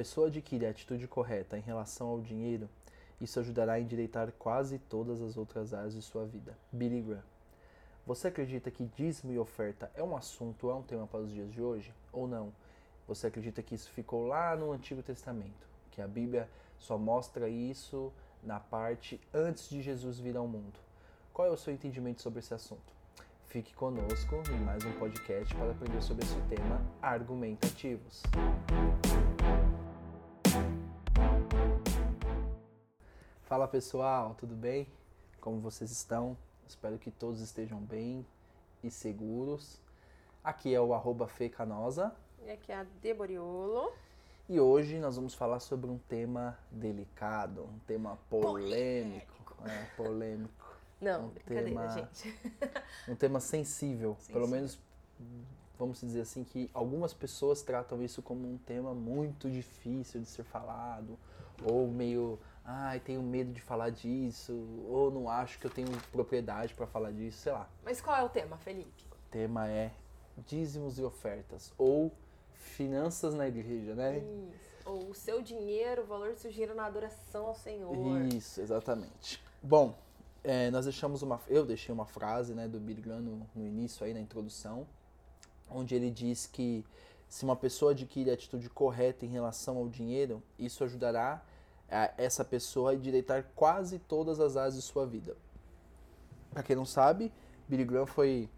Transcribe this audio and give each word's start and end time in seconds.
Pessoa 0.00 0.28
adquire 0.28 0.64
a 0.64 0.70
atitude 0.70 1.06
correta 1.06 1.58
em 1.58 1.60
relação 1.60 2.08
ao 2.08 2.22
dinheiro, 2.22 2.70
isso 3.20 3.38
ajudará 3.38 3.74
a 3.74 3.80
endireitar 3.80 4.32
quase 4.38 4.78
todas 4.78 5.20
as 5.20 5.36
outras 5.36 5.74
áreas 5.74 5.92
de 5.92 6.00
sua 6.00 6.24
vida. 6.24 6.56
Billy 6.72 7.02
Graham. 7.02 7.22
Você 8.06 8.28
acredita 8.28 8.70
que 8.70 8.86
dízimo 8.96 9.30
e 9.30 9.38
oferta 9.38 9.92
é 9.94 10.02
um 10.02 10.16
assunto, 10.16 10.70
é 10.70 10.74
um 10.74 10.80
tema 10.80 11.06
para 11.06 11.20
os 11.20 11.30
dias 11.30 11.52
de 11.52 11.60
hoje? 11.60 11.92
Ou 12.14 12.26
não? 12.26 12.50
Você 13.06 13.26
acredita 13.26 13.62
que 13.62 13.74
isso 13.74 13.90
ficou 13.90 14.26
lá 14.26 14.56
no 14.56 14.72
Antigo 14.72 15.02
Testamento? 15.02 15.68
Que 15.90 16.00
a 16.00 16.08
Bíblia 16.08 16.48
só 16.78 16.96
mostra 16.96 17.46
isso 17.46 18.10
na 18.42 18.58
parte 18.58 19.20
antes 19.34 19.68
de 19.68 19.82
Jesus 19.82 20.18
vir 20.18 20.34
ao 20.34 20.48
mundo? 20.48 20.80
Qual 21.30 21.46
é 21.46 21.50
o 21.50 21.58
seu 21.58 21.74
entendimento 21.74 22.22
sobre 22.22 22.38
esse 22.38 22.54
assunto? 22.54 22.90
Fique 23.48 23.74
conosco 23.74 24.42
em 24.50 24.64
mais 24.64 24.82
um 24.82 24.92
podcast 24.92 25.54
para 25.54 25.72
aprender 25.72 26.00
sobre 26.00 26.24
esse 26.24 26.40
tema 26.48 26.80
argumentativos. 27.02 28.22
Fala 33.50 33.66
pessoal, 33.66 34.36
tudo 34.38 34.54
bem? 34.54 34.86
Como 35.40 35.58
vocês 35.58 35.90
estão? 35.90 36.38
Espero 36.68 36.96
que 37.00 37.10
todos 37.10 37.40
estejam 37.40 37.80
bem 37.80 38.24
e 38.80 38.92
seguros. 38.92 39.80
Aqui 40.44 40.72
é 40.72 40.80
o 40.80 40.94
arroba 40.94 41.26
Fecanosa. 41.26 42.14
E 42.46 42.48
aqui 42.52 42.70
é 42.70 42.76
a 42.76 42.86
Deboriolo. 43.02 43.92
E 44.48 44.60
hoje 44.60 45.00
nós 45.00 45.16
vamos 45.16 45.34
falar 45.34 45.58
sobre 45.58 45.90
um 45.90 45.98
tema 45.98 46.56
delicado, 46.70 47.64
um 47.64 47.80
tema 47.88 48.16
polêmico. 48.30 49.56
Polêmico. 49.56 49.68
É, 49.68 49.96
polêmico. 49.96 50.78
Não, 51.02 51.24
um 51.24 51.28
brincadeira, 51.30 51.68
tema, 51.70 51.88
gente. 51.88 52.38
um 53.10 53.16
tema 53.16 53.40
sensível. 53.40 54.14
sensível. 54.14 54.32
Pelo 54.32 54.46
menos, 54.46 54.78
vamos 55.76 56.00
dizer 56.00 56.20
assim, 56.20 56.44
que 56.44 56.70
algumas 56.72 57.12
pessoas 57.12 57.62
tratam 57.62 58.00
isso 58.00 58.22
como 58.22 58.48
um 58.48 58.58
tema 58.58 58.94
muito 58.94 59.50
difícil 59.50 60.20
de 60.20 60.28
ser 60.28 60.44
falado, 60.44 61.18
ou 61.64 61.88
meio 61.88 62.38
ai, 62.70 63.00
tenho 63.00 63.22
medo 63.22 63.52
de 63.52 63.60
falar 63.60 63.90
disso, 63.90 64.52
ou 64.88 65.10
não 65.10 65.28
acho 65.28 65.58
que 65.58 65.66
eu 65.66 65.70
tenho 65.70 65.88
propriedade 66.12 66.72
para 66.74 66.86
falar 66.86 67.10
disso, 67.10 67.38
sei 67.38 67.52
lá. 67.52 67.68
Mas 67.84 68.00
qual 68.00 68.16
é 68.16 68.22
o 68.22 68.28
tema, 68.28 68.56
Felipe? 68.58 69.04
O 69.12 69.30
tema 69.30 69.68
é 69.68 69.92
dízimos 70.46 70.98
e 70.98 71.02
ofertas, 71.02 71.72
ou 71.76 72.12
finanças 72.54 73.34
na 73.34 73.48
igreja, 73.48 73.94
né? 73.94 74.18
Isso. 74.18 74.70
Ou 74.86 75.10
o 75.10 75.14
seu 75.14 75.42
dinheiro, 75.42 76.02
o 76.02 76.06
valor 76.06 76.32
do 76.32 76.38
seu 76.38 76.50
dinheiro 76.50 76.74
na 76.74 76.86
adoração 76.86 77.46
ao 77.46 77.54
Senhor. 77.54 77.94
Isso, 78.26 78.60
exatamente. 78.60 79.42
Bom, 79.62 79.94
é, 80.42 80.70
nós 80.70 80.84
deixamos 80.84 81.22
uma, 81.22 81.40
eu 81.48 81.66
deixei 81.66 81.92
uma 81.92 82.06
frase, 82.06 82.54
né, 82.54 82.66
do 82.68 82.78
Billy 82.78 83.02
Graham 83.02 83.20
no, 83.20 83.46
no 83.54 83.66
início 83.66 84.06
aí 84.06 84.14
na 84.14 84.20
introdução, 84.20 84.86
onde 85.68 85.94
ele 85.94 86.10
diz 86.10 86.46
que 86.46 86.84
se 87.28 87.44
uma 87.44 87.54
pessoa 87.54 87.92
adquire 87.92 88.30
a 88.30 88.34
atitude 88.34 88.68
correta 88.70 89.24
em 89.24 89.28
relação 89.28 89.76
ao 89.76 89.88
dinheiro, 89.88 90.42
isso 90.58 90.82
ajudará 90.82 91.42
essa 92.16 92.44
pessoa 92.44 92.92
a 92.92 92.94
endireitar 92.94 93.44
quase 93.54 93.98
todas 93.98 94.38
as 94.40 94.56
áreas 94.56 94.74
de 94.74 94.82
sua 94.82 95.06
vida. 95.06 95.36
Para 96.52 96.62
quem 96.62 96.76
não 96.76 96.84
sabe, 96.84 97.32
Billy 97.68 97.84
Graham 97.84 98.06
foi 98.06 98.48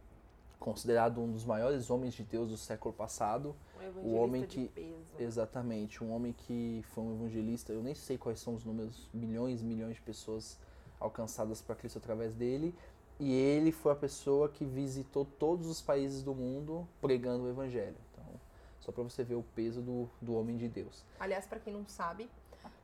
considerado 0.59 1.21
um 1.21 1.31
dos 1.31 1.45
maiores 1.45 1.91
homens 1.91 2.15
de 2.15 2.23
Deus 2.23 2.51
do 2.51 2.57
século 2.57 2.95
passado. 2.95 3.55
Um 3.97 4.11
o 4.11 4.15
homem 4.15 4.45
que 4.45 4.71
exatamente, 5.19 6.03
um 6.05 6.13
homem 6.13 6.33
que 6.33 6.85
foi 6.91 7.05
um 7.05 7.15
evangelista. 7.15 7.73
Eu 7.73 7.83
nem 7.83 7.95
sei 7.95 8.17
quais 8.17 8.41
são 8.41 8.55
os 8.55 8.65
números, 8.65 9.09
milhões, 9.13 9.61
milhões 9.61 9.97
de 9.97 10.03
pessoas 10.03 10.59
alcançadas 11.01 11.61
para 11.61 11.75
Cristo 11.75 11.99
através 11.99 12.33
dele. 12.35 12.75
E 13.19 13.33
ele 13.33 13.73
foi 13.73 13.93
a 13.93 13.97
pessoa 13.97 14.49
que 14.49 14.65
visitou 14.65 15.25
todos 15.25 15.67
os 15.67 15.83
países 15.83 16.23
do 16.23 16.35
mundo 16.35 16.89
pregando 17.01 17.45
o 17.45 17.49
evangelho. 17.49 17.97
Então, 18.11 18.25
só 18.81 18.91
para 18.93 19.03
você 19.03 19.23
ver 19.23 19.35
o 19.35 19.43
peso 19.55 19.83
do, 19.83 20.09
do 20.21 20.35
homem 20.35 20.57
de 20.57 20.69
Deus. 20.69 21.05
Aliás, 21.21 21.47
para 21.47 21.61
quem 21.61 21.73
não 21.73 21.87
sabe, 21.87 22.29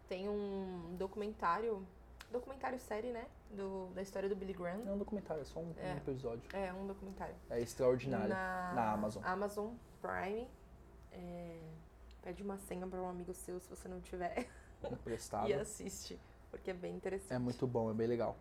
tem 0.09 0.29
um 0.29 0.97
documentário, 0.97 1.87
documentário 2.31 2.79
série, 2.79 3.13
né? 3.13 3.27
Do, 3.51 3.89
da 3.95 4.03
história 4.03 4.29
do 4.29 4.37
Billy 4.37 4.53
Graham. 4.53 4.83
É 4.87 4.93
um 4.93 4.99
documentário, 4.99 5.43
é 5.43 5.45
só 5.45 5.61
um, 5.61 5.73
é, 5.79 5.95
um 5.95 5.97
episódio. 5.97 6.57
É, 6.57 6.73
um 6.73 6.87
documentário. 6.87 7.35
É 7.51 7.61
extraordinário. 7.61 8.29
Na, 8.29 8.73
na 8.75 8.93
Amazon. 8.93 9.23
Amazon 9.25 9.75
Prime. 10.01 10.49
É, 11.13 11.59
pede 12.23 12.43
uma 12.43 12.59
senha 12.59 12.87
para 12.87 13.01
um 13.01 13.09
amigo 13.09 13.33
seu 13.35 13.59
se 13.61 13.69
você 13.69 13.89
não 13.89 14.01
tiver. 14.01 14.49
Emprestado. 14.91 15.49
e 15.49 15.55
assiste, 15.55 16.19
porque 16.51 16.71
é 16.71 16.75
bem 16.75 16.95
interessante. 16.95 17.33
É 17.33 17.39
muito 17.39 17.67
bom, 17.67 17.91
é 17.91 17.95
bem 17.95 18.07
legal. 18.07 18.37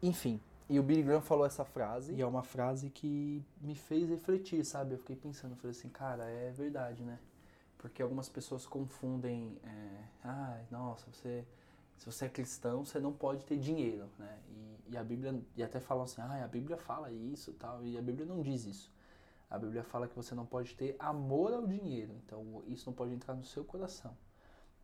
Enfim, 0.00 0.40
e 0.68 0.78
o 0.78 0.82
Billy 0.82 1.02
Graham 1.02 1.20
falou 1.20 1.46
essa 1.46 1.64
frase, 1.64 2.12
e 2.12 2.20
é 2.20 2.26
uma 2.26 2.42
frase 2.42 2.90
que 2.90 3.44
me 3.60 3.74
fez 3.74 4.08
refletir, 4.08 4.64
sabe? 4.64 4.94
Eu 4.94 4.98
fiquei 4.98 5.16
pensando, 5.16 5.52
eu 5.52 5.56
falei 5.56 5.72
assim, 5.72 5.88
cara, 5.88 6.24
é 6.24 6.52
verdade, 6.52 7.02
né? 7.02 7.18
Porque 7.78 8.02
algumas 8.02 8.28
pessoas 8.28 8.66
confundem, 8.66 9.56
é, 9.62 10.04
ah, 10.24 10.60
nossa, 10.70 11.10
você, 11.10 11.46
se 11.96 12.04
você 12.04 12.26
é 12.26 12.28
cristão, 12.28 12.84
você 12.84 12.98
não 12.98 13.12
pode 13.12 13.44
ter 13.44 13.56
dinheiro, 13.56 14.08
né? 14.18 14.38
E, 14.50 14.92
e 14.92 14.96
a 14.96 15.04
Bíblia, 15.04 15.40
e 15.56 15.62
até 15.62 15.80
falam 15.80 16.04
assim, 16.04 16.20
ah, 16.20 16.44
a 16.44 16.48
Bíblia 16.48 16.76
fala 16.76 17.10
isso 17.10 17.52
tal, 17.54 17.84
e 17.84 17.96
a 17.96 18.02
Bíblia 18.02 18.26
não 18.26 18.42
diz 18.42 18.66
isso. 18.66 18.92
A 19.48 19.58
Bíblia 19.58 19.82
fala 19.82 20.08
que 20.08 20.14
você 20.14 20.34
não 20.34 20.44
pode 20.44 20.74
ter 20.74 20.96
amor 20.98 21.54
ao 21.54 21.66
dinheiro, 21.66 22.12
então 22.26 22.62
isso 22.66 22.90
não 22.90 22.92
pode 22.92 23.14
entrar 23.14 23.34
no 23.34 23.44
seu 23.44 23.64
coração. 23.64 24.14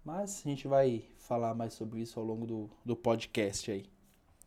Mas 0.04 0.41
a 0.44 0.49
gente 0.49 0.69
vai 0.69 1.09
falar 1.19 1.54
mais 1.54 1.75
sobre 1.75 2.00
isso 2.00 2.19
ao 2.19 2.25
longo 2.25 2.47
do, 2.47 2.71
do 2.84 2.97
podcast 2.97 3.71
aí. 3.71 3.91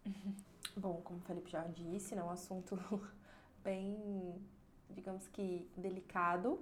Bom, 0.76 1.02
como 1.04 1.20
o 1.20 1.22
Felipe 1.24 1.50
já 1.50 1.64
disse, 1.66 2.16
é 2.16 2.24
um 2.24 2.30
assunto 2.30 2.80
bem, 3.64 4.36
digamos 4.90 5.28
que, 5.28 5.68
delicado, 5.76 6.60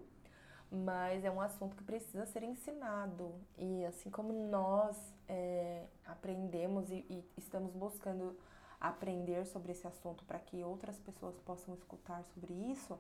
mas 0.71 1.23
é 1.23 1.31
um 1.31 1.41
assunto 1.41 1.75
que 1.75 1.83
precisa 1.83 2.25
ser 2.25 2.43
ensinado. 2.43 3.33
E 3.57 3.85
assim 3.85 4.09
como 4.09 4.33
nós 4.49 4.97
é, 5.27 5.85
aprendemos 6.05 6.89
e, 6.89 7.05
e, 7.09 7.23
estamos 7.37 7.73
buscando 7.73 8.37
aprender 8.79 9.45
sobre 9.45 9.71
esse 9.71 9.87
assunto 9.87 10.23
para 10.25 10.39
que 10.39 10.63
outras 10.63 10.99
pessoas 10.99 11.37
possam 11.39 11.73
escutar 11.73 12.23
sobre 12.25 12.53
isso, 12.53 12.99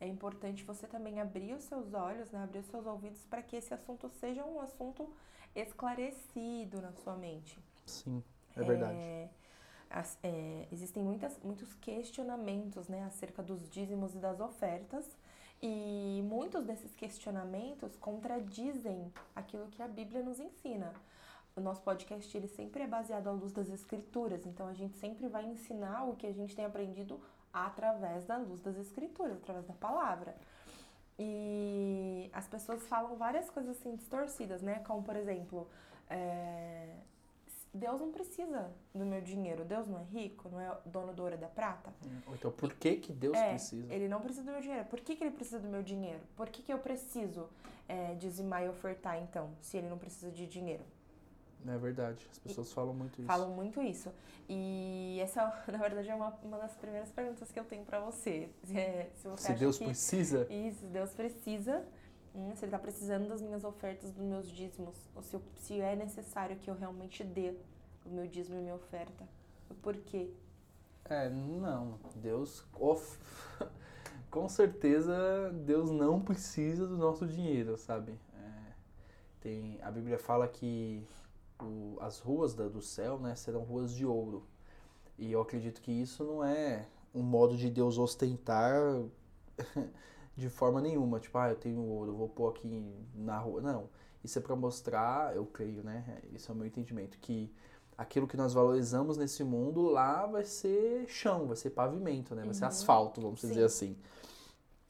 é 0.00 0.08
importante 0.08 0.64
você 0.64 0.86
também 0.86 1.20
abrir 1.20 1.54
os 1.54 1.64
seus 1.64 1.94
olhos, 1.94 2.30
né, 2.30 2.42
abrir 2.42 2.58
os 2.58 2.66
seus 2.66 2.84
ouvidos 2.86 3.24
para 3.26 3.42
que 3.42 3.56
esse 3.56 3.72
assunto 3.72 4.08
seja 4.08 4.44
um 4.44 4.60
assunto 4.60 5.08
esclarecido 5.54 6.80
na 6.80 6.92
sua 6.92 7.16
mente. 7.16 7.58
Sim, 7.86 8.22
é 8.56 8.62
verdade. 8.62 8.98
É, 8.98 9.28
as, 9.88 10.18
é, 10.22 10.66
existem 10.72 11.02
muitas, 11.02 11.38
muitos 11.42 11.72
questionamentos 11.74 12.88
né, 12.88 13.04
acerca 13.04 13.42
dos 13.42 13.68
dízimos 13.70 14.14
e 14.14 14.18
das 14.18 14.40
ofertas 14.40 15.08
e 15.62 16.22
muitos 16.24 16.64
desses 16.64 16.94
questionamentos 16.94 17.96
contradizem 17.96 19.12
aquilo 19.34 19.68
que 19.68 19.82
a 19.82 19.88
Bíblia 19.88 20.22
nos 20.22 20.38
ensina. 20.38 20.92
O 21.56 21.60
nosso 21.60 21.82
podcast 21.82 22.36
ele 22.36 22.48
sempre 22.48 22.82
é 22.82 22.86
baseado 22.86 23.28
à 23.28 23.32
luz 23.32 23.52
das 23.52 23.68
escrituras, 23.68 24.44
então 24.44 24.66
a 24.66 24.74
gente 24.74 24.96
sempre 24.96 25.28
vai 25.28 25.46
ensinar 25.46 26.04
o 26.04 26.16
que 26.16 26.26
a 26.26 26.32
gente 26.32 26.54
tem 26.54 26.64
aprendido 26.64 27.20
através 27.52 28.24
da 28.24 28.36
luz 28.36 28.60
das 28.60 28.76
escrituras, 28.76 29.36
através 29.36 29.64
da 29.66 29.74
palavra. 29.74 30.34
E 31.16 32.28
as 32.32 32.48
pessoas 32.48 32.82
falam 32.88 33.14
várias 33.16 33.48
coisas 33.48 33.78
assim 33.78 33.94
distorcidas, 33.94 34.62
né? 34.62 34.80
Como 34.80 35.02
por 35.04 35.14
exemplo, 35.14 35.68
é, 36.10 36.96
Deus 37.74 38.00
não 38.00 38.12
precisa 38.12 38.70
do 38.94 39.04
meu 39.04 39.20
dinheiro. 39.20 39.64
Deus 39.64 39.88
não 39.88 39.98
é 39.98 40.04
rico, 40.04 40.48
não 40.48 40.60
é 40.60 40.78
dono 40.86 41.12
do 41.12 41.22
ouro 41.22 41.34
e 41.34 41.38
da 41.38 41.48
prata. 41.48 41.92
Então, 42.32 42.52
por 42.52 42.72
que 42.72 42.96
que 42.96 43.12
Deus 43.12 43.36
é, 43.36 43.50
precisa? 43.50 43.92
Ele 43.92 44.08
não 44.08 44.20
precisa 44.20 44.44
do 44.44 44.52
meu 44.52 44.60
dinheiro. 44.60 44.84
Por 44.84 45.00
que, 45.00 45.16
que 45.16 45.24
ele 45.24 45.32
precisa 45.32 45.58
do 45.58 45.68
meu 45.68 45.82
dinheiro? 45.82 46.20
Por 46.36 46.48
que, 46.48 46.62
que 46.62 46.72
eu 46.72 46.78
preciso 46.78 47.48
é, 47.88 48.14
dizimar 48.14 48.62
e 48.64 48.68
ofertar, 48.68 49.20
então, 49.20 49.50
se 49.60 49.76
ele 49.76 49.88
não 49.88 49.98
precisa 49.98 50.30
de 50.30 50.46
dinheiro? 50.46 50.84
É 51.66 51.78
verdade, 51.78 52.28
as 52.30 52.38
pessoas 52.38 52.70
e, 52.70 52.74
falam 52.74 52.94
muito 52.94 53.20
isso. 53.20 53.26
Falam 53.26 53.50
muito 53.50 53.82
isso. 53.82 54.12
E 54.48 55.18
essa, 55.20 55.44
na 55.66 55.78
verdade, 55.78 56.08
é 56.10 56.14
uma, 56.14 56.28
uma 56.42 56.58
das 56.58 56.76
primeiras 56.76 57.10
perguntas 57.10 57.50
que 57.50 57.58
eu 57.58 57.64
tenho 57.64 57.84
para 57.84 57.98
você. 58.00 58.48
É, 58.74 59.08
se, 59.16 59.28
você 59.28 59.52
se 59.52 59.58
Deus 59.58 59.78
que, 59.78 59.84
precisa? 59.84 60.46
Isso, 60.50 60.86
Deus 60.86 61.10
precisa 61.12 61.84
Hum, 62.34 62.54
se 62.56 62.64
ele 62.64 62.66
está 62.66 62.78
precisando 62.78 63.28
das 63.28 63.40
minhas 63.40 63.62
ofertas, 63.62 64.10
dos 64.10 64.24
meus 64.24 64.50
dízimos, 64.50 64.96
ou 65.14 65.22
se, 65.22 65.34
eu, 65.34 65.42
se 65.56 65.80
é 65.80 65.94
necessário 65.94 66.56
que 66.56 66.68
eu 66.68 66.74
realmente 66.74 67.22
dê 67.22 67.54
o 68.04 68.08
meu 68.10 68.26
dízimo 68.26 68.58
e 68.58 68.62
minha 68.62 68.74
oferta. 68.74 69.24
O 69.70 69.74
porquê? 69.74 70.30
É, 71.04 71.28
não. 71.28 71.98
Deus. 72.16 72.64
Of... 72.74 73.18
Com 74.30 74.48
certeza, 74.48 75.52
Deus 75.64 75.92
não 75.92 76.20
precisa 76.20 76.88
do 76.88 76.96
nosso 76.96 77.24
dinheiro, 77.24 77.76
sabe? 77.76 78.18
É, 78.36 78.72
tem, 79.40 79.78
a 79.80 79.92
Bíblia 79.92 80.18
fala 80.18 80.48
que 80.48 81.06
o, 81.62 81.96
as 82.00 82.18
ruas 82.18 82.52
da, 82.52 82.66
do 82.66 82.82
céu 82.82 83.16
né, 83.18 83.36
serão 83.36 83.60
ruas 83.62 83.92
de 83.92 84.04
ouro. 84.04 84.44
E 85.16 85.30
eu 85.30 85.40
acredito 85.40 85.80
que 85.80 85.92
isso 85.92 86.24
não 86.24 86.44
é 86.44 86.88
um 87.14 87.22
modo 87.22 87.56
de 87.56 87.70
Deus 87.70 87.96
ostentar 87.96 88.74
de 90.36 90.48
forma 90.48 90.80
nenhuma. 90.80 91.20
Tipo, 91.20 91.38
ah, 91.38 91.50
eu 91.50 91.56
tenho 91.56 91.80
ouro, 91.80 92.14
vou 92.14 92.28
pôr 92.28 92.50
aqui 92.50 92.68
na 93.14 93.38
rua. 93.38 93.60
Não. 93.60 93.88
Isso 94.22 94.38
é 94.38 94.42
para 94.42 94.56
mostrar, 94.56 95.36
eu 95.36 95.44
creio, 95.44 95.82
né? 95.82 96.22
Isso 96.32 96.50
é 96.50 96.54
o 96.54 96.56
meu 96.56 96.66
entendimento, 96.66 97.18
que 97.18 97.52
aquilo 97.96 98.26
que 98.26 98.36
nós 98.36 98.54
valorizamos 98.54 99.16
nesse 99.16 99.44
mundo 99.44 99.82
lá 99.82 100.26
vai 100.26 100.44
ser 100.44 101.06
chão, 101.08 101.46
vai 101.46 101.56
ser 101.56 101.70
pavimento, 101.70 102.34
né? 102.34 102.40
Vai 102.40 102.48
uhum. 102.48 102.54
ser 102.54 102.64
asfalto, 102.64 103.20
vamos 103.20 103.40
Sim. 103.40 103.48
dizer 103.48 103.64
assim. 103.64 103.96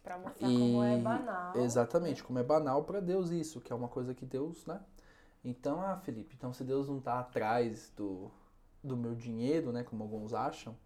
Para 0.03 0.19
mostrar 0.19 0.49
e... 0.49 0.57
como 0.57 0.85
é 0.85 0.99
banal. 0.99 1.57
Exatamente, 1.57 2.23
como 2.23 2.39
é 2.39 2.43
banal 2.43 2.85
para 2.85 3.01
Deus 3.01 3.31
isso, 3.31 3.61
que 3.61 3.73
é 3.73 3.77
uma 3.77 3.89
coisa 3.89 4.15
que 4.15 4.25
Deus, 4.25 4.65
né? 4.67 4.81
Então, 5.45 5.81
ah, 5.81 5.97
Felipe, 5.97 6.35
então 6.37 6.53
se 6.53 6.65
Deus 6.65 6.89
não 6.89 7.01
tá 7.01 7.19
atrás 7.19 7.93
do, 7.97 8.31
do 8.83 8.97
meu 8.97 9.15
dinheiro, 9.15 9.73
né, 9.73 9.83
como 9.83 10.03
alguns 10.03 10.33
acham, 10.33 10.77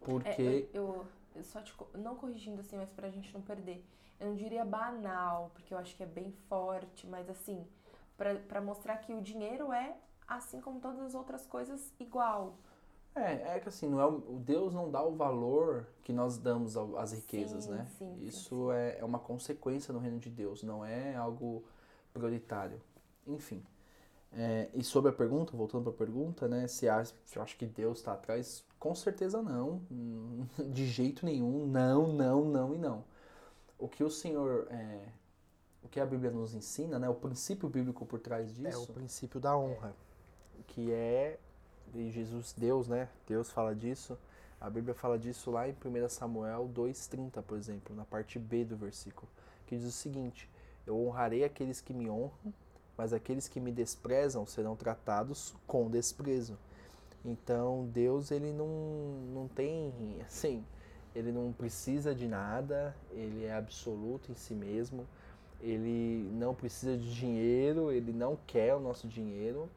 porque... 0.00 0.68
É, 0.72 0.78
eu, 0.78 0.84
eu, 0.84 1.06
só 1.42 1.60
te, 1.62 1.74
não 1.94 2.16
corrigindo 2.16 2.60
assim, 2.60 2.76
mas 2.76 2.90
pra 2.90 3.10
gente 3.10 3.32
não 3.34 3.42
perder, 3.42 3.84
eu 4.20 4.28
não 4.28 4.34
diria 4.36 4.64
banal, 4.64 5.50
porque 5.54 5.74
eu 5.74 5.78
acho 5.78 5.96
que 5.96 6.02
é 6.02 6.06
bem 6.06 6.32
forte, 6.48 7.06
mas 7.06 7.28
assim, 7.28 7.66
para 8.16 8.60
mostrar 8.60 8.98
que 8.98 9.12
o 9.12 9.20
dinheiro 9.22 9.72
é, 9.72 9.96
assim 10.26 10.60
como 10.60 10.80
todas 10.80 11.00
as 11.00 11.14
outras 11.14 11.46
coisas, 11.46 11.92
igual. 11.98 12.58
É, 13.14 13.56
é 13.56 13.60
que 13.60 13.68
assim, 13.68 13.88
não 13.88 14.00
é 14.00 14.06
o, 14.06 14.18
Deus 14.40 14.74
não 14.74 14.90
dá 14.90 15.02
o 15.02 15.14
valor 15.14 15.86
que 16.02 16.12
nós 16.12 16.36
damos 16.36 16.76
às 16.76 17.12
riquezas, 17.12 17.64
sim, 17.64 17.70
né? 17.70 17.86
Sim, 17.98 18.16
Isso 18.20 18.68
sim, 18.68 18.72
É, 18.72 18.98
é 18.98 19.04
uma 19.04 19.18
consequência 19.20 19.92
no 19.94 20.00
reino 20.00 20.18
de 20.18 20.28
Deus, 20.30 20.62
não 20.62 20.84
é 20.84 21.14
algo 21.14 21.64
prioritário. 22.12 22.80
Enfim. 23.26 23.64
É, 24.32 24.68
e 24.74 24.82
sobre 24.82 25.10
a 25.10 25.14
pergunta, 25.14 25.56
voltando 25.56 25.84
para 25.84 25.92
a 25.92 25.96
pergunta, 25.96 26.48
né? 26.48 26.66
Se 26.68 26.88
acha, 26.88 27.14
se 27.24 27.38
eu 27.38 27.42
acho 27.42 27.56
que 27.56 27.66
Deus 27.66 27.98
está 27.98 28.14
atrás, 28.14 28.64
com 28.84 28.94
certeza 28.94 29.40
não. 29.40 29.80
De 30.70 30.86
jeito 30.86 31.24
nenhum. 31.24 31.66
Não, 31.66 32.12
não, 32.12 32.44
não 32.44 32.74
e 32.74 32.78
não. 32.78 33.02
O 33.78 33.88
que 33.88 34.04
o 34.04 34.10
Senhor. 34.10 34.66
É, 34.70 35.08
o 35.82 35.88
que 35.88 35.98
a 35.98 36.04
Bíblia 36.04 36.30
nos 36.30 36.54
ensina, 36.54 36.98
né? 36.98 37.08
O 37.08 37.14
princípio 37.14 37.66
bíblico 37.66 38.04
por 38.04 38.20
trás 38.20 38.54
disso. 38.54 38.68
É 38.68 38.76
o 38.76 38.86
princípio 38.86 39.40
da 39.40 39.56
honra. 39.56 39.96
Que 40.66 40.92
é 40.92 41.38
Jesus, 42.10 42.52
Deus, 42.52 42.86
né? 42.86 43.08
Deus 43.26 43.50
fala 43.50 43.74
disso. 43.74 44.18
A 44.60 44.68
Bíblia 44.68 44.94
fala 44.94 45.18
disso 45.18 45.50
lá 45.50 45.66
em 45.66 45.72
1 45.72 46.08
Samuel 46.10 46.70
2,30, 46.74 47.42
por 47.42 47.56
exemplo, 47.56 47.96
na 47.96 48.04
parte 48.04 48.38
B 48.38 48.66
do 48.66 48.76
versículo, 48.76 49.28
que 49.66 49.76
diz 49.76 49.86
o 49.86 49.92
seguinte: 49.92 50.50
Eu 50.86 50.98
honrarei 51.06 51.42
aqueles 51.42 51.80
que 51.80 51.94
me 51.94 52.10
honram, 52.10 52.52
mas 52.98 53.14
aqueles 53.14 53.48
que 53.48 53.60
me 53.60 53.72
desprezam 53.72 54.44
serão 54.44 54.76
tratados 54.76 55.54
com 55.66 55.88
desprezo. 55.88 56.58
Então, 57.24 57.88
Deus, 57.92 58.30
ele 58.30 58.52
não, 58.52 58.68
não 59.32 59.48
tem, 59.48 59.92
assim, 60.26 60.62
ele 61.14 61.32
não 61.32 61.52
precisa 61.52 62.14
de 62.14 62.28
nada, 62.28 62.94
ele 63.12 63.44
é 63.44 63.54
absoluto 63.54 64.30
em 64.30 64.34
si 64.34 64.54
mesmo, 64.54 65.06
ele 65.60 66.28
não 66.32 66.54
precisa 66.54 66.96
de 66.96 67.14
dinheiro, 67.14 67.90
ele 67.90 68.12
não 68.12 68.36
quer 68.46 68.74
o 68.74 68.80
nosso 68.80 69.08
dinheiro, 69.08 69.70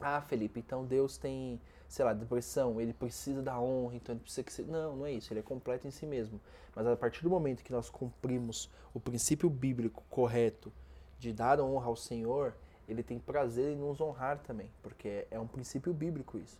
ah, 0.00 0.22
Felipe, 0.22 0.58
então 0.58 0.86
Deus 0.86 1.18
tem, 1.18 1.60
sei 1.86 2.04
lá, 2.04 2.14
depressão, 2.14 2.80
ele 2.80 2.94
precisa 2.94 3.42
da 3.42 3.60
honra, 3.60 3.96
então 3.96 4.14
ele 4.14 4.22
precisa 4.22 4.42
que 4.42 4.52
se... 4.52 4.62
Não, 4.62 4.96
não 4.96 5.06
é 5.06 5.12
isso, 5.12 5.30
ele 5.30 5.40
é 5.40 5.42
completo 5.42 5.86
em 5.86 5.90
si 5.90 6.06
mesmo. 6.06 6.40
Mas 6.74 6.86
a 6.86 6.96
partir 6.96 7.22
do 7.22 7.28
momento 7.28 7.62
que 7.62 7.72
nós 7.72 7.90
cumprimos 7.90 8.70
o 8.94 9.00
princípio 9.00 9.50
bíblico 9.50 10.02
correto 10.08 10.72
de 11.18 11.34
dar 11.34 11.60
honra 11.60 11.88
ao 11.88 11.96
Senhor, 11.96 12.54
ele 12.88 13.02
tem 13.02 13.18
prazer 13.18 13.72
em 13.72 13.76
nos 13.76 14.00
honrar 14.00 14.38
também, 14.38 14.70
porque 14.82 15.26
é 15.30 15.38
um 15.38 15.46
princípio 15.46 15.92
bíblico 15.92 16.38
isso. 16.38 16.58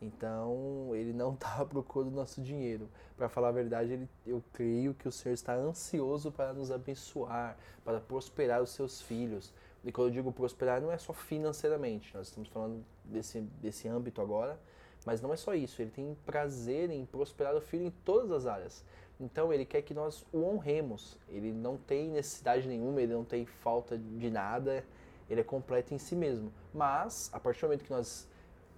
Então, 0.00 0.90
ele 0.94 1.12
não 1.12 1.34
está 1.34 1.56
à 1.60 1.64
procura 1.64 2.08
do 2.08 2.16
nosso 2.16 2.40
dinheiro. 2.40 2.88
Para 3.16 3.28
falar 3.28 3.48
a 3.48 3.52
verdade, 3.52 3.92
ele, 3.92 4.08
eu 4.26 4.42
creio 4.52 4.94
que 4.94 5.06
o 5.06 5.12
Senhor 5.12 5.34
está 5.34 5.54
ansioso 5.54 6.32
para 6.32 6.52
nos 6.52 6.70
abençoar, 6.70 7.56
para 7.84 8.00
prosperar 8.00 8.62
os 8.62 8.70
seus 8.70 9.02
filhos, 9.02 9.52
e 9.82 9.90
quando 9.90 10.08
eu 10.08 10.12
digo 10.12 10.32
prosperar, 10.32 10.80
não 10.80 10.92
é 10.92 10.98
só 10.98 11.12
financeiramente, 11.12 12.14
nós 12.14 12.28
estamos 12.28 12.48
falando 12.48 12.84
desse, 13.04 13.40
desse 13.62 13.88
âmbito 13.88 14.20
agora, 14.20 14.60
mas 15.06 15.22
não 15.22 15.32
é 15.32 15.36
só 15.36 15.54
isso, 15.54 15.80
ele 15.80 15.90
tem 15.90 16.16
prazer 16.26 16.90
em 16.90 17.06
prosperar 17.06 17.56
o 17.56 17.60
filho 17.60 17.84
em 17.84 17.90
todas 17.90 18.30
as 18.30 18.46
áreas. 18.46 18.84
Então 19.18 19.52
ele 19.52 19.64
quer 19.64 19.82
que 19.82 19.94
nós 19.94 20.26
o 20.32 20.42
honremos, 20.44 21.18
ele 21.28 21.52
não 21.52 21.78
tem 21.78 22.10
necessidade 22.10 22.68
nenhuma, 22.68 23.00
ele 23.00 23.14
não 23.14 23.24
tem 23.24 23.46
falta 23.46 23.96
de 23.96 24.30
nada, 24.30 24.84
ele 25.28 25.40
é 25.40 25.44
completo 25.44 25.94
em 25.94 25.98
si 25.98 26.14
mesmo. 26.14 26.52
Mas, 26.74 27.30
a 27.32 27.40
partir 27.40 27.60
do 27.60 27.68
momento 27.68 27.84
que 27.84 27.90
nós 27.90 28.28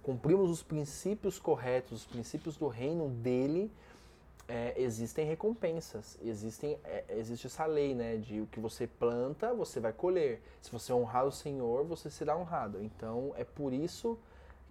cumprimos 0.03 0.49
os 0.49 0.61
princípios 0.61 1.39
corretos, 1.39 2.01
os 2.01 2.05
princípios 2.05 2.57
do 2.57 2.67
reino 2.67 3.09
dele, 3.09 3.71
é, 4.47 4.73
existem 4.79 5.25
recompensas, 5.25 6.17
existem, 6.21 6.77
é, 6.83 7.05
existe 7.17 7.47
essa 7.47 7.65
lei, 7.65 7.95
né, 7.95 8.17
de 8.17 8.41
o 8.41 8.47
que 8.47 8.59
você 8.59 8.85
planta, 8.85 9.53
você 9.53 9.79
vai 9.79 9.93
colher. 9.93 10.41
Se 10.61 10.69
você 10.69 10.91
honrar 10.91 11.25
o 11.25 11.31
Senhor, 11.31 11.85
você 11.85 12.09
será 12.09 12.37
honrado. 12.37 12.83
Então, 12.83 13.33
é 13.37 13.45
por 13.45 13.71
isso 13.73 14.19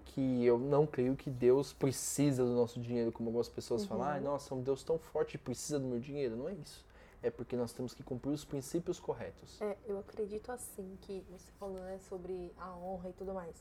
que 0.05 0.45
eu 0.45 0.59
não 0.59 0.87
creio 0.87 1.17
que 1.17 1.31
Deus 1.31 1.73
precisa 1.73 2.45
do 2.45 2.51
nosso 2.51 2.79
dinheiro, 2.79 3.11
como 3.11 3.31
algumas 3.31 3.49
pessoas 3.49 3.83
uhum. 3.83 3.89
falam, 3.89 4.09
ah, 4.09 4.21
nossa, 4.21 4.55
um 4.55 4.63
Deus 4.63 4.83
tão 4.85 4.99
forte 4.99 5.39
precisa 5.39 5.79
do 5.79 5.87
meu 5.87 5.99
dinheiro. 5.99 6.37
Não 6.37 6.49
é 6.49 6.53
isso. 6.53 6.85
É 7.23 7.31
porque 7.31 7.57
nós 7.57 7.73
temos 7.73 7.95
que 7.95 8.03
cumprir 8.03 8.33
os 8.33 8.45
princípios 8.45 9.01
corretos. 9.01 9.61
É, 9.63 9.77
eu 9.87 9.99
acredito 9.99 10.51
assim, 10.53 10.99
que 11.03 11.25
você 11.31 11.51
falou, 11.59 11.79
né, 11.79 11.99
sobre 12.09 12.53
a 12.59 12.77
honra 12.77 13.09
e 13.09 13.13
tudo 13.13 13.33
mais. 13.33 13.57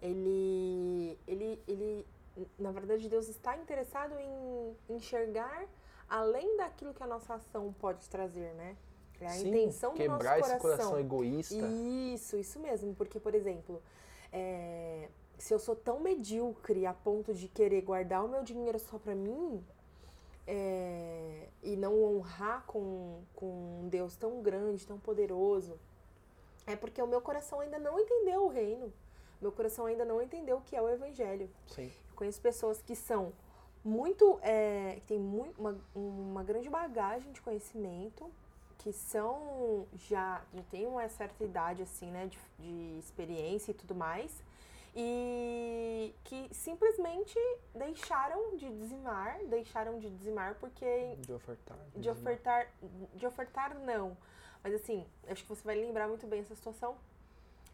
Ele, 0.00 1.18
ele, 1.26 1.60
ele 1.66 2.06
na 2.58 2.70
verdade, 2.70 3.08
Deus 3.08 3.28
está 3.28 3.56
interessado 3.56 4.14
em 4.18 4.76
enxergar 4.94 5.66
além 6.08 6.56
daquilo 6.56 6.94
que 6.94 7.02
a 7.02 7.06
nossa 7.06 7.34
ação 7.34 7.74
pode 7.78 8.08
trazer, 8.08 8.54
né? 8.54 8.76
É 9.20 9.26
a 9.26 9.30
Sim, 9.30 9.48
intenção 9.48 9.94
do 9.94 10.04
nosso 10.04 10.18
coração. 10.18 10.46
esse 10.46 10.58
coração 10.58 11.00
egoísta. 11.00 11.54
Isso, 11.56 12.36
isso 12.36 12.60
mesmo. 12.60 12.94
Porque, 12.94 13.18
por 13.18 13.34
exemplo, 13.34 13.82
é, 14.32 15.08
se 15.36 15.52
eu 15.52 15.58
sou 15.58 15.74
tão 15.74 15.98
medíocre 15.98 16.86
a 16.86 16.94
ponto 16.94 17.34
de 17.34 17.48
querer 17.48 17.82
guardar 17.82 18.24
o 18.24 18.28
meu 18.28 18.44
dinheiro 18.44 18.78
só 18.78 18.96
para 18.96 19.14
mim 19.16 19.64
é, 20.46 21.48
e 21.62 21.76
não 21.76 22.00
honrar 22.00 22.64
com, 22.66 23.20
com 23.34 23.80
um 23.82 23.88
Deus 23.88 24.16
tão 24.16 24.40
grande, 24.40 24.86
tão 24.86 24.98
poderoso, 25.00 25.78
é 26.64 26.76
porque 26.76 27.02
o 27.02 27.06
meu 27.06 27.20
coração 27.20 27.58
ainda 27.60 27.78
não 27.78 27.98
entendeu 27.98 28.44
o 28.44 28.48
reino. 28.48 28.92
Meu 29.40 29.52
coração 29.52 29.86
ainda 29.86 30.04
não 30.04 30.20
entendeu 30.20 30.58
o 30.58 30.60
que 30.60 30.74
é 30.74 30.82
o 30.82 30.88
evangelho. 30.88 31.48
Sim. 31.66 31.92
Conheço 32.16 32.40
pessoas 32.40 32.82
que 32.82 32.96
são 32.96 33.32
muito. 33.84 34.38
É, 34.42 34.94
que 35.00 35.06
têm 35.06 35.18
muito, 35.18 35.58
uma, 35.58 35.78
uma 35.94 36.42
grande 36.42 36.68
bagagem 36.68 37.32
de 37.32 37.40
conhecimento, 37.40 38.30
que 38.78 38.92
são. 38.92 39.86
já, 39.94 40.42
já 40.52 40.62
têm 40.70 40.86
uma 40.86 41.08
certa 41.08 41.44
idade, 41.44 41.82
assim, 41.82 42.10
né, 42.10 42.26
de, 42.26 42.38
de 42.58 42.98
experiência 42.98 43.70
e 43.70 43.74
tudo 43.74 43.94
mais, 43.94 44.42
e 44.94 46.12
que 46.24 46.48
simplesmente 46.52 47.38
deixaram 47.74 48.56
de 48.56 48.68
dizimar, 48.68 49.38
deixaram 49.46 49.98
de 49.98 50.10
dizimar 50.10 50.56
porque. 50.56 51.16
De 51.20 51.32
ofertar. 51.32 51.78
De, 51.94 52.00
de 52.00 52.10
ofertar. 52.10 52.68
De 53.14 53.26
ofertar, 53.26 53.78
não. 53.78 54.16
Mas 54.62 54.74
assim, 54.74 55.06
acho 55.28 55.42
que 55.44 55.48
você 55.48 55.62
vai 55.62 55.76
lembrar 55.76 56.08
muito 56.08 56.26
bem 56.26 56.40
essa 56.40 56.54
situação. 56.54 56.96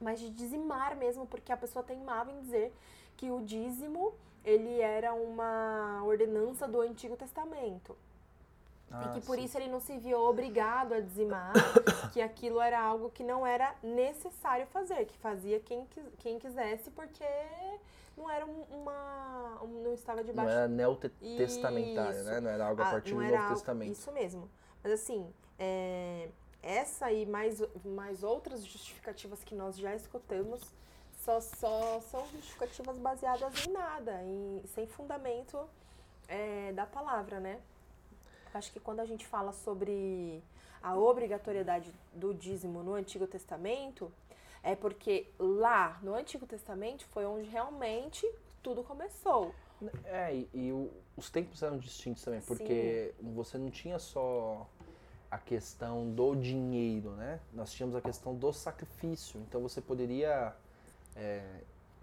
Mas 0.00 0.20
de 0.20 0.30
dizimar 0.30 0.96
mesmo, 0.96 1.26
porque 1.26 1.52
a 1.52 1.56
pessoa 1.56 1.84
teimava 1.84 2.30
em 2.30 2.40
dizer 2.40 2.74
que 3.16 3.30
o 3.30 3.40
dízimo 3.40 4.12
ele 4.44 4.80
era 4.80 5.14
uma 5.14 6.02
ordenança 6.04 6.68
do 6.68 6.80
Antigo 6.80 7.16
Testamento. 7.16 7.96
Ah, 8.90 9.06
e 9.06 9.20
que 9.20 9.26
por 9.26 9.36
sim. 9.36 9.44
isso 9.44 9.58
ele 9.58 9.68
não 9.68 9.80
se 9.80 9.96
viu 9.98 10.20
obrigado 10.20 10.92
a 10.92 11.00
dizimar, 11.00 11.52
que 12.12 12.20
aquilo 12.20 12.60
era 12.60 12.80
algo 12.80 13.10
que 13.10 13.24
não 13.24 13.46
era 13.46 13.74
necessário 13.82 14.66
fazer, 14.66 15.06
que 15.06 15.16
fazia 15.18 15.58
quem, 15.60 15.88
quem 16.18 16.38
quisesse, 16.38 16.90
porque 16.90 17.24
não 18.16 18.30
era 18.30 18.44
uma. 18.44 19.58
não 19.82 19.92
estava 19.94 20.22
debaixo. 20.22 20.48
Não 20.48 20.58
era 20.58 20.68
neotestamentário, 20.68 22.22
né? 22.24 22.40
Não 22.40 22.50
era 22.50 22.66
algo 22.66 22.82
a 22.82 22.88
ah, 22.88 22.90
partir 22.92 23.14
do 23.14 23.20
Novo 23.20 23.34
algo, 23.34 23.54
Testamento. 23.54 23.92
Isso 23.92 24.12
mesmo. 24.12 24.48
Mas 24.82 24.92
assim, 24.92 25.32
é, 25.58 26.28
essa 26.64 27.12
e 27.12 27.26
mais, 27.26 27.62
mais 27.84 28.22
outras 28.22 28.64
justificativas 28.64 29.44
que 29.44 29.54
nós 29.54 29.76
já 29.76 29.94
escutamos 29.94 30.60
só, 31.16 31.40
só 31.40 32.00
são 32.00 32.26
justificativas 32.28 32.96
baseadas 32.98 33.66
em 33.66 33.72
nada, 33.72 34.22
em, 34.22 34.62
sem 34.74 34.86
fundamento 34.86 35.68
é, 36.26 36.72
da 36.72 36.86
palavra, 36.86 37.38
né? 37.38 37.60
Acho 38.52 38.72
que 38.72 38.80
quando 38.80 39.00
a 39.00 39.04
gente 39.04 39.26
fala 39.26 39.52
sobre 39.52 40.42
a 40.82 40.96
obrigatoriedade 40.96 41.92
do 42.12 42.32
dízimo 42.32 42.82
no 42.82 42.94
Antigo 42.94 43.26
Testamento, 43.26 44.12
é 44.62 44.74
porque 44.74 45.28
lá 45.38 45.98
no 46.02 46.14
Antigo 46.14 46.46
Testamento 46.46 47.04
foi 47.06 47.24
onde 47.24 47.48
realmente 47.48 48.26
tudo 48.62 48.82
começou. 48.82 49.54
É, 50.04 50.34
e, 50.34 50.48
e 50.54 50.90
os 51.16 51.30
tempos 51.30 51.62
eram 51.62 51.78
distintos 51.78 52.22
também, 52.22 52.40
porque 52.42 53.14
Sim. 53.18 53.34
você 53.34 53.58
não 53.58 53.70
tinha 53.70 53.98
só 53.98 54.66
a 55.34 55.38
questão 55.38 56.08
do 56.12 56.36
dinheiro, 56.36 57.10
né? 57.10 57.40
Nós 57.52 57.72
tínhamos 57.72 57.96
a 57.96 58.00
questão 58.00 58.36
do 58.36 58.52
sacrifício. 58.52 59.40
Então 59.40 59.60
você 59.60 59.80
poderia 59.80 60.54
é, 61.16 61.42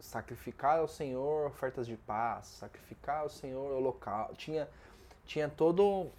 sacrificar 0.02 0.80
ao 0.80 0.88
Senhor 0.88 1.48
ofertas 1.48 1.88
de 1.88 1.96
paz, 1.96 2.48
sacrificar 2.48 3.22
ao 3.22 3.30
Senhor 3.30 3.72
o 3.72 3.80
local. 3.80 4.34
Tinha, 4.36 4.68
tinha 5.26 5.48
todo. 5.48 6.10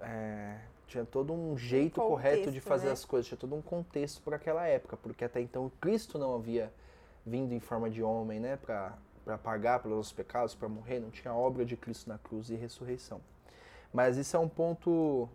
É, 0.00 0.60
tinha 0.86 1.04
todo 1.04 1.32
um 1.32 1.58
jeito 1.58 2.00
um 2.00 2.04
contexto, 2.04 2.30
correto 2.30 2.52
de 2.52 2.60
fazer 2.60 2.86
né? 2.86 2.92
as 2.92 3.04
coisas, 3.04 3.26
tinha 3.26 3.38
todo 3.38 3.54
um 3.54 3.62
contexto 3.62 4.20
para 4.22 4.36
aquela 4.36 4.66
época, 4.66 4.96
porque 4.96 5.24
até 5.24 5.40
então 5.40 5.70
Cristo 5.80 6.18
não 6.18 6.34
havia 6.34 6.72
vindo 7.24 7.52
em 7.52 7.60
forma 7.60 7.88
de 7.88 8.02
homem, 8.02 8.40
né, 8.40 8.56
para 8.56 9.38
pagar 9.38 9.80
pelos 9.80 9.98
nossos 9.98 10.12
pecados, 10.12 10.52
para 10.52 10.68
morrer, 10.68 10.98
não 10.98 11.10
tinha 11.10 11.32
obra 11.32 11.64
de 11.64 11.76
Cristo 11.76 12.08
na 12.08 12.18
cruz 12.18 12.50
e 12.50 12.56
ressurreição. 12.56 13.20
Mas 13.92 14.16
isso 14.16 14.36
é 14.36 14.40
um 14.40 14.48
ponto 14.48 15.28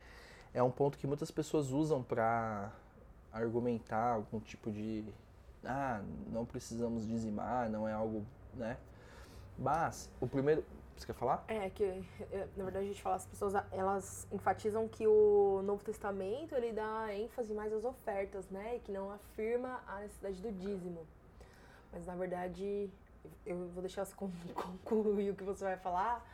é 0.55 0.63
um 0.63 0.71
ponto 0.71 0.97
que 0.97 1.05
muitas 1.05 1.29
pessoas 1.29 1.71
usam 1.71 2.01
para 2.01 2.71
argumentar 3.31 4.13
algum 4.13 4.39
tipo 4.39 4.71
de 4.71 5.03
ah, 5.65 6.01
não 6.31 6.45
precisamos 6.45 7.05
dizimar, 7.05 7.69
não 7.69 7.85
é 7.85 7.91
algo, 7.91 8.25
né? 8.53 8.77
Mas 9.59 10.09
o 10.21 10.27
primeiro, 10.27 10.63
você 10.95 11.07
quer 11.07 11.13
falar? 11.13 11.43
É 11.49 11.69
que 11.69 11.83
é, 11.83 12.47
na 12.55 12.63
verdade 12.63 12.85
a 12.85 12.87
gente 12.87 13.01
fala 13.01 13.17
as 13.17 13.25
pessoas 13.25 13.53
elas 13.69 14.25
enfatizam 14.31 14.87
que 14.87 15.05
o 15.05 15.61
Novo 15.63 15.83
Testamento 15.83 16.55
ele 16.55 16.71
dá 16.71 17.13
ênfase 17.13 17.53
mais 17.53 17.73
às 17.73 17.83
ofertas, 17.83 18.49
né? 18.49 18.77
E 18.77 18.79
que 18.79 18.93
não 18.93 19.11
afirma 19.11 19.83
a 19.85 19.99
necessidade 19.99 20.41
do 20.41 20.53
dízimo. 20.53 21.05
Mas 21.91 22.05
na 22.05 22.15
verdade 22.15 22.89
eu 23.45 23.67
vou 23.73 23.81
deixar 23.81 24.05
você 24.05 24.15
concluir 24.85 25.31
o 25.31 25.35
que 25.35 25.43
você 25.43 25.65
vai 25.65 25.77
falar, 25.77 26.25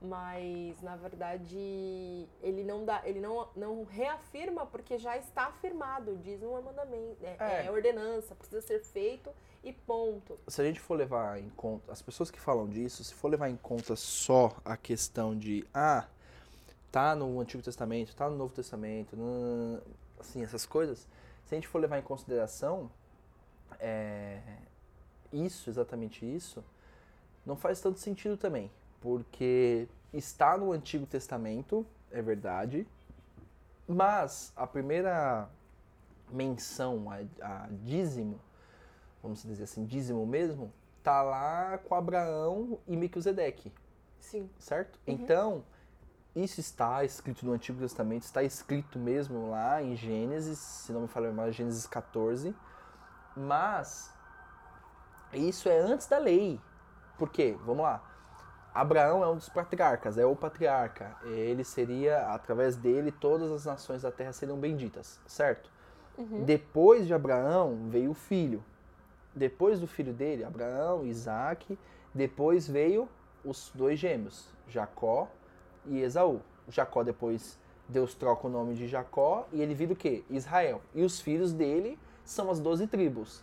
mas 0.00 0.80
na 0.82 0.94
verdade 0.96 2.28
ele 2.42 2.62
não 2.62 2.84
dá, 2.84 3.02
ele 3.04 3.20
não, 3.20 3.48
não 3.56 3.84
reafirma 3.84 4.66
porque 4.66 4.98
já 4.98 5.16
está 5.16 5.46
afirmado, 5.46 6.16
diz 6.18 6.42
um 6.42 6.60
mandamento, 6.60 7.24
é, 7.24 7.36
é. 7.38 7.66
é, 7.66 7.70
ordenança, 7.70 8.34
precisa 8.34 8.60
ser 8.60 8.80
feito 8.80 9.30
e 9.64 9.72
ponto. 9.72 10.38
Se 10.48 10.60
a 10.60 10.64
gente 10.64 10.80
for 10.80 10.96
levar 10.96 11.40
em 11.40 11.48
conta, 11.50 11.90
as 11.90 12.02
pessoas 12.02 12.30
que 12.30 12.38
falam 12.38 12.68
disso, 12.68 13.02
se 13.02 13.14
for 13.14 13.28
levar 13.28 13.48
em 13.48 13.56
conta 13.56 13.96
só 13.96 14.54
a 14.64 14.76
questão 14.76 15.36
de 15.36 15.66
ah, 15.72 16.06
tá 16.92 17.14
no 17.14 17.40
Antigo 17.40 17.62
Testamento, 17.62 18.14
tá 18.14 18.28
no 18.28 18.36
Novo 18.36 18.54
Testamento, 18.54 19.16
assim, 20.20 20.42
essas 20.42 20.66
coisas, 20.66 21.08
se 21.46 21.54
a 21.54 21.56
gente 21.56 21.68
for 21.68 21.78
levar 21.78 21.98
em 21.98 22.02
consideração 22.02 22.90
é, 23.80 24.40
isso, 25.32 25.70
exatamente 25.70 26.24
isso, 26.24 26.62
não 27.46 27.56
faz 27.56 27.80
tanto 27.80 27.98
sentido 27.98 28.36
também 28.36 28.70
porque 29.06 29.86
está 30.12 30.58
no 30.58 30.72
Antigo 30.72 31.06
Testamento, 31.06 31.86
é 32.10 32.20
verdade, 32.20 32.84
mas 33.86 34.52
a 34.56 34.66
primeira 34.66 35.48
menção 36.28 37.08
a, 37.08 37.20
a 37.40 37.68
dízimo, 37.84 38.40
vamos 39.22 39.44
dizer 39.44 39.62
assim, 39.62 39.84
dízimo 39.84 40.26
mesmo, 40.26 40.72
tá 41.04 41.22
lá 41.22 41.78
com 41.78 41.94
Abraão 41.94 42.80
e 42.84 42.96
Melquisedeque. 42.96 43.72
Sim. 44.18 44.50
Certo? 44.58 44.98
Uhum. 45.06 45.14
Então, 45.14 45.64
isso 46.34 46.58
está 46.58 47.04
escrito 47.04 47.46
no 47.46 47.52
Antigo 47.52 47.78
Testamento, 47.78 48.24
está 48.24 48.42
escrito 48.42 48.98
mesmo 48.98 49.50
lá 49.50 49.80
em 49.80 49.94
Gênesis, 49.94 50.58
se 50.58 50.90
não 50.90 51.02
me 51.02 51.08
falha 51.08 51.30
mais, 51.30 51.54
Gênesis 51.54 51.86
14, 51.86 52.52
mas 53.36 54.12
isso 55.32 55.68
é 55.68 55.78
antes 55.78 56.08
da 56.08 56.18
lei. 56.18 56.60
Por 57.16 57.30
quê? 57.30 57.56
Vamos 57.64 57.84
lá. 57.84 58.15
Abraão 58.76 59.24
é 59.24 59.28
um 59.28 59.36
dos 59.36 59.48
patriarcas, 59.48 60.18
é 60.18 60.26
o 60.26 60.36
patriarca. 60.36 61.16
Ele 61.24 61.64
seria, 61.64 62.26
através 62.28 62.76
dele, 62.76 63.10
todas 63.10 63.50
as 63.50 63.64
nações 63.64 64.02
da 64.02 64.12
terra 64.12 64.32
seriam 64.32 64.58
benditas, 64.58 65.18
certo? 65.26 65.70
Uhum. 66.18 66.44
Depois 66.44 67.06
de 67.06 67.14
Abraão 67.14 67.88
veio 67.88 68.10
o 68.10 68.14
filho. 68.14 68.62
Depois 69.34 69.80
do 69.80 69.86
filho 69.86 70.12
dele, 70.12 70.44
Abraão, 70.44 71.06
Isaac, 71.06 71.78
depois 72.14 72.68
veio 72.68 73.08
os 73.42 73.70
dois 73.74 73.98
gêmeos, 73.98 74.46
Jacó 74.68 75.28
e 75.86 76.00
Esaú. 76.00 76.42
Jacó 76.68 77.02
depois 77.02 77.58
Deus 77.88 78.14
troca 78.14 78.46
o 78.46 78.50
nome 78.50 78.74
de 78.74 78.86
Jacó 78.86 79.46
e 79.52 79.62
ele 79.62 79.74
vira 79.74 79.94
o 79.94 79.96
quê? 79.96 80.22
Israel. 80.28 80.82
E 80.94 81.02
os 81.02 81.18
filhos 81.20 81.52
dele 81.52 81.98
são 82.24 82.50
as 82.50 82.60
doze 82.60 82.86
tribos. 82.86 83.42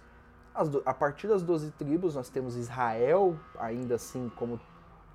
Do, 0.69 0.83
a 0.85 0.93
partir 0.93 1.27
das 1.27 1.41
doze 1.41 1.71
tribos 1.71 2.13
nós 2.13 2.29
temos 2.29 2.55
Israel 2.55 3.35
ainda 3.57 3.95
assim 3.95 4.29
como 4.35 4.59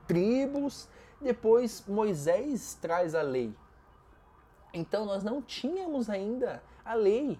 tribos. 0.09 0.89
Depois 1.21 1.85
Moisés 1.87 2.77
traz 2.81 3.15
a 3.15 3.23
lei. 3.23 3.55
Então 4.75 5.05
nós 5.05 5.23
não 5.23 5.41
tínhamos 5.41 6.11
ainda 6.11 6.63
a 6.85 6.95
lei 6.95 7.39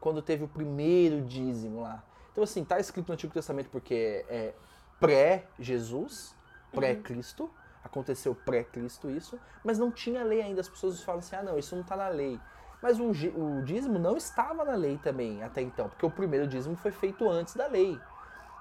quando 0.00 0.22
teve 0.22 0.44
o 0.44 0.48
primeiro 0.48 1.20
dízimo 1.22 1.80
lá. 1.80 2.04
Então 2.30 2.44
assim, 2.44 2.62
está 2.62 2.78
escrito 2.78 3.08
no 3.08 3.14
Antigo 3.14 3.32
Testamento 3.32 3.68
porque 3.70 4.24
é 4.28 4.54
pré-Jesus, 4.98 6.34
pré-Cristo, 6.72 7.44
uhum. 7.44 7.50
aconteceu 7.82 8.34
pré-Cristo 8.34 9.10
isso, 9.10 9.38
mas 9.64 9.78
não 9.78 9.90
tinha 9.90 10.22
lei 10.22 10.42
ainda. 10.42 10.60
As 10.60 10.68
pessoas 10.68 11.02
falam 11.02 11.18
assim, 11.18 11.36
ah 11.36 11.42
não, 11.42 11.58
isso 11.58 11.74
não 11.74 11.82
está 11.82 11.96
na 11.96 12.08
lei. 12.08 12.38
Mas 12.82 12.98
o, 12.98 13.10
o 13.10 13.62
dízimo 13.62 13.98
não 13.98 14.16
estava 14.16 14.64
na 14.64 14.74
lei 14.74 14.98
também 14.98 15.42
até 15.42 15.60
então, 15.60 15.88
porque 15.88 16.06
o 16.06 16.10
primeiro 16.10 16.46
dízimo 16.46 16.76
foi 16.76 16.90
feito 16.90 17.28
antes 17.28 17.54
da 17.54 17.66
lei. 17.66 18.00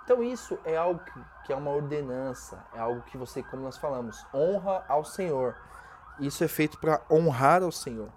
Então 0.09 0.23
isso 0.23 0.57
é 0.65 0.75
algo 0.75 0.99
que 1.45 1.53
é 1.53 1.55
uma 1.55 1.69
ordenança, 1.69 2.65
é 2.73 2.79
algo 2.79 3.03
que 3.03 3.15
você, 3.15 3.43
como 3.43 3.61
nós 3.61 3.77
falamos, 3.77 4.25
honra 4.33 4.83
ao 4.87 5.05
Senhor. 5.05 5.55
Isso 6.19 6.43
é 6.43 6.47
feito 6.47 6.79
para 6.79 6.99
honrar 7.11 7.61
ao 7.61 7.71
Senhor, 7.71 8.09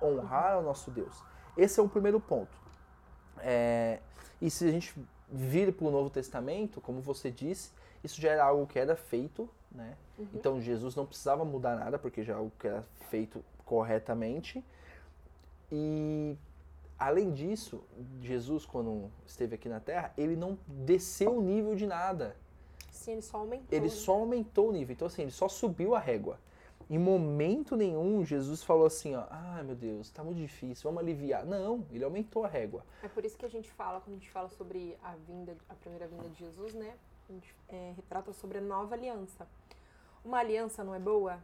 honrar 0.00 0.54
ao 0.54 0.62
nosso 0.62 0.90
Deus. 0.90 1.22
Esse 1.54 1.78
é 1.78 1.82
o 1.82 1.88
primeiro 1.88 2.18
ponto. 2.18 2.56
É, 3.40 4.00
e 4.40 4.50
se 4.50 4.66
a 4.66 4.70
gente 4.70 4.94
vir 5.30 5.70
para 5.74 5.86
o 5.86 5.90
Novo 5.90 6.08
Testamento, 6.08 6.80
como 6.80 7.02
você 7.02 7.30
disse, 7.30 7.72
isso 8.02 8.18
já 8.18 8.30
era 8.30 8.44
algo 8.44 8.66
que 8.66 8.78
era 8.78 8.96
feito, 8.96 9.46
né? 9.70 9.98
Uhum. 10.16 10.28
Então 10.32 10.62
Jesus 10.62 10.96
não 10.96 11.04
precisava 11.04 11.44
mudar 11.44 11.76
nada, 11.76 11.98
porque 11.98 12.24
já 12.24 12.32
é 12.32 12.36
algo 12.36 12.52
que 12.58 12.68
era 12.68 12.82
feito 13.10 13.44
corretamente. 13.66 14.64
E 15.70 16.38
Além 16.98 17.32
disso, 17.32 17.82
Jesus, 18.20 18.64
quando 18.64 19.10
esteve 19.26 19.56
aqui 19.56 19.68
na 19.68 19.80
Terra, 19.80 20.12
ele 20.16 20.36
não 20.36 20.58
desceu 20.66 21.36
o 21.36 21.42
nível 21.42 21.74
de 21.74 21.86
nada. 21.86 22.36
Sim, 22.90 23.12
ele 23.12 23.22
só 23.22 23.38
aumentou. 23.38 23.66
Ele 23.70 23.86
né? 23.86 23.90
só 23.90 24.12
aumentou 24.12 24.68
o 24.68 24.72
nível. 24.72 24.92
Então, 24.92 25.06
assim, 25.06 25.22
ele 25.22 25.30
só 25.30 25.48
subiu 25.48 25.94
a 25.94 25.98
régua. 25.98 26.38
Em 26.88 26.98
momento 26.98 27.76
nenhum, 27.76 28.24
Jesus 28.24 28.62
falou 28.62 28.86
assim, 28.86 29.14
ó, 29.14 29.24
ah, 29.30 29.62
meu 29.64 29.74
Deus, 29.74 30.10
tá 30.10 30.22
muito 30.22 30.38
difícil, 30.38 30.84
vamos 30.84 31.02
aliviar. 31.02 31.44
Não, 31.44 31.84
ele 31.90 32.04
aumentou 32.04 32.44
a 32.44 32.48
régua. 32.48 32.84
É 33.02 33.08
por 33.08 33.24
isso 33.24 33.36
que 33.36 33.46
a 33.46 33.48
gente 33.48 33.70
fala, 33.70 34.00
quando 34.00 34.16
a 34.16 34.18
gente 34.18 34.30
fala 34.30 34.48
sobre 34.50 34.96
a 35.02 35.14
vinda, 35.16 35.56
a 35.68 35.74
primeira 35.74 36.06
vinda 36.06 36.28
de 36.28 36.38
Jesus, 36.38 36.74
né? 36.74 36.94
A 37.28 37.32
gente 37.32 37.54
é, 37.68 37.92
retrata 37.96 38.32
sobre 38.32 38.58
a 38.58 38.60
nova 38.60 38.94
aliança. 38.94 39.46
Uma 40.24 40.38
aliança 40.38 40.84
não 40.84 40.94
é 40.94 40.98
boa? 40.98 41.38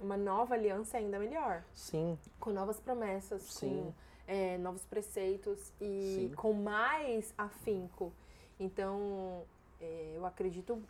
Uma 0.00 0.16
nova 0.16 0.54
aliança 0.54 0.96
é 0.96 1.00
ainda 1.00 1.18
melhor. 1.18 1.64
Sim. 1.72 2.18
Com 2.38 2.50
novas 2.50 2.78
promessas, 2.78 3.42
Sim. 3.42 3.68
com 3.68 3.92
é, 4.26 4.58
novos 4.58 4.84
preceitos 4.84 5.72
e 5.80 6.28
Sim. 6.28 6.34
com 6.36 6.52
mais 6.52 7.32
afinco. 7.36 8.12
Então, 8.58 9.42
é, 9.80 10.12
eu 10.16 10.24
acredito 10.24 10.82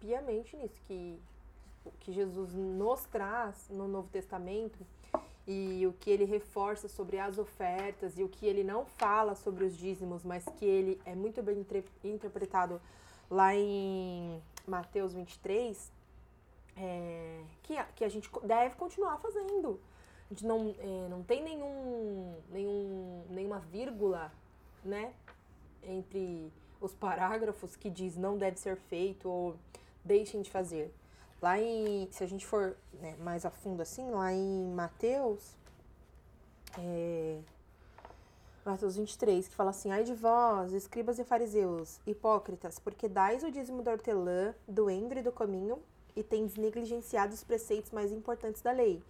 piamente 0.00 0.56
nisso, 0.56 0.80
que 0.86 1.18
o 1.84 1.90
que 2.00 2.12
Jesus 2.12 2.52
nos 2.54 3.04
traz 3.04 3.68
no 3.70 3.86
Novo 3.86 4.08
Testamento 4.08 4.78
e 5.46 5.86
o 5.86 5.92
que 5.92 6.10
ele 6.10 6.24
reforça 6.24 6.88
sobre 6.88 7.18
as 7.18 7.38
ofertas 7.38 8.18
e 8.18 8.24
o 8.24 8.28
que 8.28 8.46
ele 8.46 8.64
não 8.64 8.84
fala 8.84 9.34
sobre 9.34 9.64
os 9.64 9.76
dízimos, 9.76 10.24
mas 10.24 10.44
que 10.56 10.64
ele 10.64 11.00
é 11.04 11.14
muito 11.14 11.40
bem 11.42 11.64
interpretado 12.02 12.80
lá 13.30 13.54
em 13.54 14.42
Mateus 14.66 15.12
23, 15.12 15.92
é, 16.76 17.42
que, 17.62 17.76
a, 17.76 17.84
que 17.84 18.04
a 18.04 18.08
gente 18.08 18.28
deve 18.42 18.74
continuar 18.74 19.18
fazendo. 19.18 19.78
A 20.26 20.34
gente 20.34 20.44
não, 20.44 20.74
é, 20.78 21.08
não 21.08 21.22
tem 21.22 21.42
nenhum, 21.42 22.34
nenhum, 22.50 23.24
nenhuma 23.30 23.60
vírgula, 23.60 24.32
né? 24.84 25.12
Entre 25.82 26.52
os 26.80 26.92
parágrafos 26.92 27.76
que 27.76 27.88
diz 27.88 28.16
não 28.16 28.36
deve 28.36 28.58
ser 28.58 28.76
feito 28.76 29.28
ou 29.28 29.56
deixem 30.04 30.42
de 30.42 30.50
fazer. 30.50 30.92
Lá 31.40 31.60
em, 31.60 32.08
se 32.10 32.24
a 32.24 32.26
gente 32.26 32.46
for 32.46 32.76
né, 32.94 33.14
mais 33.20 33.44
a 33.44 33.50
fundo 33.50 33.82
assim, 33.82 34.10
lá 34.10 34.32
em 34.32 34.72
Mateus, 34.74 35.54
é, 36.78 37.38
Mateus 38.64 38.96
23, 38.96 39.46
que 39.46 39.54
fala 39.54 39.70
assim: 39.70 39.90
Ai 39.90 40.02
de 40.02 40.14
vós, 40.14 40.72
escribas 40.72 41.18
e 41.18 41.24
fariseus, 41.24 42.00
hipócritas, 42.06 42.78
porque 42.78 43.08
dais 43.08 43.44
o 43.44 43.50
dízimo 43.50 43.82
da 43.82 43.92
hortelã, 43.92 44.54
do 44.66 44.90
endro 44.90 45.18
e 45.18 45.22
do 45.22 45.30
cominho, 45.30 45.78
e 46.16 46.22
tendes 46.22 46.56
negligenciado 46.56 47.32
os 47.34 47.44
preceitos 47.44 47.92
mais 47.92 48.10
importantes 48.10 48.62
da 48.62 48.72
lei, 48.72 49.02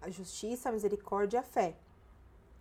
a 0.00 0.10
justiça, 0.10 0.68
a 0.68 0.72
misericórdia 0.72 1.38
e 1.38 1.40
a 1.40 1.42
fé. 1.42 1.74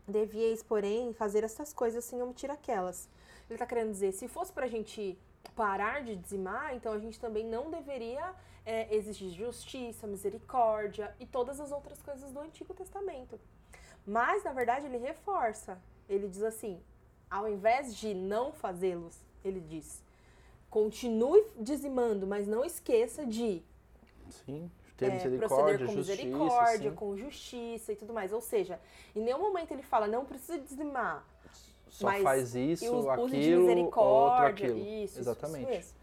Devieis, 0.08 0.64
porém, 0.64 1.14
fazer 1.14 1.44
essas 1.44 1.74
coisas 1.74 2.04
sem 2.04 2.22
omitir 2.22 2.50
aquelas. 2.50 3.10
Ele 3.50 3.56
está 3.56 3.66
querendo 3.66 3.92
dizer, 3.92 4.12
se 4.14 4.28
fosse 4.28 4.52
para 4.52 4.66
a 4.66 4.70
gente 4.70 5.18
parar 5.56 6.04
de 6.04 6.16
dizimar, 6.16 6.76
então 6.76 6.94
a 6.94 7.00
gente 7.00 7.20
também 7.20 7.46
não 7.46 7.70
deveria 7.70 8.34
é, 8.66 8.94
exigir 8.96 9.32
justiça, 9.32 10.08
misericórdia 10.08 11.14
e 11.20 11.26
todas 11.26 11.60
as 11.60 11.72
outras 11.72 12.02
coisas 12.02 12.32
do 12.32 12.40
Antigo 12.40 12.74
Testamento. 12.74 13.40
Mas, 14.06 14.44
na 14.44 14.54
verdade, 14.54 14.86
ele 14.86 14.98
reforça. 14.98 15.82
Ele 16.08 16.28
diz 16.28 16.44
assim: 16.44 16.82
ao 17.30 17.50
invés 17.50 17.96
de 17.96 18.14
não 18.14 18.52
fazê-los, 18.54 19.18
ele 19.44 19.60
diz: 19.60 20.02
continue 20.70 21.46
dizimando, 21.58 22.26
mas 22.26 22.48
não 22.48 22.64
esqueça 22.64 23.26
de 23.26 23.62
Sim 24.30 24.70
ter 24.98 25.12
misericórdia, 25.12 25.86
proceder 25.86 25.88
com 25.88 25.94
justiça, 25.94 26.16
misericórdia, 26.16 26.90
sim. 26.90 26.96
com 26.96 27.18
justiça 27.18 27.94
e 27.94 27.96
tudo 27.96 28.14
mais. 28.14 28.34
Ou 28.34 28.42
seja, 28.42 28.80
em 29.16 29.22
nenhum 29.22 29.40
momento 29.40 29.72
ele 29.72 29.84
fala, 29.84 30.08
não 30.08 30.26
precisa 30.26 30.58
dizimar. 30.60 31.24
Só 31.88 32.12
faz 32.22 32.56
isso, 32.56 33.10
aquilo, 33.10 33.90
outro 33.96 34.46
aquilo. 34.46 34.78
Isso, 34.78 35.20
exatamente. 35.20 35.80
Isso, 35.80 35.96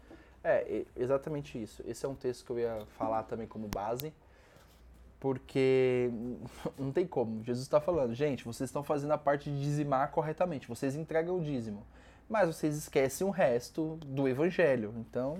É, 0.43 0.85
exatamente 0.95 1.61
isso. 1.61 1.83
Esse 1.85 2.05
é 2.05 2.09
um 2.09 2.15
texto 2.15 2.45
que 2.45 2.51
eu 2.51 2.59
ia 2.59 2.85
falar 2.97 3.23
também 3.23 3.47
como 3.47 3.67
base, 3.67 4.13
Porque 5.19 6.09
não 6.79 6.91
tem 6.91 7.05
como. 7.05 7.43
Jesus 7.43 7.65
está 7.65 7.79
falando, 7.79 8.13
gente, 8.13 8.43
vocês 8.43 8.69
estão 8.69 8.83
fazendo 8.83 9.11
a 9.11 9.17
parte 9.17 9.49
de 9.51 9.59
dizimar 9.59 10.11
corretamente, 10.11 10.67
vocês 10.67 10.95
entregam 10.95 11.37
o 11.37 11.41
dízimo. 11.41 11.85
Mas 12.27 12.47
vocês 12.47 12.75
esquecem 12.75 13.25
o 13.25 13.29
resto 13.29 13.97
do 14.05 14.27
evangelho. 14.27 14.93
Então 14.97 15.37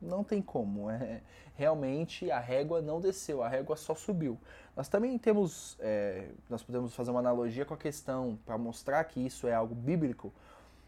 não 0.00 0.22
tem 0.22 0.40
como. 0.40 0.88
É, 0.90 1.20
realmente 1.58 2.30
a 2.30 2.38
régua 2.38 2.80
não 2.80 3.00
desceu, 3.00 3.42
a 3.42 3.48
régua 3.48 3.76
só 3.76 3.94
subiu. 3.94 4.38
Nós 4.76 4.88
também 4.88 5.18
temos, 5.18 5.76
é, 5.80 6.28
nós 6.48 6.62
podemos 6.62 6.94
fazer 6.94 7.10
uma 7.10 7.18
analogia 7.18 7.64
com 7.64 7.74
a 7.74 7.76
questão, 7.76 8.38
para 8.46 8.56
mostrar 8.56 9.02
que 9.02 9.18
isso 9.18 9.48
é 9.48 9.54
algo 9.54 9.74
bíblico, 9.74 10.32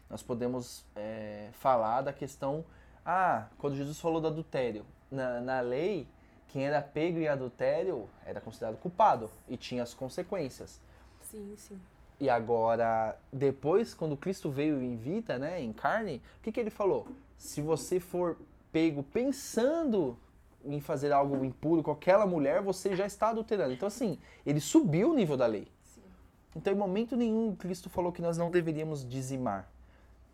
nós 0.09 0.23
podemos 0.23 0.85
é, 0.95 1.49
falar 1.51 2.01
da 2.01 2.13
questão, 2.13 2.63
ah, 3.05 3.47
quando 3.57 3.75
Jesus 3.75 3.99
falou 3.99 4.21
do 4.21 4.27
adultério, 4.27 4.85
na, 5.11 5.41
na 5.41 5.59
lei, 5.59 6.07
quem 6.47 6.65
era 6.65 6.81
pego 6.81 7.17
em 7.19 7.27
adultério 7.27 8.09
era 8.25 8.39
considerado 8.39 8.77
culpado 8.77 9.29
e 9.49 9.57
tinha 9.57 9.83
as 9.83 9.93
consequências. 9.93 10.79
Sim, 11.21 11.53
sim. 11.57 11.79
E 12.21 12.29
agora, 12.29 13.17
depois, 13.33 13.95
quando 13.95 14.15
Cristo 14.15 14.51
veio 14.51 14.79
em 14.79 14.95
vida, 14.95 15.39
né, 15.39 15.59
em 15.59 15.73
carne, 15.73 16.21
o 16.37 16.43
que, 16.43 16.51
que 16.51 16.59
ele 16.59 16.69
falou? 16.69 17.07
Se 17.35 17.63
você 17.63 17.99
for 17.99 18.37
pego 18.71 19.01
pensando 19.01 20.15
em 20.63 20.79
fazer 20.79 21.11
algo 21.11 21.43
impuro 21.43 21.81
com 21.81 21.89
aquela 21.89 22.27
mulher, 22.27 22.61
você 22.61 22.95
já 22.95 23.07
está 23.07 23.29
adulterando. 23.29 23.73
Então, 23.73 23.87
assim, 23.87 24.19
ele 24.45 24.59
subiu 24.59 25.09
o 25.09 25.15
nível 25.15 25.35
da 25.35 25.47
lei. 25.47 25.67
Sim. 25.83 26.03
Então, 26.55 26.71
em 26.71 26.75
momento 26.75 27.17
nenhum, 27.17 27.55
Cristo 27.55 27.89
falou 27.89 28.11
que 28.11 28.21
nós 28.21 28.37
não 28.37 28.51
deveríamos 28.51 29.03
dizimar. 29.03 29.67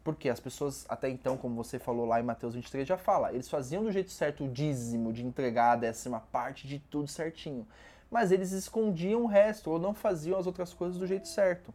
Porque 0.03 0.27
as 0.27 0.41
pessoas, 0.41 0.86
até 0.89 1.08
então, 1.08 1.38
como 1.38 1.56
você 1.56 1.79
falou 1.79 2.06
lá 2.06 2.20
em 2.20 2.24
Mateus 2.24 2.53
23, 2.53 2.86
já 2.86 2.98
fala, 2.98 3.32
eles 3.32 3.48
faziam 3.48 3.82
do 3.82 3.94
jeito 3.94 4.12
certo 4.12 4.44
o 4.44 4.50
dízimo, 4.50 5.13
de 5.13 5.25
entregar 5.25 5.72
a 5.72 5.75
décima 5.77 6.20
parte 6.20 6.67
de 6.67 6.79
tudo 6.79 7.08
certinho. 7.08 7.65
Mas 8.09 8.31
eles 8.31 8.51
escondiam 8.51 9.23
o 9.23 9.27
resto, 9.27 9.69
ou 9.69 9.79
não 9.79 9.93
faziam 9.93 10.39
as 10.39 10.47
outras 10.47 10.73
coisas 10.73 10.97
do 10.97 11.05
jeito 11.05 11.27
certo. 11.27 11.73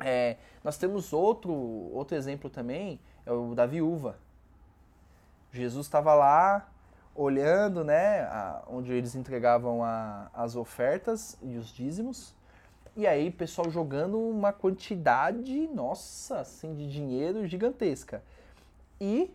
É, 0.00 0.36
nós 0.64 0.78
temos 0.78 1.12
outro, 1.12 1.52
outro 1.52 2.16
exemplo 2.16 2.48
também, 2.48 2.98
é 3.24 3.32
o 3.32 3.54
da 3.54 3.66
viúva. 3.66 4.16
Jesus 5.52 5.86
estava 5.86 6.14
lá, 6.14 6.68
olhando, 7.14 7.84
né, 7.84 8.22
a, 8.22 8.62
onde 8.66 8.92
eles 8.92 9.14
entregavam 9.14 9.84
a, 9.84 10.30
as 10.32 10.56
ofertas 10.56 11.36
e 11.42 11.56
os 11.56 11.68
dízimos. 11.68 12.34
E 12.96 13.06
aí, 13.06 13.30
pessoal 13.30 13.70
jogando 13.70 14.18
uma 14.18 14.52
quantidade, 14.52 15.66
nossa, 15.68 16.40
assim, 16.40 16.74
de 16.74 16.90
dinheiro 16.90 17.46
gigantesca. 17.46 18.22
E. 19.00 19.34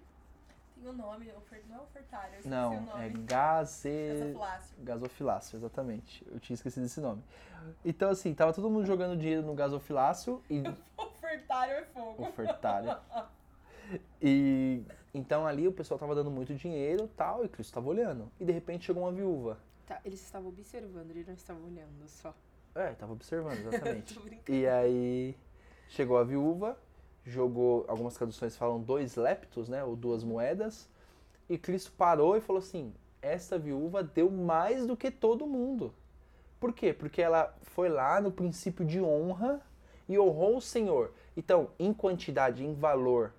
Tem 0.87 0.93
o 0.93 0.93
um 0.93 0.97
nome, 0.97 1.25
não 1.67 1.75
é 1.75 1.81
ofertário, 1.81 2.39
eu 2.41 2.49
Não, 2.49 2.77
o 2.77 2.81
nome. 2.81 3.05
é 3.05 3.09
gaze... 3.09 3.89
gasofilácio. 3.89 4.75
Gasofilácio, 4.79 5.57
exatamente. 5.57 6.25
Eu 6.31 6.39
tinha 6.39 6.55
esquecido 6.55 6.85
esse 6.85 7.01
nome. 7.01 7.21
Então, 7.83 8.09
assim, 8.09 8.33
tava 8.33 8.53
todo 8.53 8.69
mundo 8.69 8.85
jogando 8.85 9.19
dinheiro 9.19 9.41
no 9.41 9.53
gasofilácio 9.53 10.41
e. 10.49 10.63
ofertário 10.97 11.73
é 11.73 11.83
fogo. 11.83 12.23
Ofertário. 12.23 12.97
E 14.21 14.81
então 15.13 15.45
ali 15.45 15.67
o 15.67 15.73
pessoal 15.73 15.99
tava 15.99 16.15
dando 16.15 16.31
muito 16.31 16.55
dinheiro 16.55 17.09
tal, 17.17 17.43
e 17.43 17.49
Cristo 17.49 17.71
estava 17.71 17.87
olhando. 17.87 18.31
E 18.39 18.45
de 18.45 18.53
repente 18.53 18.85
chegou 18.85 19.03
uma 19.03 19.11
viúva. 19.11 19.57
Tá, 19.85 19.99
eles 20.05 20.21
estavam 20.21 20.47
observando, 20.47 21.11
ele 21.11 21.25
não 21.25 21.33
estava 21.33 21.59
olhando 21.59 22.07
só. 22.07 22.33
É, 22.73 22.93
estava 22.93 23.11
observando, 23.11 23.57
exatamente. 23.67 24.17
e 24.47 24.65
aí 24.65 25.37
chegou 25.89 26.17
a 26.17 26.23
viúva, 26.23 26.77
jogou, 27.29 27.85
algumas 27.87 28.15
traduções 28.15 28.55
falam 28.55 28.81
dois 28.81 29.15
leptos, 29.15 29.67
né, 29.67 29.83
ou 29.83 29.95
duas 29.95 30.23
moedas, 30.23 30.89
e 31.49 31.57
Cristo 31.57 31.91
parou 31.97 32.35
e 32.35 32.41
falou 32.41 32.59
assim: 32.59 32.93
esta 33.21 33.57
viúva 33.57 34.03
deu 34.03 34.29
mais 34.31 34.85
do 34.85 34.95
que 34.95 35.11
todo 35.11 35.45
mundo. 35.45 35.93
Por 36.59 36.73
quê? 36.73 36.93
Porque 36.93 37.21
ela 37.21 37.55
foi 37.61 37.89
lá 37.89 38.19
no 38.19 38.31
princípio 38.31 38.85
de 38.85 39.01
honra 39.01 39.61
e 40.09 40.17
honrou 40.17 40.57
o 40.57 40.61
Senhor. 40.61 41.11
Então, 41.35 41.69
em 41.77 41.93
quantidade, 41.93 42.65
em 42.65 42.73
valor, 42.73 43.31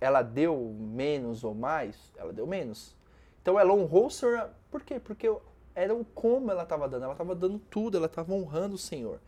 ela 0.00 0.22
deu 0.22 0.74
menos 0.78 1.44
ou 1.44 1.54
mais? 1.54 2.12
Ela 2.16 2.32
deu 2.32 2.46
menos. 2.46 2.96
Então 3.40 3.58
ela 3.58 3.72
honrou 3.72 4.06
o 4.06 4.10
Senhor. 4.10 4.50
Por 4.70 4.82
quê? 4.82 4.98
Porque 4.98 5.32
era 5.74 5.94
o 5.94 6.04
como 6.04 6.50
ela 6.50 6.64
estava 6.64 6.88
dando. 6.88 7.04
Ela 7.04 7.12
estava 7.12 7.34
dando 7.34 7.58
tudo, 7.58 7.96
ela 7.96 8.06
estava 8.06 8.32
honrando 8.32 8.74
o 8.74 8.78
Senhor. 8.78 9.20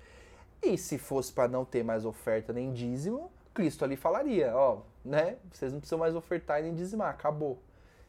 E 0.62 0.76
se 0.76 0.98
fosse 0.98 1.32
para 1.32 1.48
não 1.48 1.64
ter 1.64 1.82
mais 1.82 2.04
oferta 2.04 2.52
nem 2.52 2.72
dízimo, 2.72 3.30
Cristo 3.60 3.84
ali 3.84 3.96
falaria, 3.96 4.56
ó, 4.56 4.78
né? 5.04 5.36
Vocês 5.52 5.72
não 5.72 5.80
precisam 5.80 5.98
mais 5.98 6.14
ofertar 6.14 6.60
e 6.60 6.62
nem 6.62 6.74
dizimar, 6.74 7.10
acabou. 7.10 7.58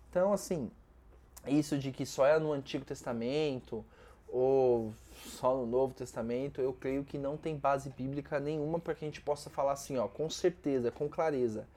Então, 0.10 0.32
assim, 0.32 0.72
isso 1.46 1.78
de 1.78 1.92
que 1.92 2.06
só 2.06 2.26
é 2.26 2.40
no 2.40 2.54
Antigo 2.54 2.86
Testamento 2.86 3.84
ou 4.30 4.94
só 5.26 5.56
no 5.58 5.66
Novo 5.66 5.94
Testamento, 5.94 6.62
eu 6.62 6.72
creio 6.72 7.04
que 7.04 7.18
não 7.18 7.36
tem 7.36 7.58
base 7.58 7.90
bíblica 7.90 8.40
nenhuma 8.40 8.80
para 8.80 8.96
que 8.96 9.04
a 9.04 9.08
gente 9.08 9.22
possa 9.22 9.50
falar 9.50 9.74
assim, 9.74 9.98
ó, 9.98 10.08
com 10.08 10.30
certeza, 10.30 10.90
com 10.90 11.10
clareza 11.10 11.68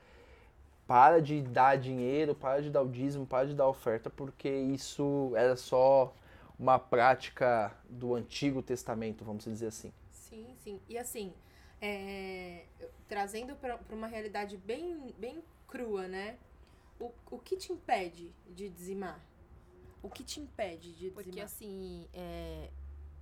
para 0.86 1.20
de 1.20 1.42
dar 1.42 1.76
dinheiro, 1.76 2.34
para 2.34 2.62
de 2.62 2.70
dar 2.70 2.82
o 2.82 2.88
dízimo, 2.88 3.26
para 3.26 3.46
de 3.46 3.54
dar 3.54 3.66
oferta, 3.66 4.10
porque 4.10 4.48
isso 4.48 5.32
era 5.34 5.56
só 5.56 6.14
uma 6.58 6.78
prática 6.78 7.72
do 7.88 8.14
Antigo 8.14 8.62
Testamento, 8.62 9.24
vamos 9.24 9.44
dizer 9.44 9.66
assim. 9.66 9.92
Sim, 10.12 10.46
sim. 10.62 10.80
E 10.88 10.98
assim, 10.98 11.32
é, 11.84 12.64
trazendo 13.06 13.54
para 13.56 13.78
uma 13.90 14.06
realidade 14.06 14.56
bem, 14.56 15.14
bem 15.18 15.42
crua, 15.68 16.08
né? 16.08 16.38
O, 16.98 17.12
o 17.30 17.38
que 17.38 17.56
te 17.56 17.72
impede 17.72 18.32
de 18.48 18.70
dizimar? 18.70 19.20
O 20.02 20.08
que 20.08 20.24
te 20.24 20.40
impede 20.40 20.92
de 20.92 21.10
dizimar? 21.10 21.14
Porque 21.14 21.40
assim, 21.40 22.08
é, 22.14 22.70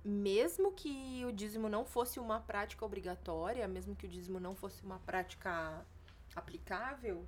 mesmo 0.03 0.71
que 0.71 1.25
o 1.25 1.33
dízimo 1.33 1.67
não 1.67 1.83
fosse 1.83 2.19
uma 2.19 2.39
prática 2.39 2.85
obrigatória, 2.85 3.67
mesmo 3.67 3.95
que 3.95 4.05
o 4.05 4.09
dízimo 4.09 4.39
não 4.39 4.55
fosse 4.55 4.81
uma 4.83 4.99
prática 4.99 5.85
aplicável, 6.33 7.25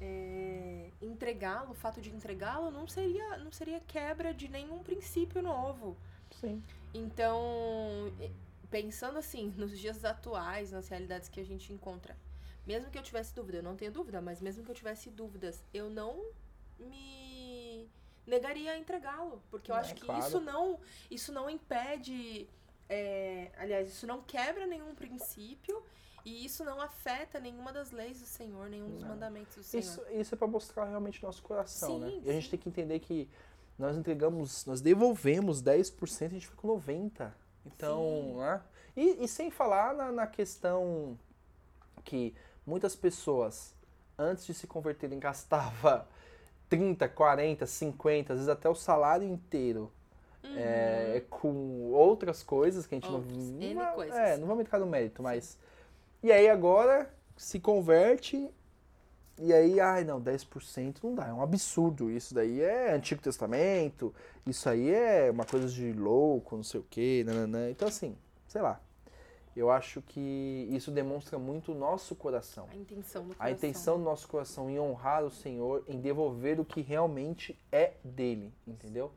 é, 0.00 0.90
entregá-lo, 1.00 1.70
o 1.70 1.74
fato 1.74 2.00
de 2.00 2.10
entregá-lo 2.10 2.72
não 2.72 2.88
seria, 2.88 3.38
não 3.38 3.52
seria 3.52 3.78
quebra 3.78 4.34
de 4.34 4.48
nenhum 4.48 4.82
princípio 4.82 5.40
novo. 5.40 5.96
Sim. 6.40 6.60
Então, 6.92 8.12
pensando 8.74 9.18
assim, 9.18 9.54
nos 9.56 9.78
dias 9.78 10.04
atuais, 10.04 10.72
nas 10.72 10.88
realidades 10.88 11.28
que 11.28 11.38
a 11.38 11.44
gente 11.44 11.72
encontra, 11.72 12.16
mesmo 12.66 12.90
que 12.90 12.98
eu 12.98 13.02
tivesse 13.04 13.32
dúvida, 13.32 13.58
eu 13.58 13.62
não 13.62 13.76
tenho 13.76 13.92
dúvida, 13.92 14.20
mas 14.20 14.40
mesmo 14.40 14.64
que 14.64 14.70
eu 14.72 14.74
tivesse 14.74 15.10
dúvidas, 15.10 15.62
eu 15.72 15.88
não 15.88 16.20
me 16.76 17.88
negaria 18.26 18.72
a 18.72 18.76
entregá-lo, 18.76 19.40
porque 19.48 19.70
eu 19.70 19.76
é, 19.76 19.78
acho 19.78 19.94
que 19.94 20.00
claro. 20.00 20.20
isso 20.20 20.40
não, 20.40 20.80
isso 21.08 21.30
não 21.30 21.48
impede, 21.48 22.48
é, 22.88 23.52
aliás, 23.58 23.90
isso 23.90 24.08
não 24.08 24.20
quebra 24.22 24.66
nenhum 24.66 24.92
princípio 24.92 25.80
e 26.24 26.44
isso 26.44 26.64
não 26.64 26.80
afeta 26.80 27.38
nenhuma 27.38 27.72
das 27.72 27.92
leis 27.92 28.18
do 28.18 28.26
Senhor, 28.26 28.68
nenhum 28.68 28.90
dos 28.90 29.04
mandamentos 29.04 29.54
do 29.54 29.62
Senhor. 29.62 29.84
Isso, 29.84 30.02
isso 30.10 30.34
é 30.34 30.36
para 30.36 30.48
mostrar 30.48 30.86
realmente 30.86 31.22
nosso 31.22 31.44
coração, 31.44 31.90
sim, 31.90 32.00
né? 32.00 32.22
E 32.24 32.28
a 32.28 32.32
gente 32.32 32.50
tem 32.50 32.58
que 32.58 32.68
entender 32.68 32.98
que 32.98 33.30
nós 33.78 33.96
entregamos, 33.96 34.66
nós 34.66 34.80
devolvemos 34.80 35.62
10%, 35.62 36.26
a 36.26 36.28
gente 36.28 36.46
fica 36.48 36.56
com 36.56 36.66
90%. 36.76 37.43
Então, 37.66 38.36
né? 38.38 38.60
E, 38.96 39.24
e, 39.24 39.28
sem 39.28 39.50
falar 39.50 39.94
na, 39.94 40.12
na 40.12 40.26
questão 40.26 41.18
que 42.04 42.34
muitas 42.64 42.94
pessoas, 42.94 43.74
antes 44.16 44.46
de 44.46 44.54
se 44.54 44.66
converterem, 44.66 45.18
gastavam 45.18 46.04
30, 46.68 47.08
40, 47.08 47.66
50, 47.66 48.32
às 48.32 48.38
vezes 48.38 48.48
até 48.48 48.68
o 48.68 48.74
salário 48.74 49.26
inteiro 49.26 49.90
uhum. 50.44 50.54
é, 50.56 51.22
com 51.28 51.92
outras 51.92 52.42
coisas 52.42 52.86
que 52.86 52.94
a 52.94 52.98
gente 52.98 53.10
Outros, 53.10 53.50
não. 53.50 53.74
Não, 53.74 54.02
é, 54.02 54.36
não 54.36 54.46
vamos 54.46 54.62
entrar 54.62 54.78
no 54.78 54.86
mérito, 54.86 55.22
mas 55.22 55.58
e 56.22 56.30
aí 56.30 56.48
agora 56.48 57.10
se 57.36 57.58
converte 57.58 58.50
e 59.38 59.52
aí, 59.52 59.80
ai 59.80 60.04
não, 60.04 60.20
10% 60.20 60.98
não 61.02 61.14
dá, 61.14 61.28
é 61.28 61.32
um 61.32 61.42
absurdo. 61.42 62.10
Isso 62.10 62.34
daí 62.34 62.60
é 62.60 62.92
Antigo 62.92 63.20
Testamento, 63.20 64.14
isso 64.46 64.68
aí 64.68 64.90
é 64.90 65.30
uma 65.30 65.44
coisa 65.44 65.68
de 65.68 65.92
louco, 65.92 66.56
não 66.56 66.62
sei 66.62 66.80
o 66.80 66.86
quê, 66.88 67.24
nananã. 67.26 67.70
Então 67.70 67.88
assim, 67.88 68.16
sei 68.46 68.62
lá. 68.62 68.80
Eu 69.56 69.70
acho 69.70 70.02
que 70.02 70.68
isso 70.72 70.90
demonstra 70.90 71.38
muito 71.38 71.70
o 71.70 71.74
nosso 71.76 72.16
coração. 72.16 72.66
A 72.72 72.76
intenção 72.76 73.22
do 73.22 73.28
coração. 73.28 73.46
A 73.46 73.50
intenção 73.52 73.98
do 73.98 74.04
nosso 74.04 74.26
coração 74.26 74.68
em 74.68 74.80
honrar 74.80 75.24
o 75.24 75.30
Senhor, 75.30 75.84
em 75.86 76.00
devolver 76.00 76.58
o 76.58 76.64
que 76.64 76.80
realmente 76.80 77.56
é 77.70 77.92
dele, 78.02 78.52
entendeu? 78.66 79.12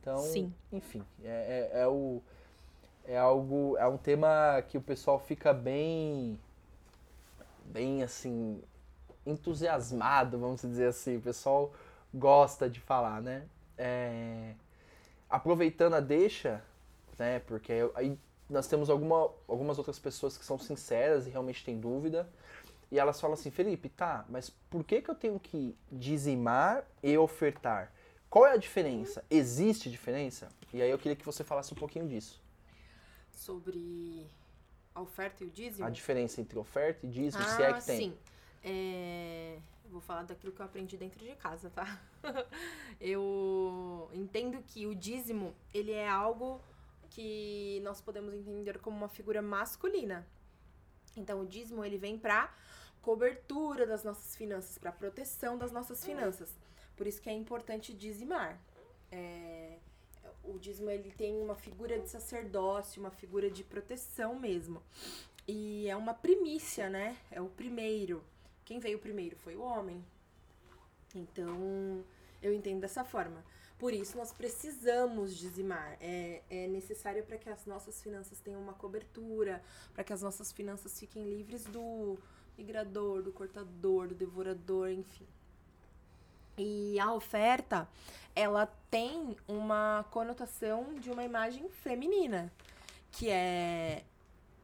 Então, 0.00 0.18
Sim. 0.18 0.54
enfim, 0.70 1.04
é, 1.24 1.70
é, 1.72 1.80
é 1.80 1.88
o, 1.88 2.22
é 3.04 3.18
algo, 3.18 3.76
é 3.78 3.86
um 3.88 3.98
tema 3.98 4.62
que 4.68 4.78
o 4.78 4.80
pessoal 4.80 5.18
fica 5.18 5.52
bem 5.52 6.38
bem 7.66 8.02
assim 8.02 8.60
entusiasmado, 9.26 10.38
vamos 10.38 10.62
dizer 10.62 10.88
assim. 10.88 11.16
O 11.16 11.20
pessoal 11.20 11.72
gosta 12.12 12.68
de 12.68 12.80
falar, 12.80 13.20
né? 13.20 13.46
É, 13.76 14.54
aproveitando 15.28 15.94
a 15.94 16.00
deixa, 16.00 16.62
né? 17.18 17.38
Porque 17.40 17.72
aí 17.94 18.18
nós 18.48 18.66
temos 18.66 18.90
alguma, 18.90 19.30
algumas 19.48 19.78
outras 19.78 19.98
pessoas 19.98 20.36
que 20.36 20.44
são 20.44 20.58
sinceras 20.58 21.26
e 21.26 21.30
realmente 21.30 21.64
têm 21.64 21.78
dúvida. 21.78 22.28
E 22.90 22.98
elas 22.98 23.20
falam 23.20 23.34
assim, 23.34 23.50
Felipe, 23.50 23.88
tá, 23.88 24.24
mas 24.28 24.50
por 24.68 24.82
que, 24.82 25.00
que 25.00 25.08
eu 25.08 25.14
tenho 25.14 25.38
que 25.38 25.76
dizimar 25.92 26.84
e 27.00 27.16
ofertar? 27.16 27.92
Qual 28.28 28.44
é 28.44 28.52
a 28.52 28.56
diferença? 28.56 29.24
Existe 29.30 29.88
diferença? 29.88 30.48
E 30.72 30.82
aí 30.82 30.90
eu 30.90 30.98
queria 30.98 31.14
que 31.14 31.24
você 31.24 31.44
falasse 31.44 31.72
um 31.72 31.76
pouquinho 31.76 32.08
disso. 32.08 32.40
Sobre 33.32 34.26
a 34.94 35.00
oferta 35.00 35.44
e 35.44 35.46
o 35.46 35.50
dízimo? 35.50 35.86
A 35.86 35.90
diferença 35.90 36.40
entre 36.40 36.58
oferta 36.58 37.06
e 37.06 37.08
dízimo, 37.08 37.42
ah, 37.42 37.56
se 37.56 37.62
é 37.62 37.72
que 37.72 37.84
tem. 37.84 37.98
Sim. 38.10 38.18
É... 38.62 39.58
Vou 39.86 40.00
falar 40.00 40.22
daquilo 40.22 40.52
que 40.52 40.60
eu 40.60 40.66
aprendi 40.66 40.96
dentro 40.96 41.24
de 41.24 41.34
casa, 41.34 41.68
tá? 41.70 42.00
eu 43.00 44.08
entendo 44.12 44.62
que 44.62 44.86
o 44.86 44.94
dízimo, 44.94 45.52
ele 45.74 45.90
é 45.90 46.08
algo 46.08 46.60
que 47.10 47.80
nós 47.82 48.00
podemos 48.00 48.32
entender 48.32 48.78
como 48.78 48.96
uma 48.96 49.08
figura 49.08 49.42
masculina. 49.42 50.24
Então, 51.16 51.40
o 51.40 51.46
dízimo, 51.46 51.84
ele 51.84 51.98
vem 51.98 52.16
para 52.16 52.54
cobertura 53.02 53.86
das 53.86 54.04
nossas 54.04 54.36
finanças, 54.36 54.78
para 54.78 54.92
proteção 54.92 55.58
das 55.58 55.72
nossas 55.72 56.04
finanças. 56.04 56.56
Por 56.96 57.06
isso 57.06 57.20
que 57.20 57.28
é 57.28 57.32
importante 57.32 57.92
dizimar. 57.92 58.60
É, 59.10 59.78
o 60.44 60.58
dízimo 60.58 60.90
ele 60.90 61.10
tem 61.10 61.36
uma 61.40 61.54
figura 61.54 61.98
de 61.98 62.08
sacerdócio, 62.08 63.00
uma 63.00 63.10
figura 63.10 63.50
de 63.50 63.64
proteção 63.64 64.38
mesmo. 64.38 64.82
E 65.48 65.88
é 65.88 65.96
uma 65.96 66.14
primícia, 66.14 66.88
né? 66.88 67.16
É 67.30 67.40
o 67.40 67.48
primeiro. 67.48 68.22
Quem 68.70 68.78
veio 68.78 69.00
primeiro 69.00 69.34
foi 69.34 69.56
o 69.56 69.62
homem. 69.62 70.00
Então, 71.12 72.04
eu 72.40 72.54
entendo 72.54 72.80
dessa 72.80 73.02
forma. 73.02 73.44
Por 73.76 73.92
isso, 73.92 74.16
nós 74.16 74.32
precisamos 74.32 75.36
dizimar. 75.36 75.96
É, 76.00 76.40
é 76.48 76.68
necessário 76.68 77.24
para 77.24 77.36
que 77.36 77.50
as 77.50 77.66
nossas 77.66 78.00
finanças 78.00 78.38
tenham 78.38 78.62
uma 78.62 78.72
cobertura, 78.74 79.60
para 79.92 80.04
que 80.04 80.12
as 80.12 80.22
nossas 80.22 80.52
finanças 80.52 81.00
fiquem 81.00 81.24
livres 81.24 81.64
do 81.64 82.16
migrador, 82.56 83.24
do 83.24 83.32
cortador, 83.32 84.06
do 84.06 84.14
devorador, 84.14 84.88
enfim. 84.88 85.26
E 86.56 86.96
a 87.00 87.12
oferta, 87.12 87.88
ela 88.36 88.66
tem 88.88 89.36
uma 89.48 90.06
conotação 90.12 90.94
de 90.94 91.10
uma 91.10 91.24
imagem 91.24 91.68
feminina, 91.70 92.52
que 93.10 93.28
é 93.30 94.04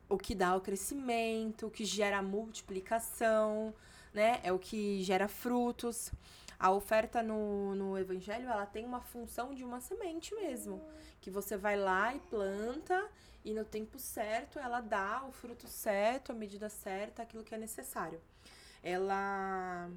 o 0.09 0.17
que 0.17 0.33
dá 0.33 0.55
o 0.55 0.61
crescimento, 0.61 1.67
o 1.67 1.71
que 1.73 1.85
gera 1.85 2.19
a 2.19 2.23
multiplicação, 2.23 3.75
né? 4.17 4.41
É 4.43 4.53
o 4.53 4.59
que 4.59 5.03
gera 5.03 5.29
frutos. 5.29 6.11
A 6.59 6.71
oferta 6.71 7.23
no, 7.23 7.75
no 7.75 7.99
evangelho, 7.99 8.49
ela 8.49 8.65
tem 8.65 8.85
uma 8.85 9.01
função 9.01 9.55
de 9.55 9.63
uma 9.63 9.79
semente 9.79 10.35
mesmo. 10.35 10.83
Que 11.21 11.31
você 11.31 11.57
vai 11.57 11.77
lá 11.77 12.15
e 12.15 12.19
planta 12.21 13.09
e 13.45 13.53
no 13.53 13.65
tempo 13.65 13.99
certo 13.99 14.59
ela 14.59 14.81
dá 14.81 15.23
o 15.29 15.33
fruto 15.33 15.69
certo, 15.69 16.33
a 16.33 16.35
medida 16.35 16.69
certa, 16.69 17.23
aquilo 17.23 17.45
que 17.45 17.55
é 17.55 17.59
necessário. 17.59 18.21
Ela 18.83 19.91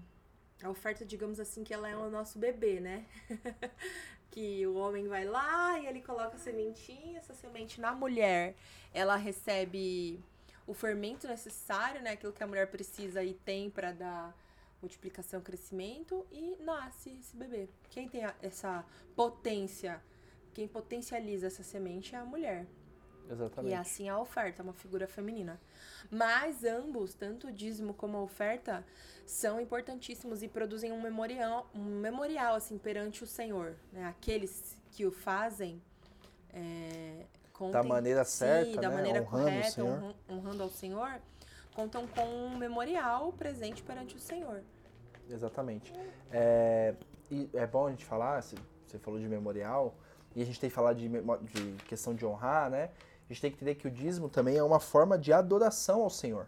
a 0.62 0.70
oferta, 0.70 1.06
digamos 1.06 1.40
assim, 1.40 1.64
que 1.64 1.74
ela 1.74 1.88
é 1.88 1.96
o 1.96 2.10
nosso 2.10 2.38
bebê, 2.38 2.82
né? 2.82 3.06
que 4.30 4.68
o 4.68 4.76
homem 4.76 5.08
vai 5.08 5.24
lá 5.24 5.80
e 5.80 5.88
ele 5.88 6.02
coloca 6.02 6.36
a 6.36 6.40
sementinha, 6.40 7.18
essa 7.18 7.34
semente 7.34 7.80
na 7.80 7.94
mulher, 7.94 8.56
ela 8.94 9.16
recebe 9.16 10.22
o 10.70 10.74
fermento 10.76 11.28
necessário, 11.28 12.00
né? 12.04 12.12
Aquilo 12.12 12.32
que 12.32 12.44
a 12.44 12.48
mulher 12.48 12.70
precisa 12.70 13.24
e 13.24 13.34
tem 13.34 13.72
para 13.72 13.92
dar 13.92 14.38
multiplicação, 14.80 15.42
crescimento 15.42 16.26
e 16.32 16.56
nasce 16.62 17.10
esse 17.20 17.36
bebê. 17.36 17.68
Quem 17.90 18.08
tem 18.08 18.22
essa 18.40 18.86
potência, 19.16 20.00
quem 20.54 20.68
potencializa 20.68 21.48
essa 21.48 21.64
semente 21.64 22.14
é 22.14 22.20
a 22.20 22.24
mulher. 22.24 22.68
Exatamente. 23.28 23.72
E 23.72 23.76
assim 23.76 24.10
a 24.10 24.20
oferta, 24.20 24.62
uma 24.62 24.74
figura 24.74 25.08
feminina. 25.08 25.60
Mas 26.10 26.64
ambos, 26.64 27.16
tanto 27.16 27.48
o 27.48 27.52
dízimo 27.52 27.96
como 27.96 28.18
a 28.18 28.22
oferta, 28.22 28.86
são 29.26 29.60
importantíssimos 29.60 30.44
e 30.44 30.48
produzem 30.48 30.92
um 30.92 31.02
memorial, 31.02 31.68
um 31.74 32.00
memorial 32.00 32.54
assim 32.54 32.78
perante 32.78 33.24
o 33.24 33.28
Senhor, 33.28 33.76
né? 33.92 34.06
Aqueles 34.06 34.78
que 34.92 35.04
o 35.04 35.12
fazem 35.12 35.82
é, 36.54 37.26
contem, 37.60 37.74
da 37.74 37.84
maneira 37.84 38.24
certa, 38.24 38.80
da 38.80 38.90
né? 38.90 38.96
maneira 38.96 39.22
honrando 39.22 39.44
correta, 39.44 40.16
honrando 40.30 40.64
ao 40.64 40.70
Senhor, 40.70 41.22
contam 41.76 42.08
com 42.08 42.26
um 42.26 42.58
memorial 42.58 43.34
presente 43.34 43.84
perante 43.84 44.16
o 44.16 44.20
Senhor. 44.20 44.64
Exatamente. 45.30 45.94
É, 46.32 46.96
e 47.30 47.50
é 47.54 47.68
bom 47.68 47.88
a 47.88 47.90
gente 47.92 48.06
falar, 48.06 48.42
você 48.42 48.98
falou 49.00 49.20
de 49.20 49.28
memorial, 49.28 49.94
e 50.36 50.42
a 50.42 50.46
gente 50.46 50.60
tem 50.60 50.70
que 50.70 50.76
falar 50.76 50.94
de, 50.94 51.10
de 51.10 51.84
questão 51.84 52.16
de 52.16 52.26
honrar, 52.26 52.70
né? 52.70 52.90
A 53.30 53.34
gente 53.34 53.42
tem 53.42 53.52
que 53.52 53.58
entender 53.58 53.76
que 53.76 53.88
o 53.88 53.92
dízimo 53.92 54.30
também 54.30 54.58
é 54.58 54.64
uma 54.64 54.80
forma 54.80 55.18
de 55.18 55.34
adoração 55.34 56.02
ao 56.02 56.10
Senhor. 56.10 56.48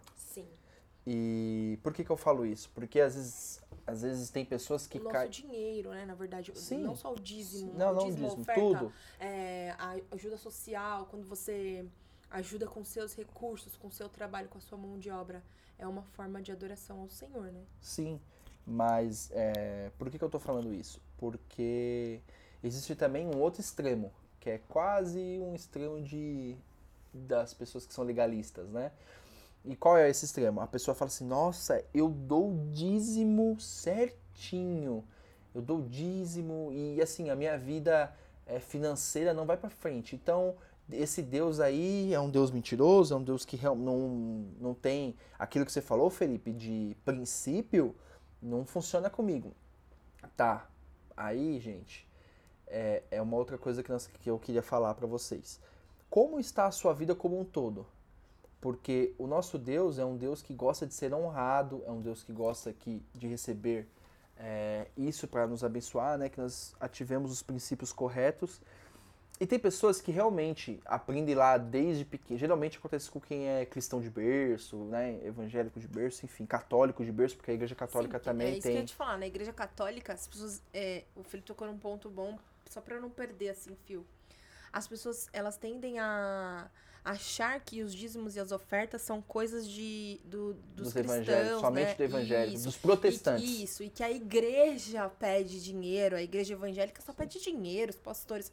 E 1.06 1.78
por 1.82 1.92
que, 1.92 2.04
que 2.04 2.10
eu 2.10 2.16
falo 2.16 2.46
isso? 2.46 2.70
Porque 2.74 3.00
às 3.00 3.14
vezes, 3.14 3.62
às 3.86 4.02
vezes 4.02 4.30
tem 4.30 4.44
pessoas 4.44 4.86
que 4.86 5.00
caem. 5.00 5.30
dinheiro, 5.30 5.90
né? 5.90 6.04
Na 6.04 6.14
verdade, 6.14 6.52
Sim. 6.54 6.82
não 6.82 6.94
só 6.94 7.12
o 7.12 7.18
dízimo, 7.18 7.74
não, 7.74 7.90
o 7.90 7.94
não 7.94 8.04
dízimo, 8.04 8.26
o 8.26 8.28
dízimo, 8.28 8.42
oferta, 8.42 8.60
tudo. 8.60 8.92
É, 9.18 9.74
a 9.78 9.96
ajuda 10.12 10.36
social, 10.36 11.06
quando 11.10 11.26
você 11.26 11.84
ajuda 12.30 12.66
com 12.66 12.84
seus 12.84 13.14
recursos, 13.14 13.76
com 13.76 13.90
seu 13.90 14.08
trabalho, 14.08 14.48
com 14.48 14.58
a 14.58 14.60
sua 14.60 14.78
mão 14.78 14.98
de 14.98 15.10
obra, 15.10 15.42
é 15.78 15.86
uma 15.86 16.02
forma 16.02 16.40
de 16.40 16.52
adoração 16.52 17.00
ao 17.00 17.08
Senhor, 17.08 17.50
né? 17.52 17.62
Sim, 17.80 18.20
mas 18.66 19.30
é, 19.32 19.90
por 19.98 20.08
que, 20.10 20.18
que 20.18 20.24
eu 20.24 20.30
tô 20.30 20.38
falando 20.38 20.72
isso? 20.72 21.00
Porque 21.18 22.20
existe 22.62 22.94
também 22.94 23.26
um 23.26 23.40
outro 23.40 23.60
extremo, 23.60 24.12
que 24.38 24.50
é 24.50 24.58
quase 24.68 25.18
um 25.18 25.54
extremo 25.54 26.00
de 26.00 26.56
das 27.14 27.52
pessoas 27.52 27.84
que 27.84 27.92
são 27.92 28.04
legalistas, 28.04 28.70
né? 28.70 28.90
E 29.64 29.76
qual 29.76 29.96
é 29.96 30.10
esse 30.10 30.24
extremo? 30.24 30.60
A 30.60 30.66
pessoa 30.66 30.94
fala 30.94 31.08
assim: 31.08 31.26
nossa, 31.26 31.84
eu 31.94 32.08
dou 32.08 32.52
dízimo 32.72 33.58
certinho. 33.60 35.04
Eu 35.54 35.60
dou 35.60 35.82
dízimo 35.82 36.70
e 36.72 37.00
assim, 37.00 37.28
a 37.28 37.36
minha 37.36 37.58
vida 37.58 38.12
é, 38.46 38.58
financeira 38.58 39.34
não 39.34 39.44
vai 39.44 39.56
para 39.56 39.68
frente. 39.68 40.16
Então, 40.16 40.56
esse 40.90 41.22
Deus 41.22 41.60
aí 41.60 42.12
é 42.12 42.18
um 42.18 42.30
Deus 42.30 42.50
mentiroso, 42.50 43.14
é 43.14 43.16
um 43.16 43.22
Deus 43.22 43.44
que 43.44 43.62
não, 43.64 44.46
não 44.58 44.74
tem 44.74 45.14
aquilo 45.38 45.64
que 45.64 45.72
você 45.72 45.82
falou, 45.82 46.10
Felipe, 46.10 46.52
de 46.52 46.96
princípio, 47.04 47.94
não 48.40 48.64
funciona 48.64 49.08
comigo. 49.10 49.54
Tá, 50.36 50.68
aí, 51.16 51.60
gente, 51.60 52.08
é, 52.66 53.02
é 53.10 53.22
uma 53.22 53.36
outra 53.36 53.58
coisa 53.58 53.82
que, 53.82 53.90
nós, 53.90 54.06
que 54.06 54.30
eu 54.30 54.38
queria 54.38 54.62
falar 54.62 54.94
para 54.94 55.06
vocês. 55.06 55.60
Como 56.08 56.40
está 56.40 56.66
a 56.66 56.70
sua 56.70 56.92
vida 56.92 57.14
como 57.14 57.38
um 57.38 57.44
todo? 57.44 57.86
Porque 58.62 59.12
o 59.18 59.26
nosso 59.26 59.58
Deus 59.58 59.98
é 59.98 60.04
um 60.04 60.16
Deus 60.16 60.40
que 60.40 60.54
gosta 60.54 60.86
de 60.86 60.94
ser 60.94 61.12
honrado, 61.12 61.82
é 61.84 61.90
um 61.90 62.00
Deus 62.00 62.22
que 62.22 62.32
gosta 62.32 62.72
que, 62.72 63.02
de 63.12 63.26
receber 63.26 63.88
é, 64.36 64.86
isso 64.96 65.26
para 65.26 65.48
nos 65.48 65.64
abençoar, 65.64 66.16
né? 66.16 66.28
que 66.28 66.40
nós 66.40 66.72
ativemos 66.78 67.32
os 67.32 67.42
princípios 67.42 67.92
corretos. 67.92 68.60
E 69.40 69.46
tem 69.48 69.58
pessoas 69.58 70.00
que 70.00 70.12
realmente 70.12 70.80
aprendem 70.84 71.34
lá 71.34 71.58
desde 71.58 72.04
pequeno. 72.04 72.38
Geralmente 72.38 72.78
acontece 72.78 73.10
com 73.10 73.20
quem 73.20 73.48
é 73.48 73.66
cristão 73.66 74.00
de 74.00 74.08
berço, 74.08 74.76
né? 74.84 75.18
evangélico 75.24 75.80
de 75.80 75.88
berço, 75.88 76.24
enfim, 76.24 76.46
católico 76.46 77.04
de 77.04 77.10
berço, 77.10 77.34
porque 77.34 77.50
a 77.50 77.54
igreja 77.54 77.74
católica 77.74 78.20
Sim, 78.20 78.24
também 78.24 78.46
é 78.46 78.50
isso 78.52 78.62
tem. 78.62 78.70
Que 78.74 78.78
eu 78.78 78.82
ia 78.82 78.86
te 78.86 78.94
falar, 78.94 79.18
na 79.18 79.26
igreja 79.26 79.52
católica, 79.52 80.12
as 80.12 80.28
pessoas. 80.28 80.62
É, 80.72 81.02
o 81.16 81.24
Felipe 81.24 81.48
tocou 81.48 81.66
num 81.66 81.78
ponto 81.78 82.08
bom, 82.08 82.38
só 82.70 82.80
para 82.80 83.00
não 83.00 83.10
perder 83.10 83.48
assim 83.48 83.74
fio. 83.86 84.06
As 84.72 84.86
pessoas 84.86 85.28
elas 85.32 85.56
tendem 85.56 85.98
a 85.98 86.70
achar 87.04 87.58
que 87.60 87.82
os 87.82 87.94
dízimos 87.94 88.36
e 88.36 88.40
as 88.40 88.52
ofertas 88.52 89.02
são 89.02 89.20
coisas 89.20 89.68
de 89.68 90.20
do, 90.24 90.54
dos, 90.74 90.92
dos 90.92 90.92
cristãos, 90.92 91.60
somente 91.60 91.88
né? 91.88 91.94
do 91.94 92.02
evangelho, 92.02 92.52
isso. 92.52 92.64
dos 92.64 92.76
protestantes. 92.76 93.44
E, 93.44 93.64
isso, 93.64 93.82
e 93.82 93.90
que 93.90 94.02
a 94.02 94.10
igreja 94.10 95.08
pede 95.08 95.62
dinheiro, 95.62 96.16
a 96.16 96.22
igreja 96.22 96.54
evangélica 96.54 97.02
só 97.02 97.12
pede 97.12 97.40
dinheiro, 97.40 97.90
os 97.90 97.98
pastores. 97.98 98.52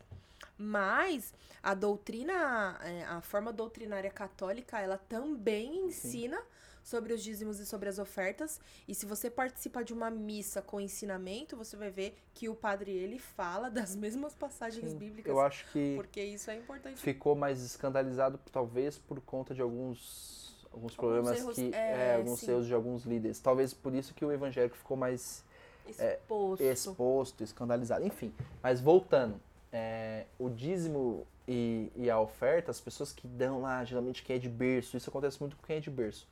Mas 0.57 1.33
a 1.61 1.73
doutrina, 1.73 2.79
é, 2.83 3.03
a 3.05 3.21
forma 3.21 3.53
doutrinária 3.53 4.09
católica, 4.09 4.79
ela 4.79 4.97
também 4.97 5.85
ensina 5.85 6.37
Sim 6.37 6.58
sobre 6.83 7.13
os 7.13 7.23
dízimos 7.23 7.59
e 7.59 7.65
sobre 7.65 7.89
as 7.89 7.99
ofertas. 7.99 8.59
E 8.87 8.95
se 8.95 9.05
você 9.05 9.29
participa 9.29 9.83
de 9.83 9.93
uma 9.93 10.09
missa 10.09 10.61
com 10.61 10.79
ensinamento, 10.79 11.55
você 11.55 11.75
vai 11.75 11.89
ver 11.89 12.17
que 12.33 12.49
o 12.49 12.55
padre 12.55 12.91
ele 12.91 13.19
fala 13.19 13.69
das 13.71 13.95
mesmas 13.95 14.33
passagens 14.33 14.91
Sim, 14.91 14.97
bíblicas. 14.97 15.29
Eu 15.29 15.39
acho 15.39 15.65
que 15.71 15.95
porque 15.95 16.23
isso 16.23 16.49
é 16.49 16.57
importante. 16.57 16.99
Ficou 17.01 17.35
mais 17.35 17.61
escandalizado 17.61 18.39
talvez 18.51 18.97
por 18.97 19.19
conta 19.21 19.53
de 19.53 19.61
alguns 19.61 20.39
alguns 20.71 20.95
problemas 20.95 21.39
erros, 21.39 21.55
que 21.55 21.71
é, 21.73 22.11
é, 22.11 22.15
alguns 22.15 22.39
sim. 22.39 22.51
erros 22.51 22.67
de 22.67 22.73
alguns 22.73 23.03
líderes. 23.03 23.39
Talvez 23.39 23.73
por 23.73 23.93
isso 23.93 24.13
que 24.13 24.23
o 24.23 24.31
evangélico 24.31 24.77
ficou 24.77 24.95
mais 24.95 25.43
exposto, 25.87 26.63
é, 26.63 26.71
exposto 26.71 27.43
escandalizado. 27.43 28.05
Enfim, 28.05 28.33
mas 28.61 28.79
voltando, 28.79 29.39
é, 29.71 30.25
o 30.37 30.49
dízimo 30.49 31.25
e, 31.47 31.91
e, 31.95 32.09
a 32.09 32.19
oferta, 32.19 32.69
as 32.69 32.79
pessoas 32.79 33.11
que 33.11 33.27
dão 33.27 33.61
lá, 33.61 33.83
geralmente 33.83 34.21
quem 34.21 34.35
é 34.35 34.39
de 34.39 34.49
berço, 34.49 34.95
isso 34.95 35.09
acontece 35.09 35.39
muito 35.39 35.55
com 35.55 35.63
quem 35.65 35.77
é 35.77 35.79
de 35.79 35.89
berço 35.89 36.27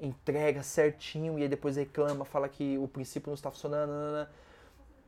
entrega 0.00 0.62
certinho 0.62 1.38
e 1.38 1.42
aí 1.42 1.48
depois 1.48 1.76
reclama, 1.76 2.24
fala 2.24 2.48
que 2.48 2.76
o 2.78 2.86
princípio 2.86 3.30
não 3.30 3.34
está 3.34 3.50
funcionando. 3.50 3.90
Nanana. 3.90 4.30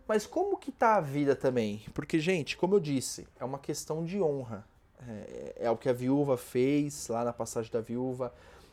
Mas 0.07 0.27
como 0.27 0.57
que 0.57 0.73
tá 0.73 0.97
a 0.97 1.01
vida 1.01 1.37
também? 1.37 1.85
Porque, 1.93 2.19
gente, 2.19 2.57
como 2.57 2.75
eu 2.75 2.81
disse, 2.81 3.29
é 3.39 3.45
uma 3.45 3.59
questão 3.59 4.05
de 4.05 4.21
honra. 4.21 4.65
É, 5.07 5.55
é 5.67 5.71
o 5.71 5.77
que 5.77 5.89
a 5.89 5.93
viúva 5.93 6.37
fez 6.37 7.09
lá 7.09 7.23
na 7.25 7.33
passagem 7.33 7.71
da 7.71 7.81
viúva, 7.81 8.33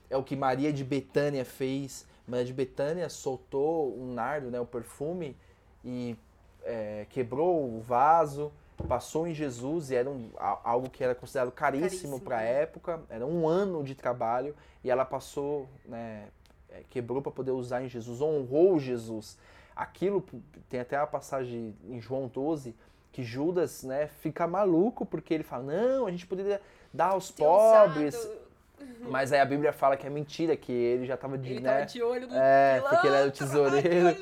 é 0.09 0.17
o 0.17 0.23
que 0.23 0.35
Maria 0.35 0.71
de 0.71 0.83
Betânia 0.83 1.43
fez. 1.43 2.05
Maria 2.27 2.45
de 2.45 2.53
Betânia 2.53 3.09
soltou 3.09 3.95
um 3.99 4.13
nardo, 4.13 4.49
né, 4.49 4.59
o 4.59 4.65
perfume, 4.65 5.35
e 5.83 6.15
é, 6.63 7.05
quebrou 7.09 7.77
o 7.77 7.81
vaso, 7.81 8.51
passou 8.83 9.27
em 9.27 9.33
Jesus 9.33 9.91
e 9.91 9.95
era 9.95 10.09
um, 10.09 10.29
algo 10.63 10.89
que 10.89 11.03
era 11.03 11.15
considerado 11.15 11.51
caríssimo 11.51 12.19
para 12.19 12.37
a 12.37 12.41
época, 12.41 13.01
era 13.09 13.25
um 13.25 13.47
ano 13.47 13.83
de 13.83 13.95
trabalho 13.95 14.55
e 14.83 14.89
ela 14.89 15.05
passou, 15.05 15.67
né, 15.85 16.27
é, 16.69 16.81
quebrou 16.89 17.21
para 17.21 17.31
poder 17.31 17.51
usar 17.51 17.83
em 17.83 17.89
Jesus, 17.89 18.21
honrou 18.21 18.79
Jesus. 18.79 19.37
Aquilo 19.75 20.23
tem 20.69 20.79
até 20.79 20.95
a 20.95 21.07
passagem 21.07 21.75
em 21.87 21.99
João 21.99 22.27
12 22.27 22.75
que 23.11 23.23
Judas, 23.23 23.83
né, 23.83 24.07
fica 24.19 24.45
maluco 24.45 25.05
porque 25.05 25.33
ele 25.33 25.43
fala: 25.43 25.63
"Não, 25.63 26.05
a 26.05 26.11
gente 26.11 26.27
poderia 26.27 26.61
dar 26.93 27.07
aos 27.07 27.31
pobres". 27.31 28.15
Usado. 28.15 28.45
Mas 29.09 29.31
aí 29.31 29.39
a 29.39 29.45
Bíblia 29.45 29.71
fala 29.71 29.95
que 29.95 30.05
é 30.05 30.09
mentira, 30.09 30.55
que 30.57 30.71
ele 30.71 31.05
já 31.05 31.15
estava 31.15 31.37
de, 31.37 31.53
ele 31.53 31.59
né? 31.61 31.85
De 31.85 32.01
olho 32.03 32.27
no 32.27 32.35
É, 32.35 32.81
porque 32.81 33.07
ele 33.07 33.15
era 33.15 33.27
o 33.27 33.31
tesoureiro. 33.31 34.17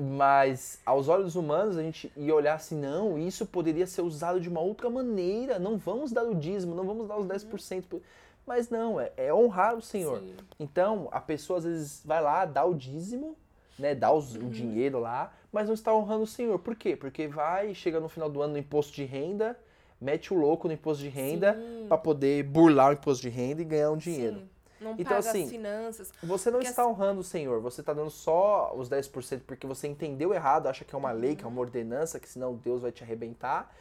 Mas 0.00 0.80
aos 0.84 1.08
olhos 1.08 1.36
humanos 1.36 1.76
a 1.76 1.82
gente 1.82 2.12
ia 2.16 2.34
olhar 2.34 2.54
assim, 2.54 2.76
não, 2.76 3.18
isso 3.18 3.44
poderia 3.46 3.86
ser 3.86 4.02
usado 4.02 4.40
de 4.40 4.48
uma 4.48 4.60
outra 4.60 4.88
maneira. 4.88 5.58
Não 5.58 5.76
vamos 5.76 6.12
dar 6.12 6.24
o 6.24 6.34
dízimo, 6.34 6.74
não 6.74 6.84
vamos 6.84 7.08
dar 7.08 7.18
os 7.18 7.26
10%. 7.26 7.92
Uhum. 7.92 8.00
Mas 8.46 8.70
não, 8.70 8.98
é, 8.98 9.12
é 9.16 9.34
honrar 9.34 9.76
o 9.76 9.82
Senhor. 9.82 10.20
Sim. 10.20 10.34
Então, 10.58 11.08
a 11.12 11.20
pessoa 11.20 11.58
às 11.58 11.64
vezes 11.64 12.02
vai 12.04 12.22
lá, 12.22 12.46
dá 12.46 12.64
o 12.64 12.74
dízimo, 12.74 13.36
né, 13.78 13.94
dá 13.94 14.10
os, 14.10 14.34
uhum. 14.34 14.46
o 14.46 14.50
dinheiro 14.50 14.98
lá, 14.98 15.32
mas 15.52 15.66
não 15.66 15.74
está 15.74 15.94
honrando 15.94 16.22
o 16.22 16.26
Senhor. 16.26 16.58
Por 16.58 16.74
quê? 16.74 16.96
Porque 16.96 17.28
vai, 17.28 17.74
chega 17.74 18.00
no 18.00 18.08
final 18.08 18.30
do 18.30 18.40
ano 18.40 18.54
no 18.54 18.58
imposto 18.58 18.94
de 18.94 19.04
renda, 19.04 19.58
mete 20.00 20.32
o 20.32 20.36
louco 20.36 20.66
no 20.66 20.74
imposto 20.74 21.02
de 21.02 21.08
renda 21.08 21.58
para 21.88 21.98
poder 21.98 22.42
burlar 22.44 22.90
o 22.90 22.92
imposto 22.94 23.22
de 23.22 23.28
renda 23.28 23.62
e 23.62 23.64
ganhar 23.64 23.90
um 23.90 23.96
dinheiro. 23.96 24.38
Sim. 24.38 24.48
Não 24.80 24.92
então, 24.92 25.16
paga 25.16 25.30
assim, 25.30 25.44
as 25.44 25.50
finanças. 25.50 26.12
Você 26.22 26.50
não 26.50 26.60
está 26.60 26.86
honrando 26.86 27.20
o 27.20 27.24
Senhor, 27.24 27.60
você 27.60 27.80
está 27.80 27.92
dando 27.92 28.10
só 28.10 28.72
os 28.76 28.88
10% 28.88 29.40
porque 29.46 29.66
você 29.66 29.88
entendeu 29.88 30.32
errado, 30.32 30.68
acha 30.68 30.84
que 30.84 30.94
é 30.94 30.98
uma 30.98 31.10
lei, 31.10 31.34
que 31.34 31.44
é 31.44 31.46
uma 31.46 31.56
uhum. 31.56 31.62
ordenança, 31.62 32.20
que 32.20 32.28
senão 32.28 32.54
Deus 32.54 32.82
vai 32.82 32.92
te 32.92 33.02
arrebentar. 33.02 33.74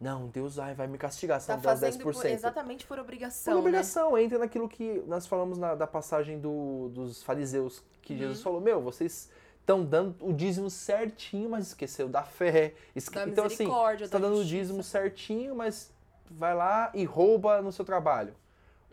Não, 0.00 0.26
Deus 0.28 0.56
vai, 0.56 0.74
vai 0.74 0.86
me 0.86 0.98
castigar 0.98 1.40
se 1.40 1.46
tá 1.46 1.56
não 1.56 1.62
der 1.62 1.72
os 1.72 1.96
10%. 1.96 2.02
Por, 2.02 2.26
exatamente 2.26 2.86
por 2.86 2.98
obrigação. 2.98 3.54
Por 3.54 3.60
obrigação, 3.60 4.12
né? 4.12 4.22
entra 4.22 4.38
naquilo 4.38 4.68
que 4.68 5.02
nós 5.06 5.26
falamos 5.26 5.58
na, 5.58 5.74
da 5.74 5.86
passagem 5.86 6.38
do, 6.38 6.88
dos 6.90 7.22
fariseus, 7.22 7.82
que 8.02 8.12
uhum. 8.12 8.18
Jesus 8.18 8.42
falou: 8.42 8.60
Meu, 8.60 8.80
vocês 8.80 9.30
estão 9.60 9.84
dando 9.84 10.14
o 10.20 10.32
dízimo 10.32 10.68
certinho, 10.68 11.50
mas 11.50 11.68
esqueceu 11.68 12.08
da 12.08 12.22
fé. 12.22 12.74
Esque... 12.94 13.14
Da 13.14 13.26
então, 13.26 13.46
assim, 13.46 13.68
está 14.00 14.18
dando 14.18 14.36
o 14.36 14.44
dízimo 14.44 14.82
certinho, 14.82 15.54
mas 15.54 15.90
vai 16.30 16.54
lá 16.54 16.90
e 16.92 17.04
rouba 17.04 17.62
no 17.62 17.72
seu 17.72 17.84
trabalho 17.84 18.34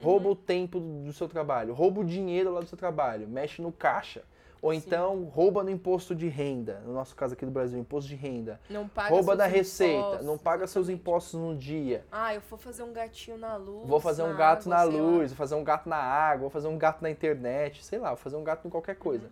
rouba 0.01 0.25
uhum. 0.25 0.31
o 0.31 0.35
tempo 0.35 0.79
do 0.79 1.13
seu 1.13 1.27
trabalho, 1.27 1.73
rouba 1.73 2.01
o 2.01 2.03
dinheiro 2.03 2.53
lá 2.53 2.59
do 2.59 2.67
seu 2.67 2.77
trabalho, 2.77 3.27
mexe 3.27 3.61
no 3.61 3.71
caixa. 3.71 4.23
Ou 4.61 4.71
Sim. 4.71 4.77
então 4.77 5.23
rouba 5.23 5.63
no 5.63 5.71
imposto 5.71 6.13
de 6.13 6.27
renda, 6.27 6.83
no 6.85 6.93
nosso 6.93 7.15
caso 7.15 7.33
aqui 7.33 7.43
do 7.43 7.51
Brasil, 7.51 7.79
imposto 7.79 8.07
de 8.07 8.15
renda. 8.15 8.59
Não 8.69 8.87
paga 8.87 9.09
rouba 9.09 9.35
da 9.35 9.47
receita, 9.47 9.97
impostos, 9.97 10.25
não 10.25 10.37
paga 10.37 10.63
exatamente. 10.63 10.71
seus 10.71 10.89
impostos 10.89 11.39
no 11.39 11.55
dia. 11.55 12.05
Ah, 12.11 12.35
eu 12.35 12.41
vou 12.47 12.59
fazer 12.59 12.83
um 12.83 12.93
gatinho 12.93 13.37
na 13.37 13.55
luz. 13.55 13.87
Vou 13.87 13.99
fazer 13.99 14.21
um 14.21 14.35
gato 14.35 14.71
água, 14.71 14.77
na 14.77 14.83
luz, 14.83 15.31
vou 15.31 15.37
fazer 15.37 15.55
um 15.55 15.63
gato 15.63 15.89
na 15.89 15.97
água, 15.97 16.41
vou 16.41 16.49
fazer 16.51 16.67
um 16.67 16.77
gato 16.77 17.01
na 17.01 17.09
internet, 17.09 17.83
sei 17.83 17.97
lá, 17.97 18.09
vou 18.09 18.17
fazer 18.17 18.35
um 18.35 18.43
gato 18.43 18.67
em 18.67 18.69
qualquer 18.69 18.95
coisa. 18.97 19.25
Uhum. 19.25 19.31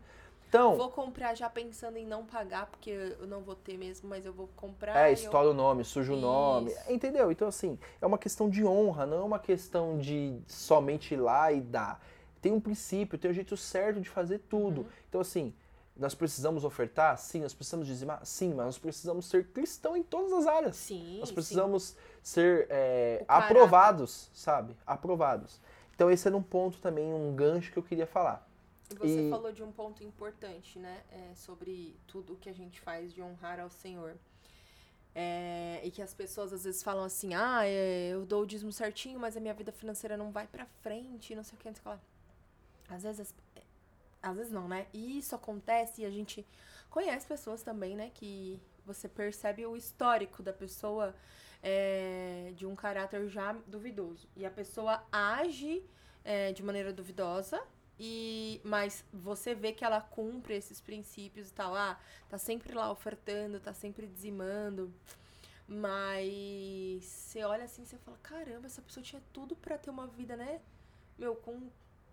Então, 0.49 0.75
vou 0.75 0.89
comprar 0.89 1.35
já 1.35 1.47
pensando 1.47 1.97
em 1.97 2.05
não 2.07 2.25
pagar, 2.25 2.65
porque 2.65 2.89
eu 2.89 3.27
não 3.27 3.41
vou 3.41 3.55
ter 3.55 3.77
mesmo, 3.77 4.09
mas 4.09 4.25
eu 4.25 4.33
vou 4.33 4.49
comprar. 4.55 5.07
É, 5.07 5.13
estoura 5.13 5.45
eu... 5.45 5.51
o 5.51 5.53
nome, 5.53 5.85
suja 5.85 6.11
o 6.11 6.15
nome. 6.15 6.73
Entendeu? 6.89 7.31
Então, 7.31 7.47
assim, 7.47 7.77
é 8.01 8.05
uma 8.05 8.17
questão 8.17 8.49
de 8.49 8.65
honra, 8.65 9.05
não 9.05 9.17
é 9.19 9.23
uma 9.23 9.37
questão 9.37 9.99
de 9.99 10.41
somente 10.47 11.13
ir 11.13 11.17
lá 11.17 11.51
e 11.51 11.61
dar. 11.61 12.03
Tem 12.41 12.51
um 12.51 12.59
princípio, 12.59 13.17
tem 13.17 13.29
um 13.29 13.33
jeito 13.33 13.55
certo 13.55 14.01
de 14.01 14.09
fazer 14.09 14.39
tudo. 14.49 14.81
Uhum. 14.81 14.87
Então, 15.07 15.21
assim, 15.21 15.53
nós 15.95 16.15
precisamos 16.15 16.63
ofertar? 16.63 17.15
Sim. 17.19 17.41
Nós 17.41 17.53
precisamos 17.53 17.85
dizimar? 17.85 18.19
Sim. 18.23 18.55
Mas 18.55 18.65
nós 18.65 18.77
precisamos 18.79 19.27
ser 19.27 19.49
cristão 19.49 19.95
em 19.95 20.01
todas 20.01 20.33
as 20.33 20.47
áreas. 20.47 20.75
Sim. 20.77 21.19
Nós 21.19 21.31
precisamos 21.31 21.83
sim. 21.83 21.95
ser 22.23 22.65
é, 22.71 23.23
aprovados, 23.27 24.31
sabe? 24.33 24.75
Aprovados. 24.87 25.61
Então, 25.93 26.09
esse 26.09 26.27
era 26.27 26.35
um 26.35 26.41
ponto 26.41 26.79
também, 26.79 27.13
um 27.13 27.35
gancho 27.35 27.71
que 27.71 27.77
eu 27.77 27.83
queria 27.83 28.07
falar. 28.07 28.48
Você 28.97 29.27
e... 29.27 29.29
falou 29.29 29.51
de 29.51 29.63
um 29.63 29.71
ponto 29.71 30.03
importante, 30.03 30.79
né? 30.79 31.03
É, 31.11 31.35
sobre 31.35 31.95
tudo 32.07 32.33
o 32.33 32.37
que 32.37 32.49
a 32.49 32.53
gente 32.53 32.79
faz 32.81 33.13
de 33.13 33.21
honrar 33.21 33.59
ao 33.59 33.69
Senhor. 33.69 34.17
É, 35.13 35.81
e 35.83 35.91
que 35.91 36.01
as 36.01 36.13
pessoas 36.13 36.53
às 36.53 36.63
vezes 36.63 36.83
falam 36.83 37.03
assim, 37.03 37.33
ah, 37.33 37.65
é, 37.65 38.09
eu 38.09 38.25
dou 38.25 38.43
o 38.43 38.45
dízimo 38.45 38.71
certinho, 38.71 39.19
mas 39.19 39.35
a 39.35 39.39
minha 39.39 39.53
vida 39.53 39.71
financeira 39.71 40.15
não 40.15 40.31
vai 40.31 40.47
pra 40.47 40.65
frente, 40.81 41.35
não 41.35 41.43
sei 41.43 41.57
o 41.57 41.61
que, 41.61 41.67
não 41.67 41.75
sei 41.75 41.81
o 41.81 41.83
que 41.83 41.89
lá. 41.89 41.99
Às 42.89 43.03
vezes, 43.03 43.33
às 44.21 44.35
vezes 44.35 44.51
não, 44.51 44.67
né? 44.67 44.87
E 44.93 45.17
isso 45.17 45.35
acontece 45.35 46.01
e 46.01 46.05
a 46.05 46.09
gente 46.09 46.45
conhece 46.89 47.25
pessoas 47.27 47.61
também, 47.61 47.95
né? 47.95 48.11
Que 48.13 48.59
você 48.85 49.07
percebe 49.07 49.65
o 49.65 49.75
histórico 49.75 50.41
da 50.41 50.53
pessoa 50.53 51.15
é, 51.61 52.51
de 52.55 52.65
um 52.65 52.75
caráter 52.75 53.27
já 53.27 53.53
duvidoso. 53.67 54.27
E 54.35 54.45
a 54.45 54.51
pessoa 54.51 55.03
age 55.11 55.83
é, 56.23 56.51
de 56.51 56.63
maneira 56.63 56.91
duvidosa, 56.91 57.61
e, 57.99 58.61
mas 58.63 59.03
você 59.11 59.53
vê 59.53 59.73
que 59.73 59.83
ela 59.83 59.99
cumpre 59.99 60.55
esses 60.55 60.79
princípios 60.79 61.49
e 61.49 61.53
tal. 61.53 61.75
Ah, 61.75 61.99
tá 62.29 62.37
sempre 62.37 62.73
lá 62.73 62.89
ofertando, 62.89 63.59
tá 63.59 63.73
sempre 63.73 64.07
dizimando. 64.07 64.93
Mas 65.67 67.03
você 67.03 67.43
olha 67.43 67.65
assim 67.65 67.83
e 67.83 67.97
fala, 67.97 68.17
caramba, 68.23 68.67
essa 68.67 68.81
pessoa 68.81 69.03
tinha 69.03 69.21
tudo 69.33 69.55
para 69.55 69.77
ter 69.77 69.89
uma 69.89 70.07
vida, 70.07 70.37
né? 70.37 70.61
Meu, 71.17 71.35
com, 71.35 71.69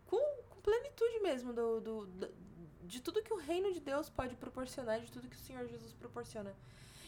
com, 0.06 0.18
com 0.50 0.60
plenitude 0.60 1.20
mesmo 1.20 1.52
do, 1.52 1.80
do, 1.80 2.06
do, 2.06 2.34
de 2.82 3.00
tudo 3.00 3.22
que 3.22 3.32
o 3.32 3.38
reino 3.38 3.72
de 3.72 3.78
Deus 3.78 4.10
pode 4.10 4.34
proporcionar, 4.34 5.00
de 5.00 5.12
tudo 5.12 5.28
que 5.28 5.36
o 5.36 5.38
Senhor 5.40 5.66
Jesus 5.68 5.92
proporciona. 5.92 6.52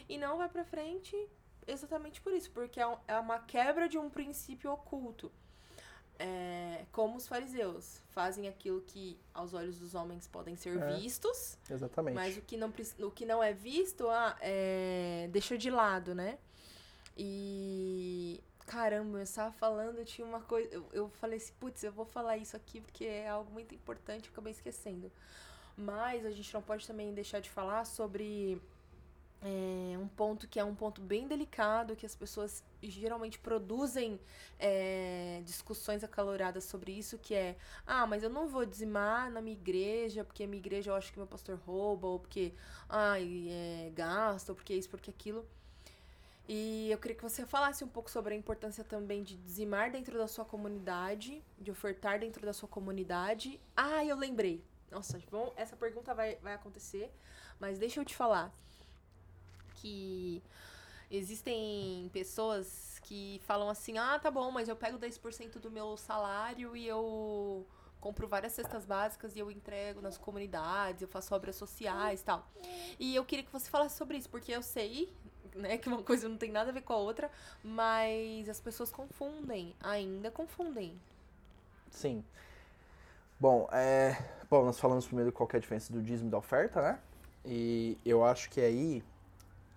E 0.08 0.16
não 0.16 0.38
vai 0.38 0.48
pra 0.48 0.64
frente 0.64 1.16
exatamente 1.66 2.20
por 2.20 2.32
isso, 2.32 2.50
porque 2.52 2.80
é, 2.80 2.86
um, 2.86 2.96
é 3.08 3.18
uma 3.18 3.40
quebra 3.40 3.88
de 3.88 3.98
um 3.98 4.08
princípio 4.08 4.72
oculto 4.72 5.30
é, 6.18 6.84
como 6.90 7.16
os 7.16 7.28
fariseus 7.28 8.02
fazem 8.10 8.48
aquilo 8.48 8.80
que 8.82 9.18
aos 9.32 9.54
olhos 9.54 9.78
dos 9.78 9.94
homens 9.94 10.26
podem 10.26 10.56
ser 10.56 10.76
é, 10.76 10.96
vistos. 10.96 11.56
Exatamente. 11.70 12.14
Mas 12.14 12.36
o 12.36 12.42
que 12.42 12.56
não, 12.56 12.72
o 13.00 13.10
que 13.10 13.24
não 13.24 13.42
é 13.42 13.52
visto, 13.52 14.08
ah, 14.08 14.36
é, 14.40 15.28
deixa 15.30 15.56
de 15.56 15.70
lado, 15.70 16.14
né? 16.14 16.38
E 17.16 18.42
caramba, 18.66 19.18
eu 19.18 19.22
estava 19.22 19.50
falando, 19.52 20.04
tinha 20.04 20.26
uma 20.26 20.40
coisa. 20.40 20.68
Eu, 20.72 20.86
eu 20.92 21.08
falei 21.08 21.38
assim, 21.38 21.52
putz, 21.58 21.82
eu 21.82 21.92
vou 21.92 22.04
falar 22.04 22.36
isso 22.36 22.56
aqui 22.56 22.80
porque 22.80 23.04
é 23.04 23.28
algo 23.28 23.50
muito 23.50 23.74
importante, 23.74 24.26
eu 24.26 24.32
acabei 24.32 24.52
esquecendo. 24.52 25.10
Mas 25.76 26.26
a 26.26 26.30
gente 26.30 26.52
não 26.52 26.60
pode 26.60 26.86
também 26.86 27.14
deixar 27.14 27.40
de 27.40 27.48
falar 27.48 27.84
sobre 27.84 28.60
é 29.40 29.96
um 29.96 30.08
ponto 30.08 30.48
que 30.48 30.58
é 30.58 30.64
um 30.64 30.74
ponto 30.74 31.00
bem 31.00 31.28
delicado, 31.28 31.94
que 31.94 32.04
as 32.04 32.14
pessoas 32.16 32.64
geralmente 32.82 33.38
produzem 33.38 34.18
é, 34.58 35.40
discussões 35.44 36.02
acaloradas 36.02 36.64
sobre 36.64 36.92
isso, 36.92 37.18
que 37.18 37.34
é, 37.34 37.56
ah, 37.86 38.06
mas 38.06 38.22
eu 38.22 38.30
não 38.30 38.48
vou 38.48 38.66
dizimar 38.66 39.30
na 39.30 39.40
minha 39.40 39.56
igreja, 39.56 40.24
porque 40.24 40.46
minha 40.46 40.58
igreja 40.58 40.90
eu 40.90 40.94
acho 40.94 41.12
que 41.12 41.18
meu 41.18 41.26
pastor 41.26 41.56
rouba, 41.64 42.08
ou 42.08 42.18
porque, 42.18 42.52
ai, 42.88 43.46
é, 43.48 43.92
gasta, 43.94 44.52
ou 44.52 44.56
porque 44.56 44.74
isso, 44.74 44.90
porque 44.90 45.10
aquilo. 45.10 45.46
E 46.48 46.90
eu 46.90 46.98
queria 46.98 47.16
que 47.16 47.22
você 47.22 47.46
falasse 47.46 47.84
um 47.84 47.88
pouco 47.88 48.10
sobre 48.10 48.34
a 48.34 48.36
importância 48.36 48.82
também 48.82 49.22
de 49.22 49.36
dizimar 49.36 49.92
dentro 49.92 50.18
da 50.18 50.26
sua 50.26 50.44
comunidade, 50.44 51.44
de 51.58 51.70
ofertar 51.70 52.18
dentro 52.18 52.44
da 52.44 52.54
sua 52.54 52.68
comunidade. 52.68 53.60
Ah, 53.76 54.04
eu 54.04 54.16
lembrei. 54.16 54.64
Nossa, 54.90 55.20
bom, 55.30 55.52
essa 55.56 55.76
pergunta 55.76 56.14
vai, 56.14 56.36
vai 56.36 56.54
acontecer, 56.54 57.12
mas 57.60 57.78
deixa 57.78 58.00
eu 58.00 58.04
te 58.04 58.16
falar 58.16 58.50
que 59.80 60.42
existem 61.10 62.08
pessoas 62.12 62.98
que 63.02 63.40
falam 63.44 63.68
assim: 63.68 63.98
ah, 63.98 64.18
tá 64.18 64.30
bom, 64.30 64.50
mas 64.50 64.68
eu 64.68 64.76
pego 64.76 64.98
10% 64.98 65.58
do 65.58 65.70
meu 65.70 65.96
salário 65.96 66.76
e 66.76 66.86
eu 66.86 67.66
compro 68.00 68.28
várias 68.28 68.52
cestas 68.52 68.84
básicas 68.84 69.34
e 69.34 69.38
eu 69.40 69.50
entrego 69.50 70.00
nas 70.00 70.16
comunidades, 70.16 71.02
eu 71.02 71.08
faço 71.08 71.34
obras 71.34 71.56
sociais 71.56 72.20
e 72.20 72.24
tal. 72.24 72.46
E 72.98 73.14
eu 73.14 73.24
queria 73.24 73.44
que 73.44 73.52
você 73.52 73.68
falasse 73.68 73.96
sobre 73.96 74.16
isso, 74.16 74.28
porque 74.28 74.52
eu 74.52 74.62
sei, 74.62 75.12
né, 75.54 75.78
que 75.78 75.88
uma 75.88 76.02
coisa 76.02 76.28
não 76.28 76.36
tem 76.36 76.50
nada 76.50 76.70
a 76.70 76.72
ver 76.72 76.82
com 76.82 76.92
a 76.92 76.96
outra, 76.96 77.30
mas 77.62 78.48
as 78.48 78.60
pessoas 78.60 78.90
confundem, 78.90 79.74
ainda 79.80 80.30
confundem. 80.30 81.00
Sim. 81.90 82.24
Bom, 83.40 83.68
é, 83.72 84.16
bom, 84.50 84.64
nós 84.64 84.78
falamos 84.78 85.06
primeiro 85.06 85.32
qual 85.32 85.48
é 85.52 85.56
a 85.56 85.60
diferença 85.60 85.92
do 85.92 86.02
dízimo 86.02 86.28
e 86.28 86.32
da 86.32 86.38
oferta, 86.38 86.82
né? 86.82 87.00
E 87.44 87.96
eu 88.04 88.24
acho 88.24 88.50
que 88.50 88.60
aí 88.60 89.02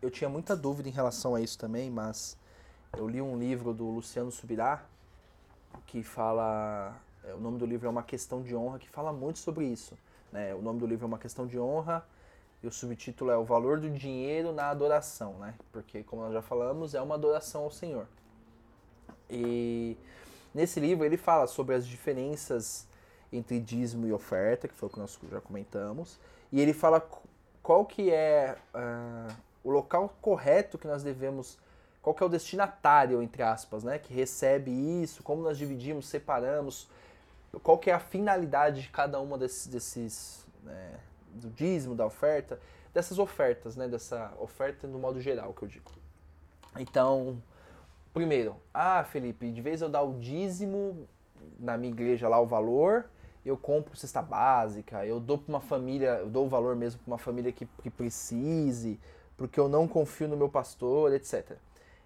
eu 0.02 0.10
tinha 0.10 0.30
muita 0.30 0.56
dúvida 0.56 0.90
em 0.90 0.92
relação 0.92 1.36
a 1.36 1.42
isso 1.42 1.58
também, 1.58 1.90
mas 1.90 2.38
eu 2.98 3.08
li 3.08 3.22
um 3.22 3.38
livro 3.38 3.74
do 3.74 3.86
Luciano 3.86 4.32
Subirá 4.32 4.84
que 5.86 6.04
fala. 6.04 6.96
É, 7.24 7.34
o 7.34 7.40
nome 7.40 7.60
do 7.60 7.66
livro 7.66 7.86
é 7.86 7.90
Uma 7.90 8.04
Questão 8.04 8.42
de 8.42 8.56
Honra, 8.56 8.80
que 8.80 8.90
fala 8.90 9.14
muito 9.14 9.38
sobre 9.40 9.66
isso. 9.66 9.96
Né? 10.32 10.56
O 10.56 10.62
nome 10.62 10.80
do 10.80 10.88
livro 10.88 11.06
é 11.06 11.08
Uma 11.08 11.20
Questão 11.20 11.46
de 11.46 11.60
Honra 11.60 12.04
e 12.64 12.68
o 12.68 12.72
subtítulo 12.72 13.30
é 13.30 13.38
O 13.38 13.44
Valor 13.44 13.80
do 13.80 13.90
Dinheiro 13.90 14.52
na 14.52 14.70
Adoração, 14.70 15.34
né? 15.34 15.56
Porque, 15.72 16.04
como 16.04 16.24
nós 16.24 16.34
já 16.34 16.42
falamos, 16.42 16.94
é 16.94 17.02
uma 17.02 17.16
adoração 17.16 17.64
ao 17.64 17.72
Senhor. 17.72 18.08
E 19.30 19.98
nesse 20.54 20.80
livro 20.80 21.06
ele 21.06 21.18
fala 21.18 21.48
sobre 21.48 21.76
as 21.76 21.88
diferenças 21.88 22.88
entre 23.32 23.60
dízimo 23.60 24.06
e 24.08 24.14
oferta, 24.14 24.68
que 24.68 24.74
foi 24.74 24.90
o 24.90 24.92
que 24.92 25.00
nós 25.00 25.18
já 25.30 25.40
comentamos, 25.40 26.20
e 26.52 26.60
ele 26.60 26.74
fala 26.74 27.08
qual 27.64 27.86
que 27.86 28.12
é 28.12 28.58
uh, 28.76 29.34
o 29.64 29.70
local 29.70 30.16
correto 30.22 30.78
que 30.78 30.88
nós 30.88 31.04
devemos 31.04 31.58
qual 32.02 32.16
que 32.16 32.24
é 32.24 32.26
o 32.26 32.30
destinatário, 32.30 33.22
entre 33.22 33.44
aspas, 33.44 33.84
né? 33.84 34.00
Que 34.00 34.14
recebe 34.14 34.72
isso, 34.72 35.22
como 35.22 35.44
nós 35.44 35.58
dividimos, 35.58 36.08
separamos, 36.08 36.90
qual 37.62 37.78
que 37.78 37.92
é 37.92 37.94
a 37.94 38.00
finalidade 38.00 38.82
de 38.82 38.90
cada 38.90 39.20
uma 39.20 39.38
desses, 39.38 39.68
desses 39.68 40.48
né, 40.64 41.00
do 41.34 41.50
dízimo, 41.50 41.94
da 41.94 42.06
oferta, 42.06 42.60
dessas 42.94 43.20
ofertas, 43.20 43.76
né? 43.76 43.88
Dessa 43.88 44.34
oferta 44.40 44.88
no 44.88 44.98
modo 44.98 45.22
geral 45.22 45.54
que 45.54 45.62
eu 45.62 45.68
digo. 45.68 45.92
Então, 46.80 47.42
primeiro, 48.14 48.56
ah, 48.74 49.04
Felipe, 49.04 49.52
de 49.52 49.62
vez 49.62 49.82
eu 49.82 49.90
dar 49.90 50.02
o 50.02 50.18
dízimo 50.20 51.08
na 51.60 51.78
minha 51.78 51.92
igreja 51.92 52.28
lá 52.28 52.40
o 52.40 52.48
valor, 52.48 53.06
eu 53.46 53.58
compro 53.58 53.96
cesta 53.96 54.22
básica, 54.22 55.06
eu 55.06 55.20
dou 55.20 55.38
para 55.38 55.50
uma 55.50 55.62
família, 55.62 56.20
eu 56.20 56.30
dou 56.30 56.46
o 56.46 56.50
valor 56.50 56.76
mesmo 56.76 57.00
para 57.02 57.12
uma 57.12 57.18
família 57.18 57.52
que, 57.52 57.68
que 57.84 57.90
precise, 57.90 59.00
porque 59.42 59.60
eu 59.60 59.68
não 59.68 59.88
confio 59.88 60.28
no 60.28 60.38
meu 60.38 60.48
pastor, 60.48 61.14
etc. 61.14 61.58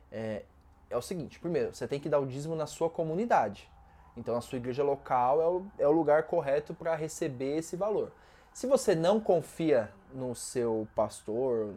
É, 0.09 0.43
é 0.89 0.95
o 0.95 1.01
seguinte, 1.01 1.37
primeiro, 1.37 1.75
você 1.75 1.85
tem 1.85 1.99
que 1.99 2.07
dar 2.07 2.19
o 2.19 2.25
dízimo 2.25 2.55
na 2.55 2.65
sua 2.65 2.89
comunidade. 2.89 3.69
Então 4.15 4.37
a 4.37 4.41
sua 4.41 4.57
igreja 4.57 4.83
local 4.83 5.41
é 5.41 5.47
o, 5.47 5.65
é 5.79 5.87
o 5.87 5.91
lugar 5.91 6.23
correto 6.23 6.73
para 6.73 6.95
receber 6.95 7.57
esse 7.57 7.75
valor. 7.75 8.13
Se 8.53 8.67
você 8.67 8.95
não 8.95 9.19
confia 9.19 9.91
no 10.13 10.33
seu 10.33 10.87
pastor, 10.95 11.73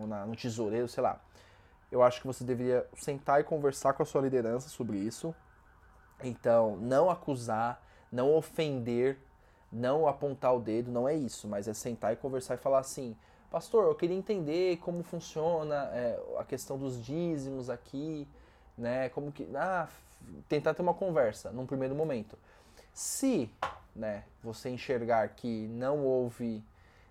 ou 0.00 0.06
na, 0.06 0.24
no 0.24 0.34
tesoureiro, 0.34 0.88
sei 0.88 1.02
lá, 1.02 1.20
eu 1.90 2.02
acho 2.02 2.22
que 2.22 2.26
você 2.26 2.42
deveria 2.42 2.86
sentar 2.96 3.38
e 3.38 3.44
conversar 3.44 3.92
com 3.92 4.02
a 4.02 4.06
sua 4.06 4.22
liderança 4.22 4.70
sobre 4.70 4.96
isso. 4.96 5.34
Então, 6.24 6.78
não 6.78 7.10
acusar, 7.10 7.84
não 8.10 8.34
ofender, 8.34 9.18
não 9.70 10.08
apontar 10.08 10.54
o 10.56 10.60
dedo, 10.60 10.90
não 10.90 11.06
é 11.06 11.14
isso, 11.14 11.46
mas 11.46 11.68
é 11.68 11.74
sentar 11.74 12.14
e 12.14 12.16
conversar 12.16 12.54
e 12.54 12.58
falar 12.58 12.78
assim: 12.78 13.14
Pastor, 13.52 13.84
eu 13.84 13.94
queria 13.94 14.16
entender 14.16 14.78
como 14.78 15.02
funciona 15.02 15.74
é, 15.92 16.18
a 16.38 16.42
questão 16.44 16.78
dos 16.78 17.04
dízimos 17.04 17.68
aqui, 17.68 18.26
né? 18.78 19.10
Como 19.10 19.30
que. 19.30 19.46
Ah, 19.54 19.90
tentar 20.48 20.72
ter 20.72 20.80
uma 20.80 20.94
conversa 20.94 21.50
num 21.50 21.66
primeiro 21.66 21.94
momento. 21.94 22.38
Se 22.94 23.50
né, 23.94 24.24
você 24.42 24.70
enxergar 24.70 25.28
que 25.28 25.68
não 25.68 25.98
houve 25.98 26.64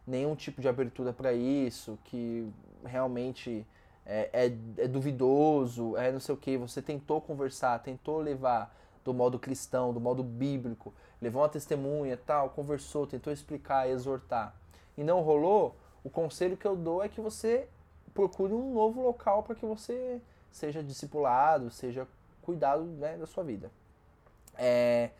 nenhum 0.07 0.35
tipo 0.35 0.59
de 0.61 0.67
abertura 0.67 1.13
para 1.13 1.31
isso, 1.31 1.99
que 2.05 2.51
realmente 2.83 3.63
é, 4.03 4.29
é, 4.33 4.45
é, 4.83 4.87
duvidoso, 4.87 5.95
é 5.95 6.11
não 6.11 6.19
sei 6.19 6.33
o 6.33 6.37
que, 6.39 6.57
você 6.57 6.81
tentou 6.81 7.21
conversar, 7.21 7.77
tentou 7.83 8.19
levar 8.19 8.75
do 9.05 9.13
modo 9.13 9.37
cristão, 9.37 9.93
do 9.93 9.99
modo 9.99 10.23
bíblico, 10.23 10.91
levou 11.21 11.43
uma 11.43 11.49
testemunha 11.49 12.17
tal, 12.17 12.49
conversou, 12.49 13.05
tentou 13.05 13.31
explicar, 13.31 13.87
exortar, 13.87 14.55
e 14.97 15.03
não 15.03 15.21
rolou, 15.21 15.75
o 16.03 16.09
conselho 16.09 16.57
que 16.57 16.65
eu 16.65 16.75
dou 16.75 17.03
é 17.03 17.09
que 17.09 17.21
você 17.21 17.67
procure 18.13 18.53
um 18.53 18.73
novo 18.73 19.01
local 19.01 19.43
para 19.43 19.55
que 19.55 19.65
você 19.65 20.19
seja 20.51 20.83
discipulado, 20.83 21.69
seja 21.69 22.07
cuidado 22.41 22.83
né, 22.83 23.17
da 23.17 23.25
sua 23.25 23.43
vida. 23.43 23.71
É, 24.57 25.11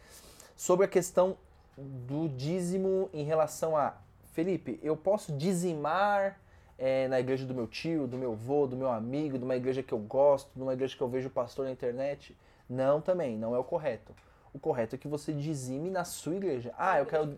sobre 0.56 0.86
a 0.86 0.90
questão 0.90 1.38
do 1.78 2.28
dízimo 2.30 3.10
em 3.14 3.24
relação 3.24 3.78
a 3.78 3.96
Felipe, 4.34 4.80
eu 4.84 4.96
posso 4.96 5.32
dizimar 5.34 6.40
é, 6.78 7.08
na 7.08 7.20
igreja 7.20 7.46
do 7.46 7.54
meu 7.54 7.68
tio, 7.68 8.08
do 8.08 8.18
meu 8.18 8.34
avô, 8.34 8.68
do 8.68 8.76
meu 8.76 8.90
amigo, 8.90 9.38
de 9.38 9.44
uma 9.44 9.56
igreja 9.56 9.84
que 9.84 9.94
eu 9.94 10.00
gosto, 10.00 10.50
de 10.56 10.62
uma 10.62 10.74
igreja 10.74 10.96
que 10.96 11.02
eu 11.02 11.08
vejo 11.08 11.30
pastor 11.30 11.66
na 11.66 11.72
internet? 11.72 12.36
Não, 12.70 13.02
também, 13.02 13.38
não 13.38 13.56
é 13.56 13.60
o 13.60 13.64
correto. 13.64 14.14
O 14.54 14.60
correto 14.60 14.96
é 14.96 14.98
que 14.98 15.08
você 15.08 15.32
dizime 15.32 15.90
na 15.90 16.04
sua 16.04 16.36
igreja. 16.36 16.74
Ah, 16.78 17.00
eu 17.00 17.06
quero 17.06 17.38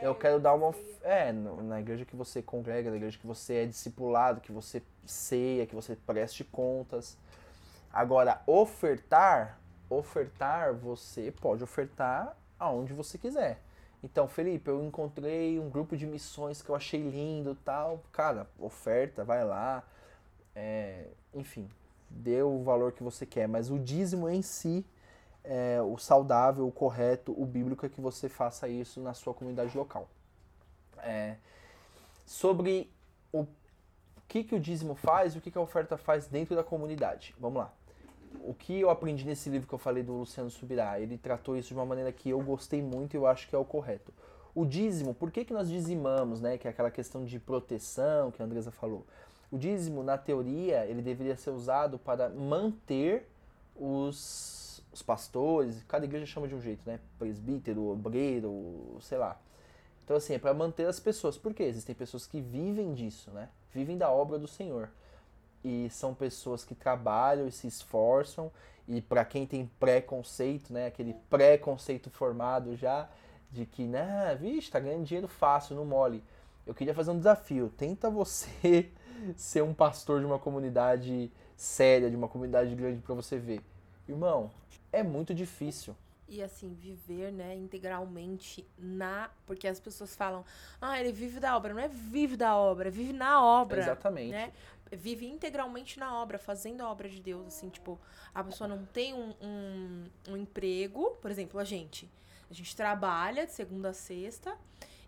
eu 0.00 0.14
quero 0.14 0.40
dar 0.40 0.54
uma. 0.54 0.74
É, 1.02 1.32
na 1.32 1.80
igreja 1.80 2.04
que 2.04 2.16
você 2.16 2.42
congrega, 2.42 2.90
na 2.90 2.96
igreja 2.96 3.18
que 3.18 3.26
você 3.26 3.54
é 3.54 3.66
discipulado, 3.66 4.40
que 4.40 4.52
você 4.52 4.82
ceia, 5.04 5.66
que 5.66 5.74
você 5.74 5.96
preste 5.96 6.44
contas. 6.44 7.16
Agora, 7.92 8.42
ofertar, 8.46 9.58
ofertar, 9.88 10.74
você 10.74 11.32
pode 11.40 11.62
ofertar 11.62 12.36
aonde 12.58 12.92
você 12.92 13.18
quiser. 13.18 13.60
Então, 14.02 14.28
Felipe, 14.28 14.68
eu 14.68 14.84
encontrei 14.84 15.58
um 15.58 15.70
grupo 15.70 15.96
de 15.96 16.06
missões 16.06 16.60
que 16.60 16.68
eu 16.68 16.74
achei 16.74 17.00
lindo 17.00 17.54
tal. 17.64 18.02
Cara, 18.12 18.46
oferta, 18.58 19.24
vai 19.24 19.44
lá. 19.44 19.82
É, 20.54 21.06
enfim, 21.32 21.68
dê 22.10 22.42
o 22.42 22.62
valor 22.62 22.92
que 22.92 23.02
você 23.02 23.24
quer. 23.24 23.48
Mas 23.48 23.70
o 23.70 23.78
dízimo 23.78 24.28
em 24.28 24.42
si 24.42 24.84
é, 25.44 25.80
o 25.82 25.98
saudável, 25.98 26.66
o 26.66 26.72
correto, 26.72 27.34
o 27.40 27.44
bíblico 27.44 27.84
é 27.84 27.88
que 27.88 28.00
você 28.00 28.28
faça 28.28 28.66
isso 28.66 29.00
na 29.00 29.12
sua 29.12 29.34
comunidade 29.34 29.76
local. 29.76 30.08
É, 30.98 31.36
sobre 32.24 32.90
o 33.30 33.46
que, 34.26 34.42
que 34.42 34.54
o 34.54 34.60
dízimo 34.60 34.94
faz 34.94 35.34
e 35.34 35.38
o 35.38 35.40
que, 35.40 35.50
que 35.50 35.58
a 35.58 35.60
oferta 35.60 35.98
faz 35.98 36.26
dentro 36.26 36.56
da 36.56 36.64
comunidade. 36.64 37.34
Vamos 37.38 37.58
lá. 37.58 37.72
O 38.40 38.54
que 38.54 38.80
eu 38.80 38.90
aprendi 38.90 39.24
nesse 39.24 39.48
livro 39.50 39.68
que 39.68 39.74
eu 39.74 39.78
falei 39.78 40.02
do 40.02 40.14
Luciano 40.14 40.50
Subirá, 40.50 40.98
ele 40.98 41.18
tratou 41.18 41.56
isso 41.56 41.68
de 41.68 41.74
uma 41.74 41.84
maneira 41.84 42.10
que 42.10 42.30
eu 42.30 42.40
gostei 42.40 42.82
muito 42.82 43.14
e 43.14 43.16
eu 43.16 43.26
acho 43.26 43.48
que 43.48 43.54
é 43.54 43.58
o 43.58 43.64
correto. 43.64 44.12
O 44.54 44.64
dízimo, 44.64 45.14
por 45.14 45.30
que, 45.30 45.44
que 45.44 45.52
nós 45.52 45.68
dizimamos, 45.68 46.40
né? 46.40 46.56
Que 46.56 46.66
é 46.66 46.70
aquela 46.70 46.90
questão 46.90 47.24
de 47.24 47.38
proteção 47.38 48.30
que 48.30 48.40
a 48.40 48.44
Andresa 48.44 48.70
falou. 48.70 49.04
O 49.50 49.58
dízimo, 49.58 50.02
na 50.02 50.16
teoria, 50.16 50.86
ele 50.86 51.02
deveria 51.02 51.36
ser 51.36 51.50
usado 51.50 51.98
para 51.98 52.28
manter 52.28 53.28
os 53.76 54.63
os 54.94 55.02
pastores, 55.02 55.82
cada 55.88 56.04
igreja 56.04 56.24
chama 56.24 56.46
de 56.46 56.54
um 56.54 56.60
jeito, 56.60 56.88
né? 56.88 57.00
Presbítero, 57.18 57.90
obreiro, 57.90 58.96
sei 59.00 59.18
lá. 59.18 59.38
Então, 60.04 60.16
assim, 60.16 60.34
é 60.34 60.38
para 60.38 60.54
manter 60.54 60.86
as 60.86 61.00
pessoas. 61.00 61.36
Por 61.36 61.52
quê? 61.52 61.64
Existem 61.64 61.94
pessoas 61.94 62.26
que 62.26 62.40
vivem 62.40 62.94
disso, 62.94 63.30
né? 63.32 63.48
Vivem 63.72 63.98
da 63.98 64.10
obra 64.10 64.38
do 64.38 64.46
Senhor. 64.46 64.88
E 65.64 65.88
são 65.90 66.14
pessoas 66.14 66.64
que 66.64 66.74
trabalham 66.74 67.48
e 67.48 67.52
se 67.52 67.66
esforçam. 67.66 68.52
E 68.86 69.00
para 69.00 69.24
quem 69.24 69.46
tem 69.46 69.68
preconceito, 69.80 70.72
né? 70.72 70.86
Aquele 70.86 71.14
preconceito 71.28 72.08
formado 72.08 72.76
já 72.76 73.08
de 73.50 73.66
que, 73.66 73.84
né, 73.84 74.36
vixe, 74.40 74.70
tá 74.70 74.78
ganhando 74.78 75.04
dinheiro 75.04 75.28
fácil, 75.28 75.76
não 75.76 75.84
mole. 75.84 76.22
Eu 76.66 76.74
queria 76.74 76.94
fazer 76.94 77.10
um 77.10 77.18
desafio. 77.18 77.72
Tenta 77.76 78.10
você 78.10 78.90
ser 79.36 79.62
um 79.62 79.74
pastor 79.74 80.20
de 80.20 80.26
uma 80.26 80.38
comunidade 80.38 81.32
séria, 81.56 82.10
de 82.10 82.16
uma 82.16 82.28
comunidade 82.28 82.74
grande 82.74 83.00
para 83.00 83.14
você 83.14 83.38
ver. 83.38 83.60
Irmão, 84.08 84.50
é 84.94 85.02
muito 85.02 85.34
difícil. 85.34 85.96
E 86.26 86.42
assim, 86.42 86.72
viver, 86.72 87.30
né, 87.30 87.54
integralmente 87.54 88.66
na. 88.78 89.30
Porque 89.44 89.68
as 89.68 89.78
pessoas 89.78 90.16
falam, 90.16 90.44
ah, 90.80 90.98
ele 90.98 91.12
vive 91.12 91.38
da 91.38 91.54
obra. 91.56 91.74
Não 91.74 91.80
é 91.80 91.88
vive 91.88 92.36
da 92.36 92.56
obra, 92.56 92.90
vive 92.90 93.12
na 93.12 93.44
obra. 93.44 93.80
Exatamente. 93.80 94.32
Né? 94.32 94.52
Vive 94.90 95.26
integralmente 95.26 95.98
na 95.98 96.18
obra, 96.20 96.38
fazendo 96.38 96.80
a 96.80 96.90
obra 96.90 97.08
de 97.08 97.20
Deus. 97.20 97.46
Assim, 97.46 97.68
tipo, 97.68 98.00
a 98.34 98.42
pessoa 98.42 98.66
não 98.66 98.86
tem 98.86 99.12
um, 99.12 99.34
um, 99.40 100.04
um 100.30 100.36
emprego, 100.36 101.16
por 101.20 101.30
exemplo, 101.30 101.60
a 101.60 101.64
gente. 101.64 102.10
A 102.50 102.54
gente 102.54 102.74
trabalha 102.74 103.46
de 103.46 103.52
segunda 103.52 103.90
a 103.90 103.94
sexta 103.94 104.56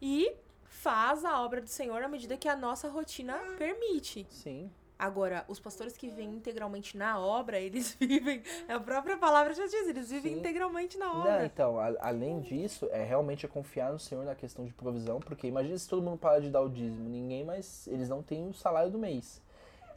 e 0.03 0.35
faz 0.65 1.25
a 1.25 1.41
obra 1.43 1.61
do 1.61 1.69
Senhor 1.69 2.03
à 2.03 2.09
medida 2.09 2.37
que 2.37 2.49
a 2.49 2.57
nossa 2.57 2.89
rotina 2.89 3.39
permite. 3.57 4.27
Sim. 4.31 4.71
Agora, 4.99 5.45
os 5.47 5.61
pastores 5.61 5.95
que 5.95 6.09
vivem 6.09 6.35
integralmente 6.35 6.97
na 6.97 7.19
obra, 7.19 7.61
eles 7.61 7.95
vivem, 8.01 8.43
é 8.67 8.73
a 8.73 8.81
própria 8.81 9.19
palavra 9.19 9.53
já 9.53 9.67
diz, 9.67 9.87
eles 9.87 10.11
vivem 10.11 10.33
Sim. 10.33 10.39
integralmente 10.39 10.97
na 10.97 11.13
obra. 11.13 11.39
Não, 11.39 11.45
então, 11.45 11.79
a, 11.79 11.93
além 12.01 12.41
disso, 12.41 12.89
é 12.91 13.05
realmente 13.05 13.47
confiar 13.47 13.93
no 13.93 13.99
Senhor 13.99 14.25
na 14.25 14.35
questão 14.35 14.65
de 14.65 14.73
provisão, 14.73 15.21
porque 15.21 15.47
imagina 15.47 15.77
se 15.77 15.87
todo 15.87 16.03
mundo 16.03 16.19
parar 16.19 16.41
de 16.41 16.49
dar 16.49 16.63
o 16.63 16.71
dízimo, 16.71 17.09
ninguém 17.09 17.45
mais, 17.45 17.87
eles 17.89 18.09
não 18.09 18.23
têm 18.23 18.49
o 18.49 18.55
salário 18.55 18.91
do 18.91 18.99
mês. 18.99 19.43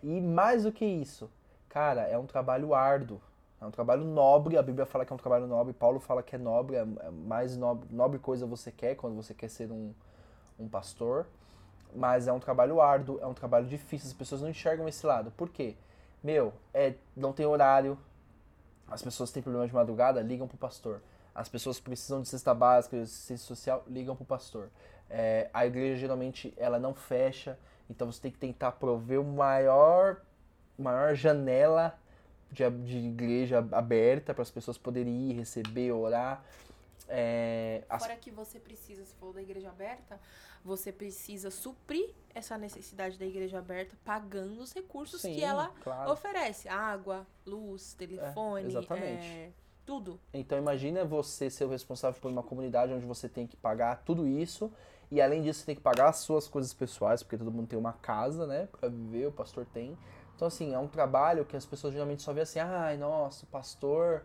E 0.03 0.19
mais 0.19 0.63
do 0.63 0.71
que 0.71 0.83
isso, 0.83 1.29
cara, 1.69 2.01
é 2.01 2.17
um 2.17 2.25
trabalho 2.25 2.73
árduo, 2.73 3.21
é 3.61 3.65
um 3.65 3.71
trabalho 3.71 4.03
nobre, 4.03 4.57
a 4.57 4.61
Bíblia 4.61 4.85
fala 4.85 5.05
que 5.05 5.13
é 5.13 5.15
um 5.15 5.19
trabalho 5.19 5.47
nobre, 5.47 5.73
Paulo 5.73 5.99
fala 6.01 6.21
que 6.21 6.35
é 6.35 6.39
nobre, 6.39 6.75
é, 6.75 6.81
é 6.81 7.09
mais 7.09 7.55
nobre, 7.55 7.87
nobre 7.89 8.19
coisa 8.19 8.45
você 8.45 8.69
quer 8.69 8.95
quando 8.95 9.15
você 9.15 9.33
quer 9.33 9.49
ser 9.49 9.71
um, 9.71 9.93
um 10.59 10.67
pastor. 10.67 11.25
Mas 11.95 12.27
é 12.27 12.33
um 12.33 12.39
trabalho 12.39 12.81
árduo, 12.81 13.19
é 13.21 13.25
um 13.25 13.33
trabalho 13.33 13.65
difícil, 13.65 14.07
as 14.07 14.13
pessoas 14.13 14.41
não 14.41 14.49
enxergam 14.49 14.87
esse 14.87 15.05
lado. 15.05 15.31
Por 15.31 15.49
quê? 15.49 15.75
Meu, 16.23 16.53
é, 16.73 16.93
não 17.15 17.33
tem 17.33 17.45
horário, 17.45 17.97
as 18.87 19.01
pessoas 19.01 19.31
têm 19.31 19.41
problemas 19.41 19.69
de 19.69 19.75
madrugada, 19.75 20.21
ligam 20.21 20.47
pro 20.47 20.57
pastor. 20.57 21.01
As 21.33 21.47
pessoas 21.47 21.79
precisam 21.79 22.21
de 22.21 22.27
cesta 22.27 22.53
básica, 22.53 22.97
de 22.97 23.03
assistência 23.03 23.45
social, 23.45 23.83
ligam 23.87 24.15
pro 24.15 24.25
pastor. 24.25 24.69
É, 25.09 25.49
a 25.53 25.65
igreja 25.65 25.95
geralmente 25.95 26.53
ela 26.57 26.79
não 26.79 26.93
fecha, 26.93 27.57
então 27.89 28.11
você 28.11 28.21
tem 28.21 28.31
que 28.31 28.37
tentar 28.37 28.73
prover 28.73 29.19
o 29.19 29.23
maior, 29.23 30.21
maior 30.77 31.15
janela 31.15 31.97
de, 32.51 32.69
de 32.69 32.97
igreja 32.97 33.65
aberta 33.71 34.33
para 34.33 34.41
as 34.41 34.51
pessoas 34.51 34.77
poderem 34.77 35.29
ir, 35.29 35.33
receber, 35.33 35.91
orar. 35.91 36.43
É, 37.09 37.83
as... 37.89 38.03
Fora 38.03 38.15
que 38.15 38.31
você 38.31 38.59
precisa, 38.59 39.03
se 39.03 39.13
for 39.15 39.33
da 39.33 39.41
igreja 39.41 39.69
aberta, 39.69 40.19
você 40.63 40.91
precisa 40.91 41.49
suprir 41.49 42.13
essa 42.33 42.57
necessidade 42.57 43.17
da 43.17 43.25
igreja 43.25 43.59
aberta 43.59 43.97
pagando 44.05 44.61
os 44.61 44.71
recursos 44.71 45.21
Sim, 45.21 45.33
que 45.33 45.43
ela 45.43 45.73
claro. 45.83 46.11
oferece. 46.11 46.69
Água, 46.69 47.25
luz, 47.45 47.93
telefone, 47.93 48.65
é, 48.65 48.67
exatamente. 48.67 49.27
É, 49.27 49.51
tudo. 49.85 50.19
Então 50.33 50.57
imagina 50.57 51.03
você 51.03 51.49
ser 51.49 51.65
o 51.65 51.69
responsável 51.69 52.21
por 52.21 52.29
uma 52.29 52.43
comunidade 52.43 52.93
onde 52.93 53.05
você 53.05 53.27
tem 53.27 53.47
que 53.47 53.57
pagar 53.57 54.03
tudo 54.05 54.27
isso 54.27 54.71
e 55.11 55.19
além 55.19 55.41
disso 55.41 55.61
você 55.61 55.65
tem 55.65 55.75
que 55.75 55.81
pagar 55.81 56.09
as 56.09 56.17
suas 56.17 56.47
coisas 56.47 56.71
pessoais, 56.73 57.23
porque 57.23 57.37
todo 57.37 57.51
mundo 57.51 57.67
tem 57.67 57.79
uma 57.79 57.93
casa, 57.93 58.45
né, 58.45 58.67
para 58.67 58.89
viver, 58.89 59.27
o 59.27 59.31
pastor 59.31 59.65
tem. 59.65 59.97
Então, 60.35 60.47
assim, 60.47 60.73
é 60.73 60.79
um 60.79 60.87
trabalho 60.87 61.43
que 61.43 61.57
as 61.57 61.65
pessoas 61.65 61.91
geralmente 61.91 62.21
só 62.21 62.31
vê 62.31 62.41
assim, 62.41 62.59
ai, 62.59 62.95
nossa, 62.95 63.45
pastor, 63.47 64.23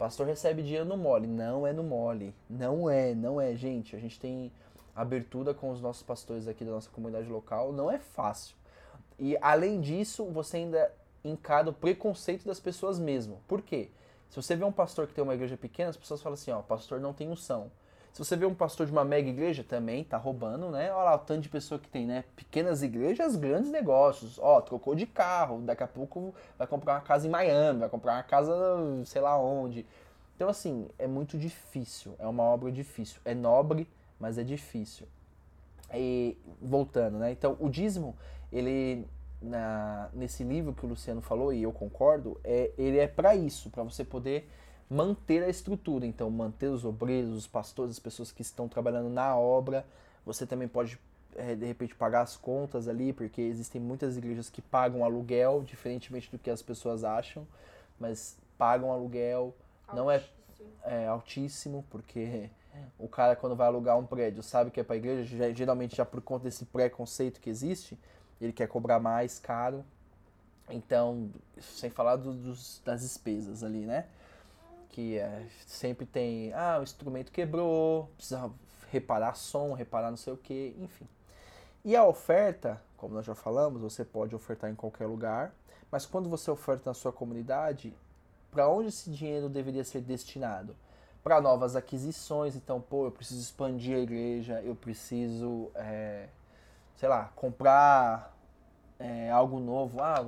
pastor 0.00 0.26
recebe 0.26 0.62
dinheiro 0.62 0.86
no 0.86 0.96
mole. 0.96 1.26
Não 1.26 1.66
é 1.66 1.74
no 1.74 1.82
mole. 1.82 2.34
Não 2.48 2.88
é, 2.88 3.14
não 3.14 3.38
é, 3.38 3.54
gente. 3.54 3.94
A 3.94 3.98
gente 3.98 4.18
tem 4.18 4.50
abertura 4.96 5.52
com 5.52 5.70
os 5.70 5.82
nossos 5.82 6.02
pastores 6.02 6.48
aqui 6.48 6.64
da 6.64 6.70
nossa 6.70 6.88
comunidade 6.88 7.28
local. 7.28 7.70
Não 7.70 7.90
é 7.90 7.98
fácil. 7.98 8.56
E, 9.18 9.36
além 9.42 9.78
disso, 9.78 10.24
você 10.24 10.56
ainda 10.56 10.90
encara 11.22 11.68
o 11.68 11.72
preconceito 11.74 12.46
das 12.46 12.58
pessoas 12.58 12.98
mesmo. 12.98 13.42
Por 13.46 13.60
quê? 13.60 13.90
Se 14.30 14.36
você 14.36 14.56
vê 14.56 14.64
um 14.64 14.72
pastor 14.72 15.06
que 15.06 15.12
tem 15.12 15.22
uma 15.22 15.34
igreja 15.34 15.58
pequena, 15.58 15.90
as 15.90 15.98
pessoas 15.98 16.22
falam 16.22 16.32
assim, 16.32 16.50
ó, 16.50 16.62
pastor 16.62 16.98
não 16.98 17.12
tem 17.12 17.28
unção. 17.28 17.70
Se 18.12 18.18
você 18.18 18.36
vê 18.36 18.44
um 18.44 18.54
pastor 18.54 18.86
de 18.86 18.92
uma 18.92 19.04
mega 19.04 19.28
igreja, 19.28 19.62
também 19.62 20.02
tá 20.02 20.16
roubando, 20.16 20.68
né? 20.70 20.92
Olha 20.92 21.04
lá 21.04 21.14
o 21.14 21.18
tanto 21.18 21.42
de 21.42 21.48
pessoa 21.48 21.78
que 21.78 21.88
tem, 21.88 22.06
né? 22.06 22.24
Pequenas 22.34 22.82
igrejas, 22.82 23.36
grandes 23.36 23.70
negócios. 23.70 24.38
Ó, 24.38 24.60
trocou 24.60 24.94
de 24.94 25.06
carro, 25.06 25.60
daqui 25.60 25.82
a 25.82 25.86
pouco 25.86 26.34
vai 26.58 26.66
comprar 26.66 26.94
uma 26.94 27.00
casa 27.00 27.26
em 27.26 27.30
Miami, 27.30 27.80
vai 27.80 27.88
comprar 27.88 28.14
uma 28.14 28.22
casa 28.22 28.52
sei 29.04 29.20
lá 29.20 29.38
onde. 29.38 29.86
Então, 30.34 30.48
assim, 30.48 30.88
é 30.98 31.06
muito 31.06 31.38
difícil. 31.38 32.14
É 32.18 32.26
uma 32.26 32.42
obra 32.42 32.72
difícil. 32.72 33.20
É 33.24 33.34
nobre, 33.34 33.86
mas 34.18 34.38
é 34.38 34.42
difícil. 34.42 35.06
E 35.94 36.36
voltando, 36.60 37.18
né? 37.18 37.30
Então, 37.30 37.56
o 37.60 37.68
dízimo, 37.68 38.16
ele 38.52 39.06
na, 39.40 40.08
nesse 40.12 40.44
livro 40.44 40.72
que 40.72 40.84
o 40.84 40.88
Luciano 40.88 41.20
falou, 41.20 41.52
e 41.52 41.62
eu 41.62 41.72
concordo, 41.72 42.38
é, 42.44 42.70
ele 42.76 42.98
é 42.98 43.06
para 43.06 43.34
isso, 43.34 43.70
para 43.70 43.82
você 43.82 44.04
poder 44.04 44.48
manter 44.90 45.44
a 45.44 45.48
estrutura. 45.48 46.04
Então, 46.04 46.28
manter 46.28 46.66
os 46.66 46.84
obreiros, 46.84 47.30
os 47.30 47.46
pastores, 47.46 47.92
as 47.92 47.98
pessoas 48.00 48.32
que 48.32 48.42
estão 48.42 48.68
trabalhando 48.68 49.08
na 49.08 49.36
obra. 49.36 49.86
Você 50.26 50.44
também 50.44 50.66
pode, 50.66 50.98
é, 51.36 51.54
de 51.54 51.64
repente, 51.64 51.94
pagar 51.94 52.22
as 52.22 52.36
contas 52.36 52.88
ali, 52.88 53.12
porque 53.12 53.40
existem 53.40 53.80
muitas 53.80 54.16
igrejas 54.16 54.50
que 54.50 54.60
pagam 54.60 55.04
aluguel, 55.04 55.62
diferentemente 55.62 56.30
do 56.30 56.38
que 56.38 56.50
as 56.50 56.60
pessoas 56.60 57.04
acham, 57.04 57.46
mas 57.98 58.36
pagam 58.58 58.90
aluguel. 58.90 59.54
Altíssimo. 59.86 59.96
Não 59.96 60.10
é, 60.10 60.24
é 60.82 61.06
altíssimo, 61.06 61.84
porque 61.88 62.50
o 62.98 63.08
cara, 63.08 63.34
quando 63.36 63.56
vai 63.56 63.66
alugar 63.66 63.98
um 63.98 64.04
prédio, 64.04 64.42
sabe 64.42 64.70
que 64.70 64.80
é 64.80 64.82
para 64.84 64.96
igreja, 64.96 65.54
geralmente 65.54 65.96
já 65.96 66.04
por 66.04 66.20
conta 66.20 66.44
desse 66.44 66.64
preconceito 66.66 67.40
que 67.40 67.48
existe, 67.48 67.98
ele 68.40 68.52
quer 68.52 68.66
cobrar 68.66 69.00
mais 69.00 69.38
caro. 69.38 69.84
Então, 70.68 71.30
sem 71.60 71.90
falar 71.90 72.16
do, 72.16 72.32
dos, 72.32 72.80
das 72.84 73.00
despesas 73.00 73.64
ali, 73.64 73.86
né? 73.86 74.06
Que 74.90 75.18
é, 75.18 75.46
sempre 75.66 76.04
tem, 76.04 76.52
ah, 76.52 76.78
o 76.80 76.82
instrumento 76.82 77.32
quebrou, 77.32 78.10
precisa 78.16 78.50
reparar 78.90 79.34
som, 79.34 79.72
reparar 79.72 80.10
não 80.10 80.16
sei 80.16 80.32
o 80.32 80.36
que, 80.36 80.76
enfim. 80.78 81.06
E 81.84 81.96
a 81.96 82.04
oferta, 82.04 82.80
como 82.96 83.14
nós 83.14 83.24
já 83.24 83.34
falamos, 83.34 83.80
você 83.80 84.04
pode 84.04 84.34
ofertar 84.34 84.70
em 84.70 84.74
qualquer 84.74 85.06
lugar, 85.06 85.54
mas 85.90 86.06
quando 86.06 86.28
você 86.28 86.50
oferta 86.50 86.90
na 86.90 86.94
sua 86.94 87.12
comunidade, 87.12 87.94
para 88.50 88.68
onde 88.68 88.88
esse 88.88 89.10
dinheiro 89.10 89.48
deveria 89.48 89.84
ser 89.84 90.00
destinado? 90.00 90.76
Para 91.22 91.40
novas 91.40 91.76
aquisições, 91.76 92.56
então, 92.56 92.80
pô, 92.80 93.06
eu 93.06 93.10
preciso 93.10 93.40
expandir 93.40 93.96
a 93.96 94.00
igreja, 94.00 94.60
eu 94.62 94.74
preciso, 94.74 95.70
é, 95.74 96.28
sei 96.96 97.08
lá, 97.08 97.30
comprar 97.36 98.34
é, 98.98 99.30
algo 99.30 99.60
novo. 99.60 100.02
Ah, 100.02 100.24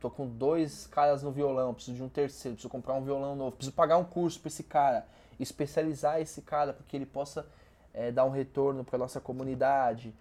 tô 0.00 0.10
com 0.10 0.26
dois 0.26 0.86
caras 0.86 1.22
no 1.22 1.30
violão, 1.30 1.74
preciso 1.74 1.96
de 1.96 2.02
um 2.02 2.08
terceiro, 2.08 2.54
preciso 2.56 2.70
comprar 2.70 2.94
um 2.94 3.02
violão 3.02 3.36
novo, 3.36 3.52
preciso 3.52 3.76
pagar 3.76 3.98
um 3.98 4.04
curso 4.04 4.40
para 4.40 4.48
esse 4.48 4.62
cara, 4.62 5.06
especializar 5.38 6.20
esse 6.20 6.40
cara 6.40 6.72
para 6.72 6.84
que 6.86 6.96
ele 6.96 7.06
possa 7.06 7.46
é, 7.92 8.10
dar 8.10 8.24
um 8.24 8.30
retorno 8.30 8.82
para 8.82 8.98
nossa 8.98 9.20
comunidade. 9.20 10.14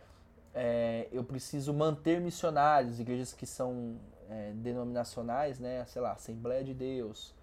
É, 0.54 1.08
eu 1.12 1.24
preciso 1.24 1.74
manter 1.74 2.20
missionários, 2.20 3.00
igrejas 3.00 3.32
que 3.32 3.46
são 3.46 3.96
é, 4.30 4.52
denominacionais, 4.56 5.60
né? 5.60 5.86
Sei 5.88 6.02
lá, 6.02 6.12
Assembleia 6.12 6.64
de 6.64 6.74
Deus, 6.74 7.34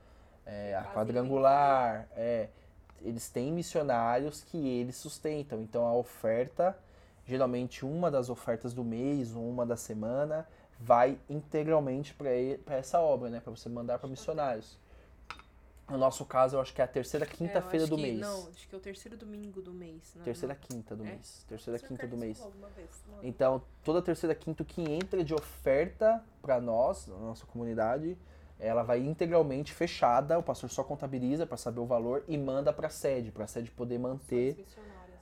a 0.79 0.85
Quadrangular, 0.95 2.09
eles 3.03 3.29
têm 3.29 3.53
missionários 3.53 4.45
que 4.45 4.57
eles 4.57 4.97
sustentam. 4.97 5.61
Então 5.61 5.87
a 5.87 5.95
oferta, 5.95 6.77
geralmente 7.25 7.85
uma 7.85 8.11
das 8.11 8.29
ofertas 8.29 8.73
do 8.73 8.85
mês 8.85 9.35
ou 9.35 9.49
uma 9.49 9.67
da 9.67 9.77
semana, 9.77 10.47
vai 10.79 11.19
integralmente 11.29 12.15
para 12.15 12.77
essa 12.77 13.01
obra, 13.01 13.31
né? 13.31 13.41
Para 13.41 13.51
você 13.51 13.69
mandar 13.69 13.99
para 13.99 14.09
missionários. 14.09 14.79
No 15.89 15.97
nosso 15.97 16.25
caso, 16.25 16.57
eu 16.57 16.61
acho 16.61 16.75
que 16.75 16.81
é 16.81 16.85
a 16.85 16.89
terceira 16.89 17.25
quinta-feira 17.25 17.87
é, 17.87 17.89
do 17.89 17.95
que, 17.95 18.03
mês. 18.03 18.19
Não, 18.19 18.49
acho 18.49 18.69
que 18.69 18.75
é 18.75 18.79
o 18.79 18.81
terceiro 18.81 19.17
domingo 19.17 19.63
do 19.63 19.73
mês. 19.73 20.13
Não, 20.17 20.25
terceira 20.25 20.55
não. 20.55 20.61
quinta 20.61 20.97
do 20.97 21.05
é? 21.05 21.11
mês. 21.11 21.45
Terceira 21.49 21.79
quinta 21.79 22.07
do 22.09 22.17
mês. 22.17 22.43
Vez, 22.75 22.91
então, 23.23 23.63
toda 23.85 24.03
terceira 24.03 24.35
quinta 24.35 24.65
que 24.65 24.83
entra 24.83 25.23
de 25.23 25.33
oferta 25.33 26.25
para 26.43 26.61
nós, 26.61 27.07
na 27.07 27.17
nossa 27.17 27.47
comunidade, 27.47 28.19
ela 28.59 28.83
vai 28.83 28.99
integralmente 28.99 29.73
fechada. 29.73 30.37
O 30.37 30.43
pastor 30.43 30.69
só 30.71 30.83
contabiliza 30.83 31.47
para 31.47 31.57
saber 31.57 31.79
o 31.79 31.87
valor 31.87 32.25
e 32.27 32.37
manda 32.37 32.73
para 32.73 32.89
a 32.89 32.91
sede, 32.91 33.31
para 33.31 33.45
a 33.45 33.49
sede 33.49 33.71
poder 33.71 33.99
manter, 33.99 34.67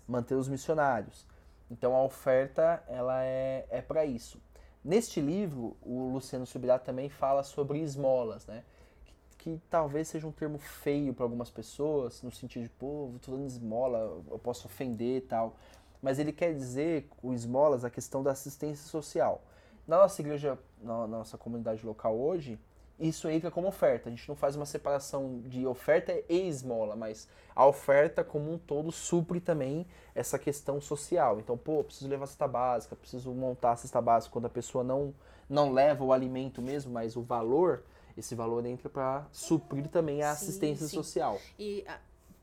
manter 0.09 0.35
os 0.35 0.49
missionários. 0.49 1.27
Então, 1.71 1.95
a 1.95 2.03
oferta 2.03 2.83
ela 2.89 3.23
é, 3.23 3.67
é 3.69 3.83
para 3.83 4.07
isso. 4.07 4.41
Neste 4.85 5.19
livro, 5.19 5.77
o 5.81 6.11
Luciano 6.13 6.45
Subirá 6.45 6.79
também 6.79 7.09
fala 7.09 7.43
sobre 7.43 7.79
esmolas, 7.79 8.45
né? 8.47 8.63
Que, 9.07 9.15
que 9.39 9.63
talvez 9.71 10.09
seja 10.09 10.27
um 10.27 10.33
termo 10.33 10.59
feio 10.59 11.15
para 11.15 11.25
algumas 11.25 11.51
pessoas, 11.51 12.23
no 12.23 12.31
sentido 12.31 12.65
de, 12.65 12.69
pô, 12.69 13.11
estou 13.17 13.35
dando 13.35 13.47
esmola, 13.47 14.23
eu 14.31 14.39
posso 14.39 14.67
ofender 14.67 15.19
e 15.19 15.21
tal. 15.23 15.57
Mas 16.03 16.19
ele 16.19 16.33
quer 16.33 16.53
dizer, 16.53 17.09
com 17.17 17.33
esmolas, 17.33 17.83
a 17.83 17.89
questão 17.89 18.23
da 18.23 18.33
assistência 18.33 18.87
social. 18.87 19.41
Na 19.89 19.97
nossa 19.97 20.21
igreja, 20.21 20.59
na 20.83 21.07
nossa 21.07 21.39
comunidade 21.39 21.85
local 21.85 22.15
hoje, 22.15 22.59
isso 22.99 23.29
entra 23.29 23.51
como 23.51 23.67
oferta. 23.67 24.09
A 24.09 24.11
gente 24.11 24.29
não 24.29 24.37
faz 24.37 24.55
uma 24.55 24.67
separação 24.67 25.41
de 25.41 25.67
oferta 25.67 26.13
e 26.29 26.49
esmola, 26.49 26.95
mas 26.95 27.29
a 27.55 27.67
oferta 27.67 28.23
como 28.23 28.53
um 28.53 28.59
todo 28.59 28.93
supre 28.93 29.41
também 29.41 29.87
essa 30.15 30.39
questão 30.39 30.81
social. 30.81 31.41
Então, 31.41 31.57
pô, 31.57 31.83
preciso 31.83 32.09
levar 32.09 32.25
a 32.25 32.29
cesta 32.29 32.47
básica, 32.47 32.95
preciso 32.95 33.33
montar 33.33 33.73
a 33.73 33.77
cesta 33.77 34.01
básica 34.01 34.33
quando 34.33 34.47
a 34.47 34.51
pessoa 34.51 34.85
não, 34.85 35.13
não 35.49 35.73
leva 35.73 36.05
o 36.05 36.13
alimento 36.13 36.63
mesmo, 36.63 36.93
mas 36.93 37.17
o 37.17 37.23
valor, 37.23 37.83
esse 38.17 38.35
valor 38.35 38.65
entra 38.65 38.89
para 38.89 39.27
suprir 39.33 39.89
também 39.89 40.23
a 40.23 40.35
sim, 40.35 40.47
assistência 40.47 40.87
sim. 40.87 40.95
social. 40.95 41.41
E 41.59 41.85
a, 41.89 41.99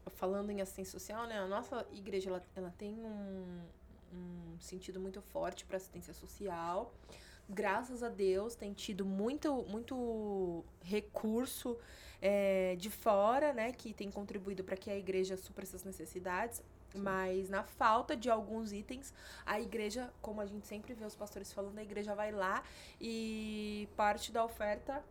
falando 0.09 0.49
em 0.49 0.61
assistência 0.61 0.99
social, 0.99 1.27
né, 1.27 1.39
a 1.39 1.47
nossa 1.47 1.85
igreja 1.93 2.29
ela, 2.29 2.43
ela 2.55 2.73
tem 2.77 2.93
um, 2.93 3.61
um 4.13 4.59
sentido 4.59 4.99
muito 4.99 5.21
forte 5.21 5.63
para 5.63 5.77
assistência 5.77 6.13
social 6.13 6.91
graças 7.51 8.01
a 8.03 8.09
Deus, 8.09 8.55
tem 8.55 8.73
tido 8.73 9.05
muito, 9.05 9.63
muito 9.69 10.63
recurso 10.81 11.77
é, 12.21 12.75
de 12.77 12.89
fora, 12.89 13.53
né, 13.53 13.71
que 13.71 13.93
tem 13.93 14.09
contribuído 14.09 14.63
para 14.63 14.77
que 14.77 14.89
a 14.89 14.97
igreja 14.97 15.35
supra 15.35 15.63
essas 15.63 15.83
necessidades. 15.83 16.63
Sim. 16.91 16.99
Mas 16.99 17.49
na 17.49 17.63
falta 17.63 18.15
de 18.17 18.29
alguns 18.29 18.73
itens, 18.73 19.13
a 19.45 19.59
igreja, 19.59 20.11
como 20.21 20.41
a 20.41 20.45
gente 20.45 20.67
sempre 20.67 20.93
vê 20.93 21.05
os 21.05 21.15
pastores 21.15 21.51
falando, 21.53 21.77
a 21.79 21.83
igreja 21.83 22.13
vai 22.13 22.31
lá 22.31 22.63
e 22.99 23.87
parte 23.95 24.31
da 24.31 24.43
oferta 24.43 25.01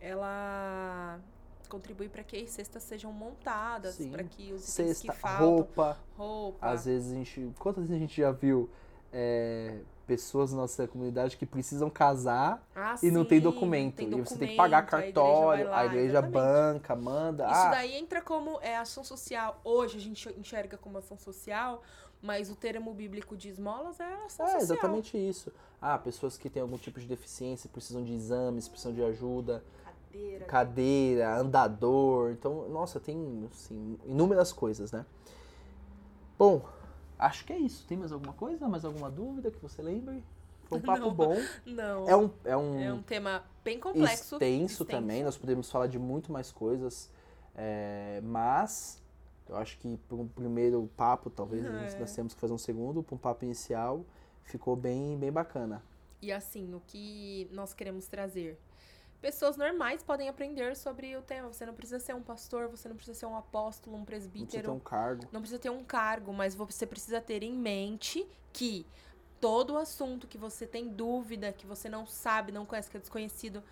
ela 0.00 1.20
contribui 1.68 2.08
para 2.08 2.22
que 2.22 2.36
as 2.36 2.50
cestas 2.50 2.82
sejam 2.82 3.12
montadas, 3.12 3.96
para 4.10 4.24
que 4.24 4.52
os 4.52 4.68
itens 4.68 4.98
Cesta, 4.98 5.12
que 5.12 5.18
faltam, 5.18 5.48
roupa, 5.48 5.98
roupa. 6.16 6.66
Às 6.66 6.84
vezes 6.84 7.12
a 7.12 7.14
gente, 7.14 7.52
quantas 7.58 7.84
vezes 7.84 7.96
a 7.96 7.98
gente 8.00 8.20
já 8.20 8.32
viu 8.32 8.68
é, 9.12 9.78
pessoas 10.06 10.52
na 10.52 10.58
nossa 10.58 10.86
comunidade 10.86 11.36
que 11.36 11.46
precisam 11.46 11.88
casar 11.88 12.66
ah, 12.74 12.94
e 12.94 12.98
sim, 12.98 13.10
não 13.10 13.24
tem 13.24 13.40
documento. 13.40 13.96
tem 13.96 14.06
documento. 14.06 14.26
E 14.26 14.28
você 14.28 14.38
tem 14.38 14.48
que 14.48 14.56
pagar 14.56 14.86
cartório, 14.86 15.50
a 15.50 15.54
igreja, 15.54 15.70
lá, 15.70 15.80
a 15.80 15.86
igreja 15.86 16.22
banca, 16.22 16.96
manda. 16.96 17.44
Isso 17.44 17.54
ah, 17.54 17.70
daí 17.70 17.94
entra 17.94 18.20
como 18.20 18.58
é, 18.60 18.76
ação 18.76 19.04
social. 19.04 19.60
Hoje 19.64 19.98
a 19.98 20.00
gente 20.00 20.28
enxerga 20.38 20.76
como 20.76 20.98
ação 20.98 21.18
social, 21.18 21.82
mas 22.20 22.50
o 22.50 22.54
termo 22.54 22.92
bíblico 22.92 23.36
de 23.36 23.48
esmolas 23.48 23.98
é 24.00 24.04
ação 24.24 24.46
é, 24.46 24.50
social. 24.50 24.50
É 24.50 24.56
exatamente 24.58 25.16
isso. 25.16 25.52
Ah, 25.80 25.98
pessoas 25.98 26.36
que 26.36 26.50
têm 26.50 26.62
algum 26.62 26.78
tipo 26.78 27.00
de 27.00 27.06
deficiência, 27.06 27.68
precisam 27.68 28.04
de 28.04 28.12
exames, 28.12 28.68
precisam 28.68 28.92
de 28.92 29.02
ajuda. 29.02 29.64
Cadeira. 30.12 30.44
Cadeira, 30.44 31.36
andador. 31.36 32.32
Então, 32.32 32.68
nossa, 32.68 33.00
tem 33.00 33.48
assim, 33.50 33.98
inúmeras 34.04 34.52
coisas, 34.52 34.92
né? 34.92 35.06
Bom, 36.38 36.62
Acho 37.26 37.44
que 37.44 37.52
é 37.52 37.58
isso. 37.58 37.86
Tem 37.86 37.96
mais 37.96 38.12
alguma 38.12 38.32
coisa? 38.32 38.68
Mais 38.68 38.84
alguma 38.84 39.10
dúvida 39.10 39.50
que 39.50 39.58
você 39.60 39.80
lembre? 39.80 40.22
Foi 40.64 40.78
um 40.78 40.82
papo 40.82 41.00
não, 41.00 41.14
bom. 41.14 41.36
Não. 41.64 42.08
É 42.08 42.16
um, 42.16 42.30
é 42.44 42.56
um, 42.56 42.80
é 42.80 42.92
um 42.92 43.02
tema 43.02 43.44
bem 43.64 43.78
complexo. 43.78 44.34
Extenso, 44.34 44.82
extenso. 44.82 44.84
também. 44.84 45.22
Nós 45.22 45.36
podemos 45.36 45.70
falar 45.70 45.86
de 45.86 45.98
muito 45.98 46.32
mais 46.32 46.50
coisas. 46.50 47.10
É, 47.54 48.20
mas 48.24 49.02
eu 49.48 49.56
acho 49.56 49.78
que 49.78 49.96
para 50.08 50.16
um 50.16 50.26
primeiro 50.26 50.88
papo, 50.96 51.30
talvez 51.30 51.64
é. 51.64 51.98
nós 51.98 52.14
temos 52.14 52.34
que 52.34 52.40
fazer 52.40 52.52
um 52.52 52.58
segundo, 52.58 53.02
para 53.02 53.14
um 53.14 53.18
papo 53.18 53.44
inicial, 53.44 54.04
ficou 54.42 54.74
bem, 54.74 55.18
bem 55.18 55.30
bacana. 55.30 55.82
E 56.20 56.32
assim, 56.32 56.74
o 56.74 56.80
que 56.86 57.48
nós 57.52 57.74
queremos 57.74 58.06
trazer? 58.06 58.58
Pessoas 59.22 59.56
normais 59.56 60.02
podem 60.02 60.28
aprender 60.28 60.76
sobre 60.76 61.16
o 61.16 61.22
tema. 61.22 61.50
Você 61.50 61.64
não 61.64 61.72
precisa 61.72 62.00
ser 62.00 62.14
um 62.14 62.20
pastor, 62.20 62.68
você 62.68 62.88
não 62.88 62.96
precisa 62.96 63.18
ser 63.18 63.26
um 63.26 63.36
apóstolo, 63.36 63.96
um 63.96 64.04
presbítero. 64.04 64.40
Não 64.40 64.46
precisa 64.48 64.62
ter 64.62 64.70
um 64.70 64.80
cargo. 64.80 65.28
Não 65.32 65.40
precisa 65.40 65.58
ter 65.60 65.70
um 65.70 65.84
cargo, 65.84 66.32
mas 66.32 66.54
você 66.56 66.84
precisa 66.84 67.20
ter 67.20 67.44
em 67.44 67.52
mente 67.52 68.26
que 68.52 68.84
todo 69.40 69.74
o 69.74 69.78
assunto 69.78 70.26
que 70.26 70.36
você 70.36 70.66
tem 70.66 70.88
dúvida, 70.88 71.52
que 71.52 71.66
você 71.66 71.88
não 71.88 72.04
sabe, 72.04 72.50
não 72.50 72.66
conhece, 72.66 72.90
que 72.90 72.96
é 72.96 73.00
desconhecido 73.00 73.62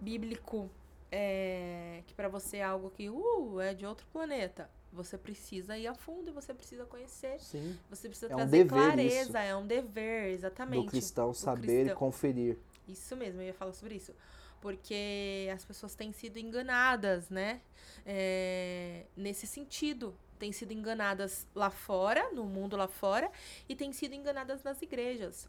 bíblico, 0.00 0.70
é, 1.10 2.02
que 2.06 2.14
para 2.14 2.28
você 2.28 2.58
é 2.58 2.64
algo 2.64 2.88
que 2.90 3.10
uh, 3.10 3.60
é 3.60 3.74
de 3.74 3.84
outro 3.84 4.06
planeta. 4.12 4.70
Você 4.92 5.18
precisa 5.18 5.76
ir 5.76 5.86
a 5.86 5.94
fundo 5.94 6.28
e 6.28 6.32
você 6.32 6.54
precisa 6.54 6.84
conhecer. 6.84 7.40
Sim. 7.40 7.76
Você 7.90 8.08
precisa 8.08 8.30
É 8.30 8.34
um 8.36 8.38
trazer 8.38 8.64
dever 8.64 8.68
clareza, 8.68 9.22
isso. 9.22 9.36
é 9.36 9.56
um 9.56 9.66
dever, 9.66 10.30
exatamente. 10.30 10.84
Do 10.84 10.90
cristão 10.90 11.30
Do 11.30 11.34
saber 11.34 11.66
cristão. 11.66 11.92
e 11.92 11.98
conferir. 11.98 12.58
Isso 12.86 13.16
mesmo, 13.16 13.40
eu 13.40 13.46
ia 13.46 13.54
falar 13.54 13.72
sobre 13.72 13.96
isso. 13.96 14.14
Porque 14.62 15.50
as 15.52 15.64
pessoas 15.64 15.94
têm 15.96 16.12
sido 16.12 16.38
enganadas, 16.38 17.28
né? 17.28 17.60
É, 18.06 19.04
nesse 19.16 19.46
sentido. 19.46 20.14
Têm 20.38 20.52
sido 20.52 20.72
enganadas 20.72 21.46
lá 21.54 21.68
fora, 21.70 22.32
no 22.32 22.44
mundo 22.44 22.76
lá 22.76 22.86
fora, 22.88 23.30
e 23.68 23.74
têm 23.76 23.92
sido 23.92 24.14
enganadas 24.14 24.62
nas 24.62 24.80
igrejas. 24.80 25.48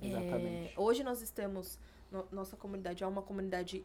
É, 0.00 0.06
Exatamente. 0.08 0.74
hoje 0.76 1.04
nós 1.04 1.20
estamos. 1.22 1.78
no- 2.10 2.26
nossa 2.32 2.56
comunidade 2.56 3.04
é 3.04 3.06
uma 3.06 3.22
comunidade 3.22 3.84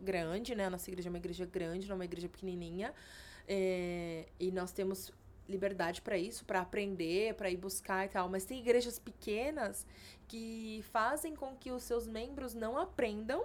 grande, 0.00 0.54
né? 0.54 0.66
A 0.66 0.70
nossa 0.70 0.90
igreja 0.90 1.08
é 1.08 1.10
uma 1.10 1.18
igreja 1.18 1.44
grande, 1.46 1.86
não 1.86 1.92
é 1.94 1.98
uma 1.98 2.04
igreja 2.04 2.28
pequenininha. 2.28 2.92
É, 3.46 4.26
e 4.40 4.50
nós 4.50 4.72
temos 4.72 5.12
liberdade 5.48 6.00
para 6.00 6.16
isso, 6.16 6.44
para 6.46 6.60
aprender, 6.60 7.34
para 7.34 7.50
ir 7.50 7.56
buscar 7.58 8.06
e 8.06 8.08
tal. 8.08 8.28
Mas 8.28 8.44
tem 8.46 8.58
igrejas 8.58 8.98
pequenas 8.98 9.86
que 10.28 10.82
fazem 10.92 11.34
com 11.36 11.54
que 11.56 11.70
os 11.70 11.82
seus 11.82 12.06
membros 12.06 12.54
não 12.54 12.78
aprendam 12.78 13.44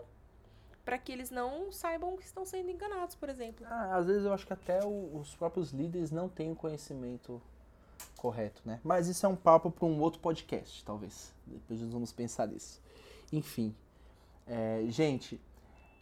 para 0.87 0.97
que 0.97 1.11
eles 1.11 1.29
não 1.29 1.69
saibam 1.69 2.15
que 2.15 2.23
estão 2.23 2.45
sendo 2.45 2.71
enganados, 2.71 3.13
por 3.13 3.27
exemplo. 3.27 3.67
Ah, 3.69 3.97
às 3.97 4.05
vezes 4.07 4.23
eu 4.23 4.31
acho 4.33 4.47
que 4.47 4.53
até 4.53 4.83
o- 4.85 5.17
os 5.19 5.35
próprios 5.35 5.71
líderes 5.71 6.11
não 6.11 6.29
têm 6.29 6.49
o 6.51 6.55
conhecimento 6.55 7.41
correto, 8.15 8.61
né? 8.65 8.79
Mas 8.85 9.07
isso 9.09 9.25
é 9.25 9.29
um 9.29 9.35
papo 9.35 9.69
para 9.69 9.85
um 9.85 9.99
outro 9.99 10.19
podcast, 10.21 10.85
talvez. 10.85 11.33
Depois 11.45 11.81
nós 11.81 11.91
vamos 11.91 12.13
pensar 12.13 12.47
nisso. 12.47 12.81
Enfim, 13.33 13.75
é, 14.47 14.85
gente, 14.87 15.41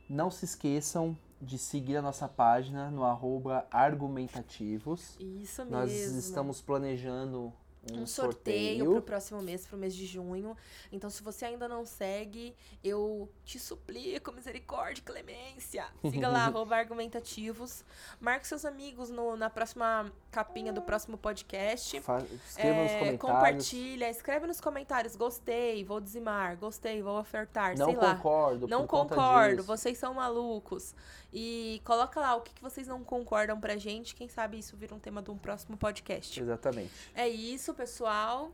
não 0.07 0.29
se 0.29 0.45
esqueçam 0.45 1.17
de 1.41 1.57
seguir 1.57 1.97
a 1.97 2.01
nossa 2.01 2.27
página 2.27 2.91
no 2.91 3.03
arroba 3.03 3.65
argumentativos. 3.71 5.17
Isso 5.19 5.61
mesmo. 5.63 5.77
Nós 5.77 5.91
estamos 5.91 6.61
planejando 6.61 7.51
um, 7.91 8.01
um 8.01 8.07
sorteio 8.07 8.91
pro 8.91 9.01
próximo 9.01 9.41
mês, 9.41 9.65
pro 9.65 9.77
mês 9.77 9.95
de 9.95 10.05
junho. 10.05 10.55
Então, 10.91 11.09
se 11.09 11.21
você 11.21 11.45
ainda 11.45 11.67
não 11.67 11.85
segue, 11.85 12.55
eu 12.83 13.29
te 13.43 13.59
suplico, 13.59 14.31
misericórdia, 14.31 15.01
e 15.01 15.03
clemência. 15.03 15.85
Siga 16.09 16.27
lá, 16.27 16.45
arroba 16.45 16.75
argumentativos. 16.75 17.83
Marque 18.19 18.47
seus 18.47 18.65
amigos 18.65 19.09
no- 19.09 19.35
na 19.35 19.49
próxima 19.49 20.11
capinha 20.31 20.73
do 20.73 20.81
próximo 20.81 21.17
podcast. 21.17 21.99
Fa- 22.01 22.23
Escreva 22.47 22.81
nos 22.83 22.91
É, 22.91 22.99
comentários. 22.99 23.19
compartilha, 23.21 24.09
escreve 24.09 24.47
nos 24.47 24.59
comentários. 24.61 25.15
Gostei, 25.15 25.83
vou 25.83 25.99
dizimar. 26.01 26.57
Gostei, 26.57 27.01
vou 27.01 27.19
ofertar. 27.19 27.77
Não 27.77 27.87
sei 27.87 27.95
lá. 27.95 28.15
concordo. 28.15 28.67
Não 28.67 28.81
por 28.81 28.87
conta 28.87 29.15
concordo, 29.15 29.63
vocês 29.63 29.97
são 29.97 30.13
malucos. 30.15 30.95
E 31.37 31.81
coloca 31.83 32.17
lá 32.19 32.35
o 32.35 32.41
que, 32.41 32.53
que 32.53 32.61
vocês 32.61 32.87
não 32.87 33.03
concordam 33.03 33.59
pra 33.59 33.75
gente. 33.75 34.15
Quem 34.15 34.29
sabe 34.29 34.57
isso 34.57 34.77
vira 34.77 34.95
um 34.95 34.99
tema 34.99 35.21
de 35.21 35.29
um 35.31 35.37
próximo 35.37 35.75
podcast. 35.75 36.39
Exatamente. 36.39 36.91
É 37.13 37.27
isso, 37.27 37.73
pessoal. 37.75 38.51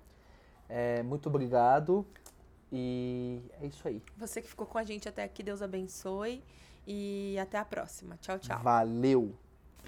É, 0.68 1.04
muito 1.04 1.28
obrigado. 1.28 2.06
E 2.72 3.42
é 3.60 3.68
isso 3.68 3.88
aí. 3.88 4.02
Você 4.18 4.42
que 4.42 4.48
ficou 4.48 4.66
com 4.66 4.78
a 4.78 4.84
gente 4.84 5.08
até 5.08 5.24
aqui, 5.24 5.44
Deus 5.44 5.62
abençoe. 5.62 6.44
E 6.88 7.38
até 7.40 7.58
a 7.58 7.66
próxima. 7.66 8.18
Tchau, 8.18 8.40
tchau. 8.40 8.60
Valeu! 8.62 9.51